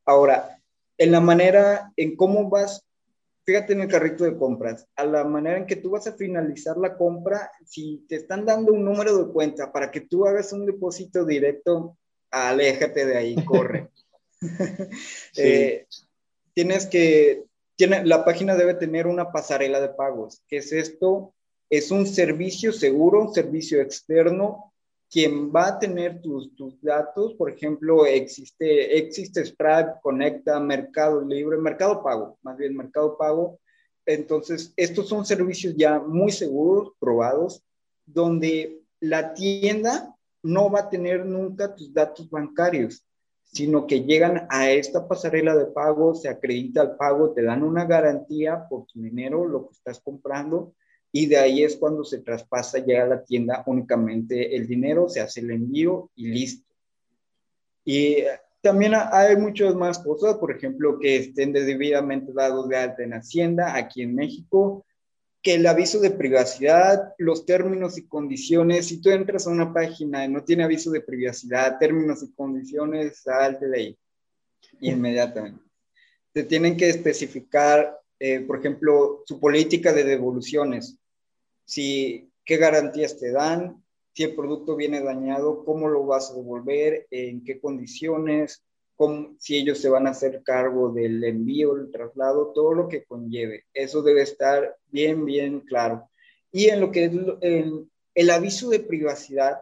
Ahora, 0.06 0.59
en 0.96 1.12
la 1.12 1.20
manera 1.20 1.92
en 1.96 2.16
cómo 2.16 2.48
vas, 2.48 2.87
fíjate 3.44 3.74
en 3.74 3.83
el 3.83 3.88
carrito 3.88 4.24
de 4.24 4.37
compras, 4.37 4.87
a 4.96 5.04
la 5.04 5.24
manera 5.24 5.59
en 5.59 5.66
que 5.66 5.76
tú 5.76 5.90
vas 5.90 6.06
a 6.06 6.14
finalizar 6.14 6.78
la 6.78 6.96
compra, 6.96 7.50
si 7.66 8.06
te 8.09 8.16
están 8.16 8.46
dando 8.46 8.72
un 8.72 8.83
número 8.83 9.18
de 9.18 9.30
cuenta 9.30 9.70
para 9.70 9.90
que 9.90 10.00
tú 10.00 10.26
hagas 10.26 10.54
un 10.54 10.64
depósito 10.64 11.26
directo 11.26 11.98
aléjate 12.31 13.07
de 13.07 13.16
ahí, 13.16 13.45
corre. 13.45 13.88
Eh, 15.37 15.87
tienes 16.55 16.87
que, 16.87 17.45
tiene, 17.77 18.05
la 18.05 18.25
página 18.25 18.57
debe 18.57 18.75
tener 18.75 19.07
una 19.07 19.33
pasarela 19.33 19.81
de 19.81 19.90
pagos. 19.90 20.43
¿Qué 20.49 20.59
es 20.59 20.73
esto? 20.73 21.35
Es 21.69 21.90
un 21.90 22.07
servicio 22.07 22.73
seguro, 22.73 23.23
un 23.23 23.35
servicio 23.35 23.81
externo. 23.81 24.73
Quien 25.11 25.53
va 25.53 25.69
a 25.69 25.79
tener 25.79 26.21
tus, 26.23 26.55
tus 26.55 26.81
datos, 26.81 27.35
por 27.35 27.51
ejemplo, 27.51 28.07
existe, 28.07 28.97
existe 28.97 29.45
Stripe, 29.45 29.95
Conecta, 30.03 30.61
Mercado 30.61 31.21
Libre, 31.21 31.57
Mercado 31.59 32.03
Pago, 32.03 32.38
más 32.43 32.57
bien 32.57 32.77
Mercado 32.77 33.19
Pago. 33.19 33.59
Entonces, 34.07 34.73
estos 34.77 35.09
son 35.09 35.27
servicios 35.27 35.75
ya 35.77 35.99
muy 35.99 36.31
seguros, 36.31 36.93
probados, 36.99 37.62
donde 38.07 38.83
la 39.01 39.35
tienda 39.35 40.16
no 40.42 40.70
va 40.70 40.81
a 40.81 40.88
tener 40.90 41.24
nunca 41.26 41.74
tus 41.74 41.92
datos 41.92 42.29
bancarios, 42.31 43.05
sino 43.42 43.87
que 43.87 44.03
llegan 44.05 44.46
a 44.48 44.70
esta 44.70 45.09
pasarela 45.09 45.57
de 45.57 45.66
pago, 45.66 46.14
se 46.14 46.29
acredita 46.29 46.83
el 46.83 46.92
pago, 46.92 47.33
te 47.33 47.42
dan 47.42 47.62
una 47.62 47.85
garantía 47.85 48.66
por 48.68 48.87
tu 48.87 49.00
dinero, 49.00 49.46
lo 49.46 49.66
que 49.66 49.72
estás 49.72 50.00
comprando, 50.00 50.74
y 51.12 51.26
de 51.26 51.37
ahí 51.37 51.64
es 51.64 51.76
cuando 51.76 52.05
se 52.05 52.18
traspasa 52.18 52.79
ya 52.79 53.03
a 53.03 53.07
la 53.07 53.24
tienda 53.24 53.64
únicamente 53.66 54.55
el 54.55 54.68
dinero, 54.68 55.09
se 55.09 55.20
hace 55.20 55.40
el 55.40 55.50
envío 55.50 56.11
y 56.14 56.29
listo. 56.29 56.68
Y 57.85 58.18
también 58.61 58.92
hay 58.94 59.37
muchas 59.37 59.74
más 59.74 59.98
cosas, 59.98 60.37
por 60.37 60.55
ejemplo, 60.55 60.98
que 61.00 61.16
estén 61.16 61.53
debidamente 61.53 62.33
dados 62.33 62.68
de 62.68 62.76
alta 62.76 63.03
en 63.03 63.14
Hacienda 63.14 63.74
aquí 63.74 64.03
en 64.03 64.14
México, 64.14 64.85
que 65.42 65.55
el 65.55 65.66
aviso 65.66 66.00
de 66.00 66.11
privacidad, 66.11 67.14
los 67.18 67.46
términos 67.46 67.96
y 67.96 68.07
condiciones, 68.07 68.88
si 68.88 69.00
tú 69.00 69.11
entras 69.11 69.46
a 69.46 69.50
una 69.50 69.72
página 69.72 70.24
y 70.24 70.29
no 70.29 70.44
tiene 70.44 70.64
aviso 70.64 70.90
de 70.90 71.00
privacidad, 71.00 71.79
términos 71.79 72.22
y 72.22 72.33
condiciones, 72.33 73.20
salte 73.22 73.66
de 73.68 73.79
ahí 73.79 73.98
inmediatamente. 74.81 75.62
Te 76.33 76.44
tienen 76.44 76.76
que 76.76 76.90
especificar, 76.90 77.98
eh, 78.18 78.40
por 78.40 78.59
ejemplo, 78.59 79.22
su 79.24 79.40
política 79.40 79.92
de 79.92 80.05
devoluciones, 80.05 80.98
si, 81.64 82.31
qué 82.44 82.57
garantías 82.57 83.18
te 83.18 83.31
dan, 83.31 83.83
si 84.12 84.24
el 84.24 84.35
producto 84.35 84.76
viene 84.76 85.03
dañado, 85.03 85.64
cómo 85.64 85.88
lo 85.88 86.05
vas 86.05 86.31
a 86.31 86.35
devolver, 86.35 87.07
en 87.11 87.44
qué 87.44 87.61
condiciones, 87.61 88.62
si 89.38 89.56
ellos 89.56 89.78
se 89.78 89.88
van 89.88 90.06
a 90.06 90.10
hacer 90.10 90.42
cargo 90.42 90.92
del 90.92 91.22
envío, 91.24 91.76
el 91.76 91.90
traslado, 91.90 92.52
todo 92.54 92.74
lo 92.74 92.88
que 92.88 93.04
conlleve. 93.04 93.64
Eso 93.72 94.02
debe 94.02 94.22
estar 94.22 94.76
bien, 94.90 95.24
bien 95.24 95.60
claro. 95.60 96.10
Y 96.52 96.66
en 96.66 96.80
lo 96.80 96.90
que 96.90 97.04
es 97.04 97.12
el, 97.40 97.88
el 98.14 98.30
aviso 98.30 98.68
de 98.70 98.80
privacidad, 98.80 99.60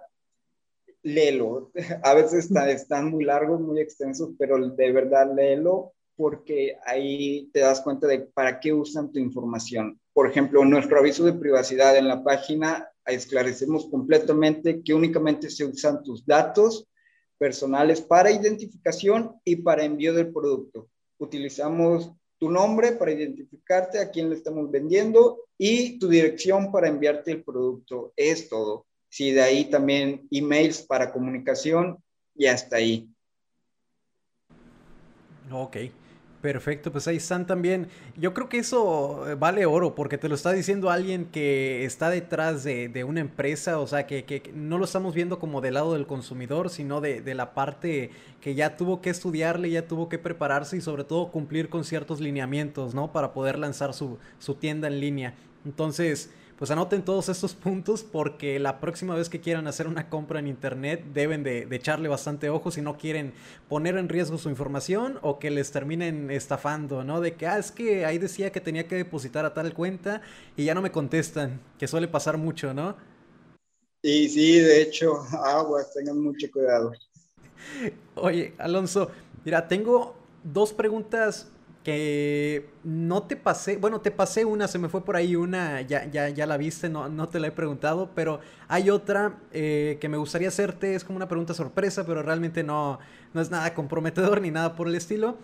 léelo. 1.02 1.70
A 2.02 2.14
veces 2.14 2.46
está, 2.46 2.70
están 2.70 3.10
muy 3.10 3.24
largos, 3.24 3.60
muy 3.60 3.80
extensos, 3.80 4.30
pero 4.38 4.58
de 4.58 4.92
verdad 4.92 5.32
léelo 5.34 5.92
porque 6.16 6.76
ahí 6.84 7.48
te 7.52 7.60
das 7.60 7.80
cuenta 7.80 8.08
de 8.08 8.18
para 8.18 8.58
qué 8.58 8.72
usan 8.72 9.12
tu 9.12 9.20
información. 9.20 10.00
Por 10.12 10.28
ejemplo, 10.28 10.64
nuestro 10.64 10.98
aviso 10.98 11.24
de 11.24 11.32
privacidad 11.32 11.96
en 11.96 12.08
la 12.08 12.24
página 12.24 12.88
esclarecemos 13.06 13.86
completamente 13.88 14.82
que 14.82 14.94
únicamente 14.94 15.48
se 15.48 15.64
usan 15.64 16.02
tus 16.02 16.26
datos 16.26 16.88
personales 17.38 18.00
para 18.00 18.30
identificación 18.30 19.36
y 19.44 19.56
para 19.56 19.84
envío 19.84 20.12
del 20.12 20.32
producto. 20.32 20.88
Utilizamos 21.18 22.12
tu 22.38 22.50
nombre 22.50 22.92
para 22.92 23.12
identificarte 23.12 23.98
a 23.98 24.10
quién 24.10 24.30
le 24.30 24.36
estamos 24.36 24.70
vendiendo 24.70 25.40
y 25.56 25.98
tu 25.98 26.08
dirección 26.08 26.70
para 26.70 26.88
enviarte 26.88 27.32
el 27.32 27.42
producto. 27.42 28.12
Es 28.16 28.48
todo. 28.48 28.86
Si 29.08 29.32
de 29.32 29.42
ahí 29.42 29.64
también 29.70 30.28
emails 30.30 30.82
para 30.82 31.12
comunicación 31.12 32.02
y 32.34 32.46
hasta 32.46 32.76
ahí. 32.76 33.08
Ok. 35.50 35.76
Perfecto, 36.40 36.92
pues 36.92 37.08
ahí 37.08 37.16
están 37.16 37.48
también. 37.48 37.88
Yo 38.16 38.32
creo 38.32 38.48
que 38.48 38.58
eso 38.58 39.28
eh, 39.28 39.34
vale 39.34 39.66
oro 39.66 39.96
porque 39.96 40.18
te 40.18 40.28
lo 40.28 40.36
está 40.36 40.52
diciendo 40.52 40.88
alguien 40.88 41.24
que 41.24 41.84
está 41.84 42.10
detrás 42.10 42.62
de, 42.62 43.04
una 43.04 43.18
empresa, 43.20 43.80
o 43.80 43.88
sea, 43.88 44.06
que, 44.06 44.52
no 44.54 44.78
lo 44.78 44.84
estamos 44.84 45.14
viendo 45.14 45.40
como 45.40 45.60
del 45.60 45.74
lado 45.74 45.94
del 45.94 46.06
consumidor, 46.06 46.70
sino 46.70 47.00
de, 47.00 47.34
la 47.34 47.54
parte 47.54 48.10
que 48.40 48.54
ya 48.54 48.76
tuvo 48.76 49.00
que 49.00 49.10
estudiarle, 49.10 49.68
ya 49.70 49.88
tuvo 49.88 50.08
que 50.08 50.18
prepararse 50.18 50.76
y 50.76 50.80
sobre 50.80 51.02
todo 51.02 51.32
cumplir 51.32 51.68
con 51.68 51.82
ciertos 51.82 52.20
lineamientos, 52.20 52.94
¿no? 52.94 53.10
Para 53.10 53.32
poder 53.32 53.58
lanzar 53.58 53.92
su, 53.92 54.18
su 54.38 54.54
tienda 54.54 54.86
en 54.86 55.00
línea. 55.00 55.34
Entonces, 55.64 56.30
pues 56.58 56.72
anoten 56.72 57.04
todos 57.04 57.28
estos 57.28 57.54
puntos 57.54 58.02
porque 58.02 58.58
la 58.58 58.80
próxima 58.80 59.14
vez 59.14 59.28
que 59.28 59.40
quieran 59.40 59.68
hacer 59.68 59.86
una 59.86 60.10
compra 60.10 60.40
en 60.40 60.48
internet 60.48 61.04
deben 61.14 61.44
de, 61.44 61.68
echarle 61.70 62.08
bastante 62.08 62.50
ojo 62.50 62.72
si 62.72 62.82
no 62.82 62.98
quieren 62.98 63.32
poner 63.68 63.96
en 63.96 64.08
riesgo 64.08 64.38
su 64.38 64.48
información 64.50 65.20
o 65.22 65.38
que 65.38 65.50
les 65.50 65.70
terminen 65.70 66.32
estafando, 66.32 67.04
¿no? 67.04 67.20
De 67.20 67.34
que, 67.34 67.46
ah, 67.46 67.58
es 67.58 67.70
que 67.70 68.04
ahí 68.04 68.18
decía 68.18 68.50
que 68.50 68.60
tenía 68.60 68.88
que 68.88 68.96
depositar 68.96 69.44
a 69.44 69.54
tal 69.54 69.72
cuenta 69.72 70.20
y 70.56 70.64
ya 70.64 70.74
no 70.74 70.82
me 70.82 70.90
contestan, 70.90 71.60
que 71.78 71.86
suele 71.86 72.08
pasar 72.08 72.38
mucho, 72.38 72.74
¿no? 72.74 72.96
Sí, 74.02 74.28
sí, 74.28 74.58
de 74.58 74.82
hecho, 74.82 75.22
aguas, 75.44 75.92
tengan 75.94 76.20
mucho 76.20 76.50
cuidado. 76.50 76.90
Oye, 78.16 78.54
Alonso, 78.58 79.12
mira, 79.44 79.68
tengo 79.68 80.16
dos 80.42 80.72
preguntas 80.72 81.52
que 81.88 82.68
no 82.84 83.22
te 83.22 83.34
pasé, 83.34 83.78
bueno, 83.78 84.02
te 84.02 84.10
pasé 84.10 84.44
una, 84.44 84.68
se 84.68 84.78
me 84.78 84.90
fue 84.90 85.02
por 85.06 85.16
ahí 85.16 85.36
una, 85.36 85.80
ya, 85.80 86.04
ya, 86.04 86.28
ya 86.28 86.44
la 86.44 86.58
viste, 86.58 86.90
no, 86.90 87.08
no 87.08 87.30
te 87.30 87.40
la 87.40 87.46
he 87.46 87.50
preguntado, 87.50 88.10
pero 88.14 88.40
hay 88.68 88.90
otra 88.90 89.38
eh, 89.52 89.96
que 89.98 90.10
me 90.10 90.18
gustaría 90.18 90.48
hacerte, 90.48 90.94
es 90.94 91.02
como 91.02 91.16
una 91.16 91.28
pregunta 91.28 91.54
sorpresa, 91.54 92.04
pero 92.04 92.22
realmente 92.22 92.62
no, 92.62 92.98
no 93.32 93.40
es 93.40 93.50
nada 93.50 93.72
comprometedor 93.72 94.42
ni 94.42 94.50
nada 94.50 94.76
por 94.76 94.86
el 94.86 94.96
estilo. 94.96 95.38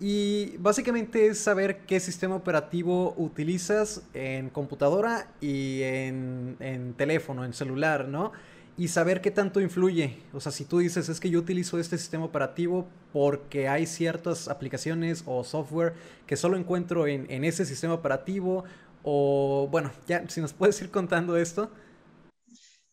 Y 0.00 0.56
básicamente 0.56 1.28
es 1.28 1.38
saber 1.38 1.86
qué 1.86 2.00
sistema 2.00 2.34
operativo 2.34 3.14
utilizas 3.16 4.02
en 4.14 4.50
computadora 4.50 5.28
y 5.40 5.82
en, 5.82 6.56
en 6.58 6.94
teléfono, 6.94 7.44
en 7.44 7.52
celular, 7.52 8.08
¿no? 8.08 8.32
Y 8.76 8.88
saber 8.88 9.20
qué 9.20 9.30
tanto 9.30 9.60
influye. 9.60 10.16
O 10.32 10.40
sea, 10.40 10.50
si 10.50 10.64
tú 10.64 10.78
dices, 10.78 11.08
es 11.08 11.20
que 11.20 11.30
yo 11.30 11.38
utilizo 11.38 11.78
este 11.78 11.96
sistema 11.96 12.24
operativo 12.24 12.86
porque 13.12 13.68
hay 13.68 13.86
ciertas 13.86 14.48
aplicaciones 14.48 15.22
o 15.26 15.44
software 15.44 15.94
que 16.26 16.36
solo 16.36 16.56
encuentro 16.56 17.06
en, 17.06 17.44
ese 17.44 17.64
sistema 17.64 17.94
operativo, 17.94 18.64
o 19.02 19.68
bueno, 19.70 19.92
ya, 20.08 20.28
si 20.28 20.40
nos 20.40 20.52
puedes 20.52 20.80
ir 20.80 20.90
contando 20.90 21.36
esto. 21.36 21.70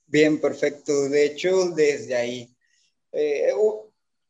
Bien, 0.05 0.39
perfecto. 0.39 1.09
De 1.09 1.25
hecho, 1.25 1.71
desde 1.71 2.15
ahí. 2.15 2.55
Eh, 3.13 3.51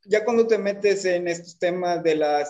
ya 0.05 0.25
cuando 0.25 0.47
te 0.47 0.57
metes 0.57 1.05
en 1.05 1.27
estos 1.27 1.59
temas 1.59 2.01
de 2.01 2.15
la 2.15 2.47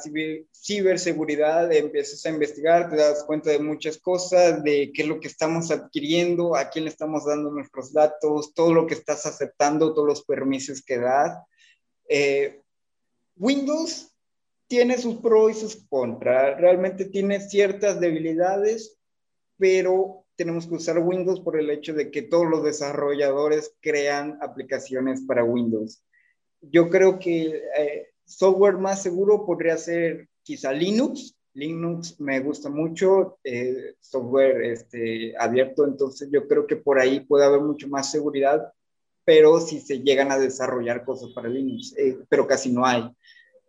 ciberseguridad, 0.54 1.72
empiezas 1.72 2.26
a 2.26 2.30
investigar, 2.30 2.90
te 2.90 2.96
das 2.96 3.24
cuenta 3.26 3.50
de 3.50 3.60
muchas 3.60 3.98
cosas, 3.98 4.64
de 4.64 4.92
qué 4.94 5.02
es 5.02 5.08
lo 5.08 5.20
que 5.20 5.28
estamos 5.28 5.70
adquiriendo, 5.70 6.56
a 6.56 6.70
quién 6.70 6.86
le 6.86 6.92
estamos 6.92 7.26
dando 7.26 7.52
nuestros 7.52 7.92
datos, 7.92 8.54
todo 8.54 8.74
lo 8.74 8.88
que 8.88 8.94
estás 8.94 9.26
aceptando, 9.26 9.94
todos 9.94 10.08
los 10.08 10.24
permisos 10.24 10.82
que 10.82 10.98
das. 10.98 11.40
Eh, 12.08 12.62
Windows 13.36 14.16
tiene 14.68 14.98
sus 14.98 15.16
pros 15.18 15.52
y 15.52 15.60
sus 15.60 15.76
contras, 15.90 16.60
realmente 16.60 17.06
tiene 17.06 17.42
ciertas 17.42 18.00
debilidades, 18.00 18.98
pero 19.58 20.26
tenemos 20.38 20.68
que 20.68 20.76
usar 20.76 21.00
Windows 21.00 21.42
por 21.42 21.60
el 21.60 21.70
hecho 21.70 21.94
de 21.94 22.10
que 22.12 22.22
todos 22.22 22.48
los 22.48 22.64
desarrolladores 22.64 23.76
crean 23.82 24.40
aplicaciones 24.42 25.22
para 25.28 25.44
Windows 25.44 26.02
yo 26.62 26.90
creo 26.90 27.20
que 27.20 27.62
eh, 27.78 28.08
software 28.26 28.78
más 28.78 29.02
seguro 29.02 29.46
podría 29.46 29.78
ser 29.78 30.28
quizá 30.44 30.72
Linux. 30.72 31.36
Linux 31.54 32.20
me 32.20 32.40
gusta 32.40 32.70
mucho, 32.70 33.38
eh, 33.44 33.96
software 34.00 34.64
este, 34.64 35.36
abierto, 35.38 35.86
entonces 35.86 36.30
yo 36.32 36.48
creo 36.48 36.66
que 36.66 36.78
por 36.78 37.00
ahí 37.00 37.20
puede 37.20 37.46
haber 37.46 37.60
mucho 37.60 37.90
más 37.90 38.10
seguridad, 38.10 38.72
pero 39.26 39.60
si 39.60 39.82
se 39.82 40.00
llegan 40.00 40.32
a 40.32 40.40
desarrollar 40.40 41.04
cosas 41.04 41.32
para 41.32 41.50
Linux, 41.50 41.94
eh, 41.98 42.18
pero 42.30 42.48
casi 42.48 42.72
no 42.72 42.86
hay. 42.86 43.04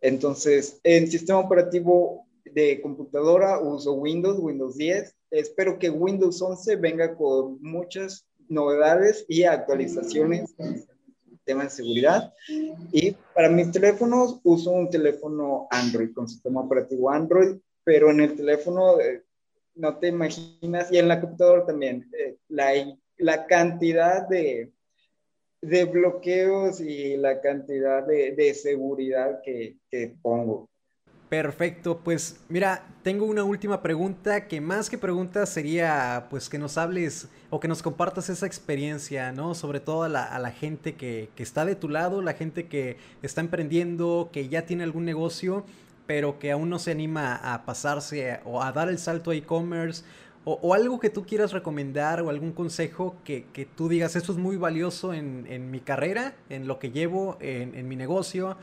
Entonces, 0.01 0.81
en 0.85 1.11
sistema 1.11 1.41
operativo 1.41 2.27
de 2.45 2.81
computadora 2.81 3.59
uso 3.61 3.95
Windows, 3.95 4.39
Windows 4.39 4.77
10. 4.77 5.15
Espero 5.31 5.79
que 5.79 5.91
Windows 5.91 6.41
11 6.41 6.77
venga 6.77 7.15
con 7.17 7.61
muchas 7.63 8.27
novedades 8.49 9.25
y 9.29 9.45
actualizaciones 9.45 10.55
tema 11.45 11.65
de 11.65 11.71
seguridad. 11.71 12.33
Y 12.93 13.17
para 13.35 13.49
mis 13.49 13.71
teléfonos 13.71 14.41
uso 14.45 14.71
un 14.71 14.91
teléfono 14.91 15.67
Android 15.71 16.13
con 16.13 16.29
sistema 16.29 16.61
operativo 16.61 17.11
Android, 17.11 17.57
pero 17.85 18.11
en 18.11 18.21
el 18.21 18.37
teléfono 18.37 19.01
eh, 19.01 19.23
no 19.75 19.99
te 19.99 20.09
imaginas, 20.09 20.93
y 20.93 20.99
en 20.99 21.09
la 21.09 21.21
computadora 21.21 21.67
también, 21.67 22.09
eh, 22.19 22.37
la, 22.49 22.73
la 23.19 23.47
cantidad 23.47 24.29
de, 24.29 24.73
de 25.61 25.85
bloqueos 25.85 26.81
y 26.81 27.17
la 27.17 27.41
cantidad 27.41 28.07
de, 28.07 28.33
de 28.33 28.55
seguridad 28.55 29.41
que, 29.43 29.79
que 29.91 30.15
pongo. 30.23 30.69
Perfecto, 31.33 31.97
pues 32.05 32.45
mira, 32.51 32.85
tengo 33.03 33.25
una 33.25 33.43
última 33.43 33.81
pregunta 33.81 34.49
que 34.49 34.61
más 34.61 34.91
que 34.91 34.99
pregunta 34.99 35.47
sería 35.47 36.27
pues 36.29 36.51
que 36.51 36.59
nos 36.59 36.77
hables 36.77 37.27
o 37.49 37.59
que 37.59 37.69
nos 37.69 37.83
compartas 37.83 38.29
esa 38.29 38.45
experiencia, 38.45 39.33
¿no? 39.33 39.55
Sobre 39.55 39.81
todo 39.81 40.03
a 40.03 40.11
la, 40.11 40.51
gente 40.51 40.95
que, 40.95 41.31
está 41.39 41.65
de 41.65 41.75
tu 41.75 41.89
lado, 41.89 42.21
la 42.21 42.35
gente 42.35 42.67
que 42.67 42.99
está 43.23 43.41
emprendiendo, 43.41 44.29
que 44.31 44.51
ya 44.51 44.67
tiene 44.67 44.85
algún 44.85 45.07
negocio, 45.07 45.65
pero 46.07 46.39
que 46.39 46.53
aún 46.53 46.69
no 46.69 46.79
se 46.79 46.91
anima 46.91 47.37
a 47.37 47.65
pasarse 47.65 48.41
o 48.45 48.63
a 48.63 48.71
dar 48.73 48.91
el 48.91 48.99
salto 48.99 49.31
a 49.31 49.35
e-commerce. 49.35 50.05
O, 50.45 50.75
algo 50.75 51.01
que 51.01 51.09
tú 51.09 51.25
quieras 51.25 51.53
recomendar 51.53 52.21
o 52.21 52.29
algún 52.29 52.53
consejo 52.53 53.17
que, 53.25 53.47
tú 53.75 53.89
digas, 53.89 54.17
esto 54.17 54.33
es 54.33 54.39
muy 54.39 54.59
valioso 54.59 55.15
en, 55.15 55.71
mi 55.71 55.81
carrera, 55.81 56.35
en 56.51 56.67
lo 56.67 56.79
que 56.79 56.91
llevo, 56.91 57.39
en, 57.41 57.75
en 57.75 57.89
mi 57.89 57.97
negocio 57.97 58.59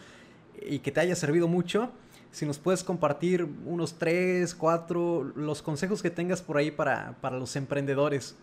y 0.62 0.80
que 0.80 0.92
te 0.92 1.00
haya 1.00 1.16
servido 1.16 1.48
mucho 1.48 1.92
si 2.32 2.46
nos 2.46 2.60
puedes 2.60 2.84
compartir 2.84 3.48
unos 3.66 3.98
tres, 3.98 4.54
cuatro, 4.54 5.24
los 5.36 5.62
consejos 5.62 6.02
que 6.02 6.10
tengas 6.10 6.42
por 6.42 6.58
ahí 6.58 6.72
para, 6.72 7.18
para 7.22 7.38
los 7.38 7.56
emprendedores. 7.56 8.36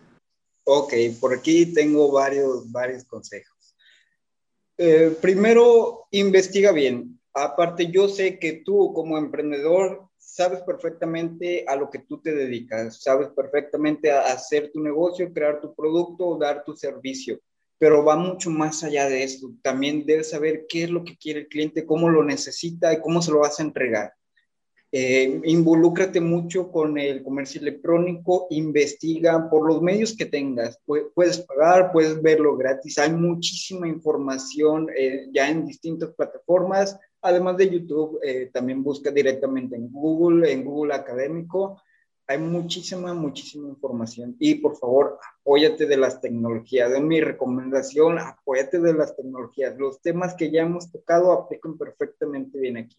Ok, 0.63 0.93
por 1.19 1.33
aquí 1.33 1.73
tengo 1.73 2.11
varios, 2.11 2.71
varios 2.71 3.05
consejos. 3.05 3.75
Eh, 4.77 5.17
primero, 5.21 6.07
investiga 6.11 6.71
bien. 6.71 7.19
Aparte, 7.33 7.87
yo 7.87 8.09
sé 8.09 8.37
que 8.39 8.63
tú 8.65 8.93
como 8.93 9.17
emprendedor 9.17 10.07
sabes 10.17 10.61
perfectamente 10.61 11.65
a 11.67 11.75
lo 11.75 11.89
que 11.89 11.99
tú 11.99 12.19
te 12.21 12.33
dedicas, 12.33 13.01
sabes 13.01 13.29
perfectamente 13.29 14.11
a 14.11 14.33
hacer 14.33 14.71
tu 14.71 14.81
negocio, 14.81 15.31
crear 15.31 15.61
tu 15.61 15.73
producto, 15.73 16.37
dar 16.37 16.63
tu 16.63 16.75
servicio 16.75 17.39
pero 17.77 18.03
va 18.03 18.15
mucho 18.15 18.49
más 18.49 18.83
allá 18.83 19.07
de 19.07 19.23
esto. 19.23 19.51
También 19.61 20.05
debes 20.05 20.31
saber 20.31 20.65
qué 20.67 20.83
es 20.83 20.89
lo 20.89 21.03
que 21.03 21.17
quiere 21.17 21.41
el 21.41 21.47
cliente, 21.47 21.85
cómo 21.85 22.09
lo 22.09 22.23
necesita 22.23 22.93
y 22.93 23.01
cómo 23.01 23.21
se 23.21 23.31
lo 23.31 23.39
vas 23.39 23.59
a 23.59 23.63
entregar. 23.63 24.13
Eh, 24.89 25.41
involúcrate 25.43 26.21
mucho 26.21 26.71
con 26.71 26.97
el 26.97 27.21
comercio 27.21 27.59
electrónico, 27.59 28.47
investiga 28.51 29.49
por 29.49 29.67
los 29.67 29.81
medios 29.81 30.15
que 30.15 30.25
tengas. 30.25 30.79
puedes 31.13 31.39
pagar, 31.41 31.91
puedes 31.91 32.21
verlo 32.21 32.55
gratis. 32.55 32.97
Hay 32.97 33.11
muchísima 33.11 33.87
información 33.87 34.87
eh, 34.97 35.27
ya 35.33 35.49
en 35.49 35.65
distintas 35.65 36.11
plataformas. 36.15 36.97
Además 37.21 37.57
de 37.57 37.69
YouTube, 37.69 38.19
eh, 38.23 38.49
también 38.53 38.81
busca 38.81 39.11
directamente 39.11 39.75
en 39.75 39.91
Google, 39.91 40.51
en 40.51 40.63
Google 40.63 40.93
Académico 40.93 41.81
hay 42.27 42.37
muchísima, 42.39 43.13
muchísima 43.13 43.69
información. 43.69 44.35
Y 44.39 44.55
por 44.55 44.77
favor, 44.77 45.17
apóyate 45.39 45.85
de 45.85 45.95
las 45.95 46.19
tecnologías. 46.19 46.91
Es 46.91 47.01
mi 47.01 47.21
recomendación, 47.21 48.19
apóyate 48.19 48.79
de 48.79 48.93
las 48.93 49.15
tecnologías. 49.15 49.77
Los 49.77 50.01
temas 50.01 50.35
que 50.35 50.51
ya 50.51 50.63
hemos 50.63 50.91
tocado 50.91 51.31
aplican 51.31 51.77
perfectamente 51.77 52.59
bien 52.59 52.77
aquí. 52.77 52.97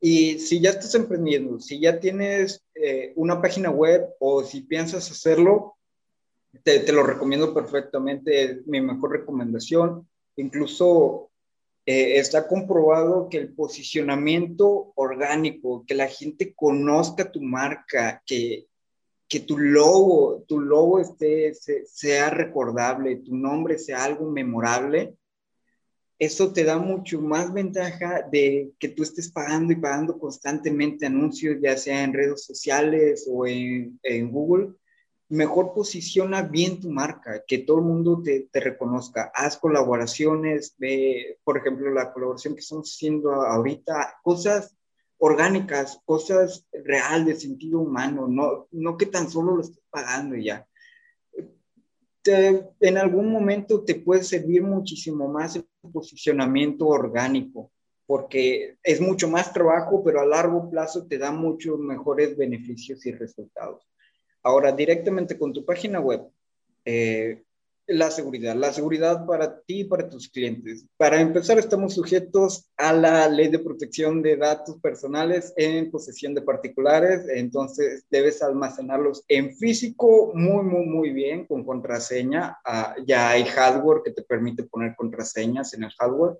Y 0.00 0.38
si 0.38 0.60
ya 0.60 0.70
estás 0.70 0.94
emprendiendo, 0.94 1.60
si 1.60 1.78
ya 1.78 2.00
tienes 2.00 2.64
eh, 2.74 3.12
una 3.16 3.40
página 3.40 3.70
web 3.70 4.08
o 4.18 4.42
si 4.42 4.62
piensas 4.62 5.10
hacerlo, 5.10 5.76
te, 6.62 6.80
te, 6.80 6.92
lo 6.92 7.02
recomiendo 7.02 7.52
perfectamente. 7.52 8.44
Es 8.44 8.66
mi 8.66 8.80
mejor 8.80 9.12
recomendación. 9.12 10.08
Incluso 10.36 11.30
eh, 11.86 12.18
está 12.18 12.48
comprobado 12.48 13.28
que 13.28 13.38
el 13.38 13.52
posicionamiento 13.54 14.92
orgánico, 14.96 15.84
que 15.86 15.94
la 15.94 16.08
gente 16.08 16.54
conozca 16.54 17.30
tu 17.30 17.42
marca, 17.42 18.22
que, 18.24 18.66
que 19.28 19.40
tu 19.40 19.58
logo, 19.58 20.44
tu 20.48 20.60
logo 20.60 21.00
esté, 21.00 21.52
sea 21.54 22.30
recordable, 22.30 23.16
tu 23.16 23.36
nombre 23.36 23.78
sea 23.78 24.04
algo 24.04 24.30
memorable, 24.30 25.14
eso 26.18 26.52
te 26.52 26.64
da 26.64 26.78
mucho 26.78 27.20
más 27.20 27.52
ventaja 27.52 28.22
de 28.30 28.72
que 28.78 28.88
tú 28.88 29.02
estés 29.02 29.30
pagando 29.30 29.72
y 29.72 29.76
pagando 29.76 30.18
constantemente 30.18 31.06
anuncios, 31.06 31.58
ya 31.60 31.76
sea 31.76 32.02
en 32.04 32.14
redes 32.14 32.44
sociales 32.44 33.28
o 33.30 33.46
en, 33.46 33.98
en 34.02 34.30
Google, 34.30 34.74
mejor 35.34 35.74
posiciona 35.74 36.42
bien 36.42 36.80
tu 36.80 36.90
marca, 36.90 37.42
que 37.46 37.58
todo 37.58 37.78
el 37.78 37.84
mundo 37.84 38.22
te, 38.22 38.48
reconozca. 38.60 39.30
Haz 39.34 39.58
colaboraciones, 39.58 40.74
ve, 40.78 41.38
por 41.44 41.58
ejemplo, 41.58 41.90
la 41.90 42.12
colaboración 42.12 42.54
que 42.54 42.60
estamos 42.60 42.92
haciendo 42.94 43.32
ahorita, 43.32 44.20
cosas 44.22 44.76
orgánicas, 45.18 46.00
cosas 46.04 46.66
real, 46.72 47.24
de 47.24 47.36
sentido 47.36 47.80
humano, 47.80 48.28
no, 48.28 48.68
no 48.70 48.96
que 48.96 49.06
tan 49.06 49.28
solo 49.30 49.56
lo 49.56 49.62
estés 49.62 49.82
pagando 49.90 50.36
ya. 50.36 50.66
en 52.24 52.98
algún 52.98 53.30
momento 53.30 53.84
te 53.84 53.96
puede 53.96 54.22
servir 54.22 54.62
muchísimo 54.62 55.28
más 55.28 55.56
el 55.56 55.66
posicionamiento 55.92 56.86
orgánico, 56.86 57.70
porque 58.06 58.78
es 58.82 59.00
mucho 59.00 59.28
más 59.28 59.52
trabajo, 59.52 60.02
pero 60.04 60.20
a 60.20 60.26
largo 60.26 60.70
plazo 60.70 61.06
te 61.06 61.18
da 61.18 61.30
muchos 61.32 61.78
mejores 61.78 62.36
beneficios 62.36 63.04
y 63.06 63.12
resultados. 63.12 63.86
Ahora, 64.44 64.70
directamente 64.70 65.36
con 65.36 65.52
tu 65.52 65.64
página 65.64 65.98
web, 65.98 66.22
Eh, 66.86 67.42
la 67.86 68.10
seguridad, 68.10 68.54
la 68.56 68.72
seguridad 68.72 69.26
para 69.26 69.60
ti 69.60 69.80
y 69.80 69.84
para 69.84 70.08
tus 70.08 70.28
clientes. 70.28 70.86
Para 70.96 71.20
empezar, 71.20 71.58
estamos 71.58 71.94
sujetos 71.94 72.70
a 72.76 72.92
la 72.92 73.28
ley 73.28 73.48
de 73.48 73.58
protección 73.58 74.22
de 74.22 74.36
datos 74.36 74.78
personales 74.80 75.52
en 75.56 75.90
posesión 75.90 76.34
de 76.34 76.42
particulares, 76.42 77.26
entonces 77.28 78.04
debes 78.10 78.42
almacenarlos 78.42 79.24
en 79.28 79.54
físico 79.56 80.32
muy, 80.34 80.62
muy, 80.64 80.86
muy 80.86 81.10
bien 81.10 81.46
con 81.46 81.64
contraseña. 81.64 82.58
Ah, 82.64 82.94
ya 83.06 83.30
hay 83.30 83.44
hardware 83.44 84.02
que 84.04 84.12
te 84.12 84.22
permite 84.22 84.64
poner 84.64 84.94
contraseñas 84.96 85.74
en 85.74 85.84
el 85.84 85.90
hardware. 85.98 86.38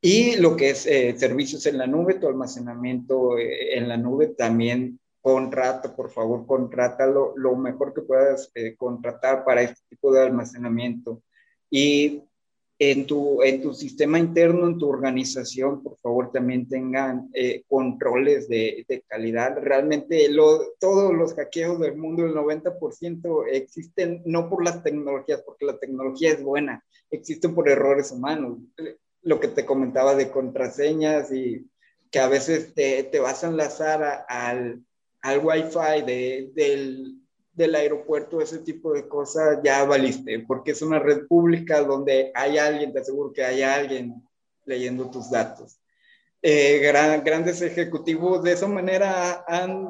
Y 0.00 0.36
lo 0.36 0.56
que 0.56 0.70
es 0.70 0.86
eh, 0.86 1.14
servicios 1.18 1.64
en 1.66 1.78
la 1.78 1.86
nube, 1.86 2.14
tu 2.14 2.28
almacenamiento 2.28 3.38
eh, 3.38 3.76
en 3.78 3.88
la 3.88 3.96
nube 3.96 4.28
también 4.28 5.00
contrata, 5.26 5.96
por 5.96 6.12
favor, 6.12 6.46
contrátalo 6.46 7.32
lo 7.34 7.56
mejor 7.56 7.92
que 7.92 8.02
puedas 8.02 8.48
eh, 8.54 8.76
contratar 8.76 9.44
para 9.44 9.60
este 9.60 9.80
tipo 9.88 10.12
de 10.12 10.22
almacenamiento. 10.22 11.20
Y 11.68 12.22
en 12.78 13.08
tu, 13.08 13.42
en 13.42 13.60
tu 13.60 13.74
sistema 13.74 14.20
interno, 14.20 14.68
en 14.68 14.78
tu 14.78 14.88
organización, 14.88 15.82
por 15.82 15.96
favor, 15.98 16.30
también 16.30 16.68
tengan 16.68 17.28
eh, 17.34 17.64
controles 17.66 18.48
de, 18.48 18.84
de, 18.86 19.00
calidad. 19.00 19.58
Realmente 19.60 20.28
lo, 20.28 20.74
todos 20.78 21.12
los 21.12 21.34
hackeos 21.34 21.80
del 21.80 21.96
mundo, 21.96 22.24
el 22.24 22.32
90% 22.32 23.46
existen 23.50 24.22
no 24.26 24.48
por 24.48 24.62
las 24.62 24.84
tecnologías, 24.84 25.42
porque 25.42 25.66
la 25.66 25.76
tecnología 25.76 26.30
es 26.30 26.40
buena, 26.40 26.84
existen 27.10 27.52
por 27.52 27.68
errores 27.68 28.12
humanos. 28.12 28.58
Lo 29.22 29.40
que 29.40 29.48
te 29.48 29.66
comentaba 29.66 30.14
de 30.14 30.30
contraseñas 30.30 31.32
y 31.32 31.68
que 32.12 32.20
a 32.20 32.28
veces 32.28 32.74
te, 32.74 33.02
te 33.02 33.18
vas 33.18 33.42
a 33.42 33.48
enlazar 33.48 34.24
al, 34.28 34.85
al 35.26 35.40
wifi 35.44 36.02
de, 36.06 36.50
del, 36.54 37.20
del 37.52 37.74
aeropuerto, 37.74 38.40
ese 38.40 38.58
tipo 38.58 38.92
de 38.92 39.08
cosas, 39.08 39.58
ya 39.64 39.84
valiste, 39.84 40.38
porque 40.46 40.70
es 40.70 40.82
una 40.82 41.00
red 41.00 41.26
pública 41.26 41.82
donde 41.82 42.30
hay 42.32 42.58
alguien, 42.58 42.92
te 42.92 43.00
aseguro 43.00 43.32
que 43.32 43.44
hay 43.44 43.62
alguien 43.62 44.22
leyendo 44.64 45.10
tus 45.10 45.28
datos. 45.28 45.80
Eh, 46.42 46.78
grandes 47.24 47.60
ejecutivos 47.60 48.42
de 48.44 48.52
esa 48.52 48.68
manera 48.68 49.44
han, 49.48 49.88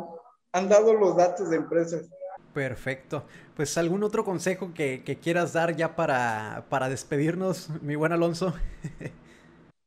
han 0.53 0.69
dado 0.71 0.95
los 0.95 1.17
datos 1.17 1.51
de 1.51 1.57
empresas. 1.57 2.09
Perfecto. 2.55 3.27
Pues 3.55 3.77
algún 3.77 4.03
otro 4.03 4.25
consejo 4.25 4.73
que, 4.73 5.03
que 5.05 5.17
quieras 5.17 5.53
dar 5.53 5.77
ya 5.77 5.95
para, 5.97 6.65
para 6.71 6.89
despedirnos, 6.89 7.69
mi 7.83 7.95
buen 7.95 8.13
Alonso. 8.13 8.55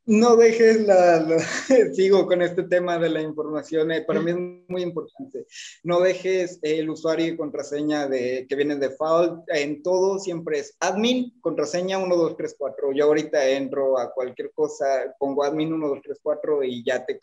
no 0.10 0.36
dejes 0.38 0.88
la, 0.88 1.24
sigo 1.94 2.26
con 2.26 2.42
este 2.42 2.64
tema 2.64 2.98
de 2.98 3.10
la 3.10 3.22
información, 3.22 3.92
eh, 3.92 4.02
para 4.02 4.20
mí 4.20 4.32
es 4.32 4.38
muy 4.68 4.82
importante, 4.82 5.46
no 5.84 6.00
dejes 6.00 6.58
el 6.64 6.90
usuario 6.90 7.28
y 7.28 7.38
contraseña 7.38 8.08
de, 8.08 8.48
que 8.50 8.56
viene 8.56 8.76
de 8.78 8.90
default, 8.90 9.44
en 9.50 9.84
todo 9.84 10.18
siempre 10.18 10.58
es 10.58 10.76
admin, 10.80 11.40
contraseña 11.42 12.00
1234, 12.00 12.92
yo 12.92 13.06
ahorita 13.06 13.50
entro 13.50 14.00
a 14.00 14.12
cualquier 14.12 14.52
cosa, 14.52 15.16
pongo 15.20 15.44
admin 15.44 15.70
1234 15.74 16.64
y 16.64 16.84
ya 16.84 17.06
te, 17.06 17.20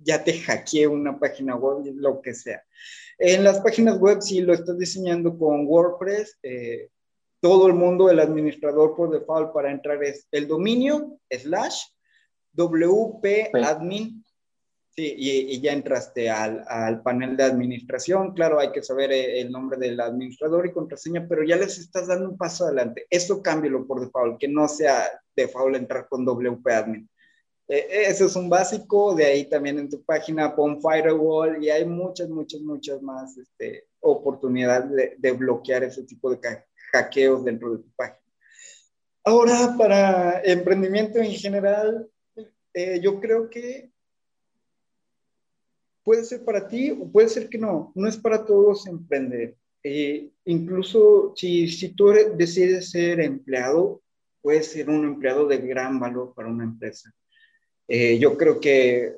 ya 0.00 0.24
te 0.24 0.40
hackeé 0.40 0.88
una 0.88 1.20
página 1.20 1.54
web, 1.54 1.84
lo 1.94 2.20
que 2.20 2.34
sea. 2.34 2.60
En 3.18 3.44
las 3.44 3.60
páginas 3.60 4.00
web, 4.00 4.20
si 4.20 4.40
lo 4.40 4.52
estás 4.52 4.76
diseñando 4.76 5.38
con 5.38 5.64
WordPress, 5.64 6.38
eh, 6.42 6.88
todo 7.40 7.68
el 7.68 7.74
mundo, 7.74 8.10
el 8.10 8.18
administrador 8.18 8.96
por 8.96 9.10
default 9.10 9.52
para 9.52 9.70
entrar 9.70 10.02
es 10.02 10.26
el 10.32 10.48
dominio, 10.48 11.20
slash, 11.30 11.84
WP 12.56 13.54
Admin. 13.54 14.24
Sí, 14.90 15.14
y, 15.14 15.60
ya 15.60 15.72
entraste 15.74 16.30
al, 16.30 16.64
al, 16.66 17.02
panel 17.02 17.36
de 17.36 17.44
administración. 17.44 18.32
Claro, 18.32 18.58
hay 18.58 18.72
que 18.72 18.82
saber 18.82 19.12
eh, 19.12 19.42
el 19.42 19.52
nombre 19.52 19.78
del 19.78 20.00
administrador 20.00 20.66
y 20.66 20.72
contraseña, 20.72 21.26
pero 21.28 21.44
ya 21.44 21.56
les 21.56 21.76
estás 21.76 22.06
dando 22.06 22.30
un 22.30 22.38
paso 22.38 22.64
adelante. 22.64 23.06
Esto 23.10 23.42
cámbialo 23.42 23.86
por 23.86 24.00
default, 24.00 24.40
que 24.40 24.48
no 24.48 24.66
sea 24.68 25.06
default 25.36 25.76
entrar 25.76 26.08
con 26.08 26.24
WP 26.24 26.66
Admin. 26.68 27.10
Eh, 27.68 28.06
eso 28.08 28.24
es 28.24 28.36
un 28.36 28.48
básico, 28.48 29.14
de 29.14 29.26
ahí 29.26 29.44
también 29.50 29.78
en 29.78 29.90
tu 29.90 30.02
página 30.02 30.56
pon 30.56 30.80
firewall 30.80 31.62
y 31.62 31.68
hay 31.68 31.84
muchas, 31.84 32.30
muchas, 32.30 32.62
muchas 32.62 33.02
más 33.02 33.36
este, 33.36 33.88
oportunidades 34.00 34.90
de, 34.90 35.14
de 35.18 35.32
bloquear 35.32 35.84
ese 35.84 36.04
tipo 36.04 36.30
de 36.30 36.38
hackeos 36.92 37.44
dentro 37.44 37.72
de 37.72 37.82
tu 37.82 37.90
página. 37.96 38.20
Ahora, 39.24 39.74
para 39.76 40.40
emprendimiento 40.44 41.18
en 41.18 41.32
general, 41.32 42.08
eh, 42.76 43.00
yo 43.00 43.18
creo 43.20 43.48
que 43.48 43.90
puede 46.04 46.24
ser 46.24 46.44
para 46.44 46.68
ti 46.68 46.90
o 46.90 47.10
puede 47.10 47.30
ser 47.30 47.48
que 47.48 47.56
no. 47.56 47.90
No 47.94 48.06
es 48.06 48.18
para 48.18 48.44
todos 48.44 48.86
emprender. 48.86 49.56
Eh, 49.82 50.28
incluso 50.44 51.32
si, 51.34 51.68
si 51.68 51.94
tú 51.94 52.12
decides 52.36 52.90
ser 52.90 53.20
empleado, 53.20 54.02
puedes 54.42 54.66
ser 54.66 54.90
un 54.90 55.06
empleado 55.06 55.46
de 55.46 55.56
gran 55.56 55.98
valor 55.98 56.34
para 56.34 56.50
una 56.50 56.64
empresa. 56.64 57.10
Eh, 57.88 58.18
yo 58.18 58.36
creo 58.36 58.60
que 58.60 59.16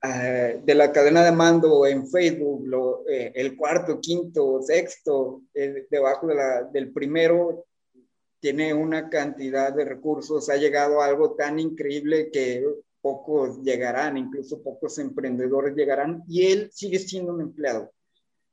de 0.00 0.74
la 0.76 0.92
cadena 0.92 1.24
de 1.24 1.32
mando 1.32 1.84
en 1.84 2.08
Facebook, 2.08 2.64
lo, 2.66 3.04
el 3.08 3.56
cuarto, 3.56 4.00
quinto, 4.00 4.62
sexto, 4.62 5.42
debajo 5.52 6.28
de 6.28 6.34
la, 6.36 6.62
del 6.64 6.92
primero, 6.92 7.66
tiene 8.40 8.74
una 8.74 9.08
cantidad 9.08 9.72
de 9.72 9.84
recursos, 9.84 10.48
ha 10.48 10.56
llegado 10.56 11.00
a 11.00 11.06
algo 11.06 11.34
tan 11.34 11.58
increíble 11.58 12.30
que 12.30 12.64
pocos 13.00 13.62
llegarán, 13.62 14.16
incluso 14.16 14.62
pocos 14.62 14.98
emprendedores 14.98 15.74
llegarán, 15.74 16.22
y 16.28 16.46
él 16.46 16.70
sigue 16.72 16.98
siendo 16.98 17.34
un 17.34 17.40
empleado. 17.40 17.90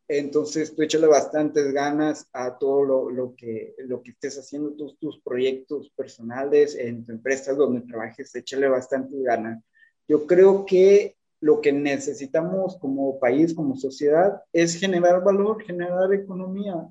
Entonces, 0.08 0.76
tú 0.76 0.84
échale 0.84 1.08
bastantes 1.08 1.74
ganas 1.74 2.28
a 2.32 2.58
todo 2.58 2.84
lo, 2.84 3.10
lo, 3.10 3.36
que, 3.36 3.74
lo 3.80 4.04
que 4.04 4.12
estés 4.12 4.38
haciendo, 4.38 4.72
tus, 4.74 5.00
tus 5.00 5.20
proyectos 5.22 5.92
personales, 5.96 6.76
en 6.76 7.06
tu 7.06 7.12
empresa 7.12 7.54
donde 7.54 7.82
trabajes, 7.82 8.36
échale 8.36 8.68
bastantes 8.68 9.20
ganas. 9.24 9.64
Yo 10.08 10.28
creo 10.28 10.66
que 10.66 11.16
lo 11.42 11.60
que 11.60 11.72
necesitamos 11.72 12.78
como 12.78 13.20
país, 13.20 13.54
como 13.54 13.76
sociedad, 13.76 14.42
es 14.54 14.76
generar 14.76 15.24
valor, 15.24 15.64
generar 15.64 16.14
economía 16.14 16.88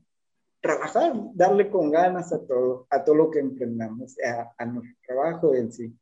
trabajar, 0.65 1.13
darle 1.35 1.69
con 1.69 1.91
ganas 1.91 2.33
a 2.33 2.39
todo, 2.47 2.87
a 2.89 3.05
todo 3.05 3.15
lo 3.15 3.31
que 3.31 3.39
emprendamos, 3.39 4.17
a, 4.57 4.65
nuestro 4.65 4.97
trabajo 5.07 5.55
en 5.55 5.71
sí. 5.71 5.93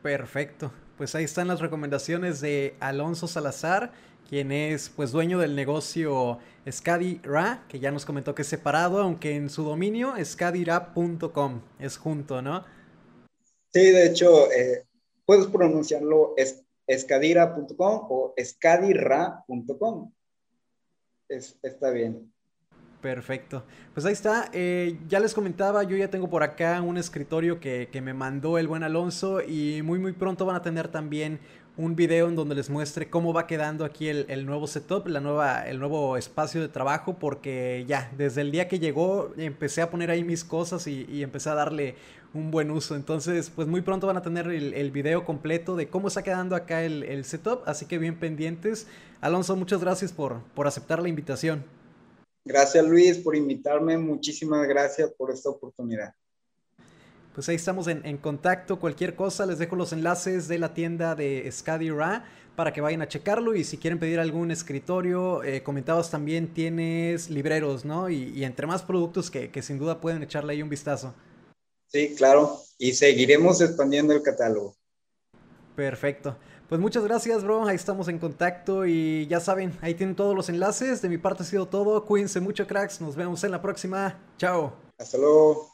Perfecto. 0.00 0.72
Pues 0.96 1.16
ahí 1.16 1.24
están 1.24 1.48
las 1.48 1.60
recomendaciones 1.60 2.40
de 2.40 2.76
Alonso 2.78 3.26
Salazar, 3.26 3.90
quien 4.28 4.52
es 4.52 4.88
pues 4.88 5.10
dueño 5.10 5.40
del 5.40 5.56
negocio 5.56 6.38
Scadi 6.70 7.20
Ra, 7.24 7.64
que 7.68 7.80
ya 7.80 7.90
nos 7.90 8.06
comentó 8.06 8.36
que 8.36 8.42
es 8.42 8.48
separado, 8.48 9.00
aunque 9.00 9.34
en 9.34 9.50
su 9.50 9.64
dominio 9.64 10.14
scadira.com 10.24 11.60
es 11.80 11.96
junto, 11.96 12.40
¿no? 12.40 12.64
Sí, 13.72 13.90
de 13.90 14.06
hecho, 14.06 14.48
eh, 14.52 14.86
puedes 15.24 15.48
pronunciarlo 15.48 16.36
escadira.com 16.86 18.06
o 18.10 18.32
escadira.com 18.36 20.12
está 21.32 21.90
bien. 21.90 22.32
Perfecto. 23.02 23.64
Pues 23.94 24.06
ahí 24.06 24.12
está. 24.12 24.48
Eh, 24.52 24.96
ya 25.08 25.18
les 25.18 25.34
comentaba, 25.34 25.82
yo 25.82 25.96
ya 25.96 26.08
tengo 26.08 26.30
por 26.30 26.44
acá 26.44 26.80
un 26.80 26.96
escritorio 26.96 27.58
que, 27.58 27.88
me 28.00 28.14
mandó 28.14 28.58
el 28.58 28.68
buen 28.68 28.84
Alonso 28.84 29.42
y 29.42 29.82
muy 29.82 29.98
muy 29.98 30.12
pronto 30.12 30.46
van 30.46 30.54
a 30.54 30.62
tener 30.62 30.86
también 30.86 31.40
un 31.76 31.96
video 31.96 32.28
en 32.28 32.36
donde 32.36 32.54
les 32.54 32.68
muestre 32.68 33.08
cómo 33.08 33.32
va 33.32 33.46
quedando 33.46 33.84
aquí 33.84 34.08
el, 34.08 34.46
nuevo 34.46 34.66
setup, 34.66 35.06
la 35.06 35.20
nueva, 35.20 35.66
el 35.66 35.78
nuevo 35.78 36.16
espacio 36.16 36.60
de 36.60 36.68
trabajo, 36.68 37.18
porque 37.18 37.84
ya, 37.88 38.12
desde 38.16 38.42
el 38.42 38.50
día 38.50 38.68
que 38.68 38.78
llegó 38.78 39.32
empecé 39.38 39.80
a 39.80 39.90
poner 39.90 40.10
ahí 40.10 40.22
mis 40.22 40.44
cosas 40.44 40.86
y, 40.86 41.22
empecé 41.22 41.48
a 41.50 41.54
darle 41.54 41.94
un 42.34 42.50
buen 42.50 42.70
uso. 42.70 42.94
Entonces, 42.94 43.50
pues 43.50 43.68
muy 43.68 43.80
pronto 43.80 44.06
van 44.06 44.18
a 44.18 44.22
tener 44.22 44.48
el, 44.48 44.74
el 44.74 44.90
video 44.90 45.24
completo 45.24 45.76
de 45.76 45.88
cómo 45.88 46.08
está 46.08 46.22
quedando 46.22 46.56
acá 46.56 46.82
el, 46.82 47.04
el 47.04 47.24
setup, 47.24 47.62
así 47.66 47.86
que 47.86 47.98
bien 47.98 48.18
pendientes. 48.18 48.86
Alonso, 49.20 49.56
muchas 49.56 49.80
gracias 49.80 50.12
por, 50.12 50.42
por 50.54 50.66
aceptar 50.66 51.00
la 51.00 51.08
invitación. 51.08 51.64
Gracias 52.44 52.84
Luis 52.84 53.18
por 53.18 53.36
invitarme, 53.36 53.96
muchísimas 53.96 54.66
gracias 54.66 55.12
por 55.12 55.30
esta 55.30 55.48
oportunidad. 55.48 56.14
Pues 57.34 57.48
ahí 57.48 57.56
estamos 57.56 57.86
en, 57.88 58.16
contacto, 58.18 58.78
cualquier 58.78 59.14
cosa 59.14 59.46
les 59.46 59.58
dejo 59.58 59.74
los 59.74 59.92
enlaces 59.92 60.48
de 60.48 60.58
la 60.58 60.74
tienda 60.74 61.14
de 61.14 61.50
Ra 61.96 62.24
para 62.56 62.74
que 62.74 62.82
vayan 62.82 63.00
a 63.00 63.08
checarlo 63.08 63.54
y 63.54 63.64
si 63.64 63.78
quieren 63.78 63.98
pedir 63.98 64.20
algún 64.20 64.50
escritorio, 64.50 65.42
eh, 65.42 65.62
comentabas 65.62 66.10
también 66.10 66.52
tienes 66.52 67.30
libreros, 67.30 67.86
¿no? 67.86 68.10
Y, 68.10 68.44
entre 68.44 68.66
más 68.66 68.82
productos 68.82 69.30
que, 69.30 69.50
que 69.50 69.62
sin 69.62 69.78
duda 69.78 70.00
pueden 70.00 70.22
echarle 70.22 70.52
ahí 70.52 70.62
un 70.62 70.68
vistazo. 70.68 71.14
Sí, 71.88 72.14
claro, 72.14 72.60
y 72.78 72.92
seguiremos 72.92 73.60
expandiendo 73.62 74.12
el 74.12 74.22
catálogo. 74.22 74.76
Perfecto. 75.74 76.36
Pues 76.68 76.80
muchas 76.80 77.04
gracias, 77.04 77.44
bro. 77.44 77.66
Ahí 77.66 77.76
estamos 77.76 78.08
en 78.08 78.18
contacto 78.18 78.86
y 78.86 79.26
ya 79.26 79.40
saben, 79.40 79.76
ahí 79.82 79.94
tienen 79.94 80.16
todos 80.16 80.34
los 80.34 80.48
enlaces. 80.48 81.02
De 81.02 81.10
mi 81.10 81.18
parte 81.18 81.42
ha 81.42 81.46
sido 81.46 81.66
todo. 81.66 82.04
Cuídense 82.06 82.40
mucho, 82.40 82.66
cracks. 82.66 83.00
Nos 83.00 83.14
vemos 83.14 83.44
en 83.44 83.50
la 83.50 83.60
próxima. 83.60 84.18
Chao. 84.38 84.72
Hasta 84.98 85.18
luego. 85.18 85.70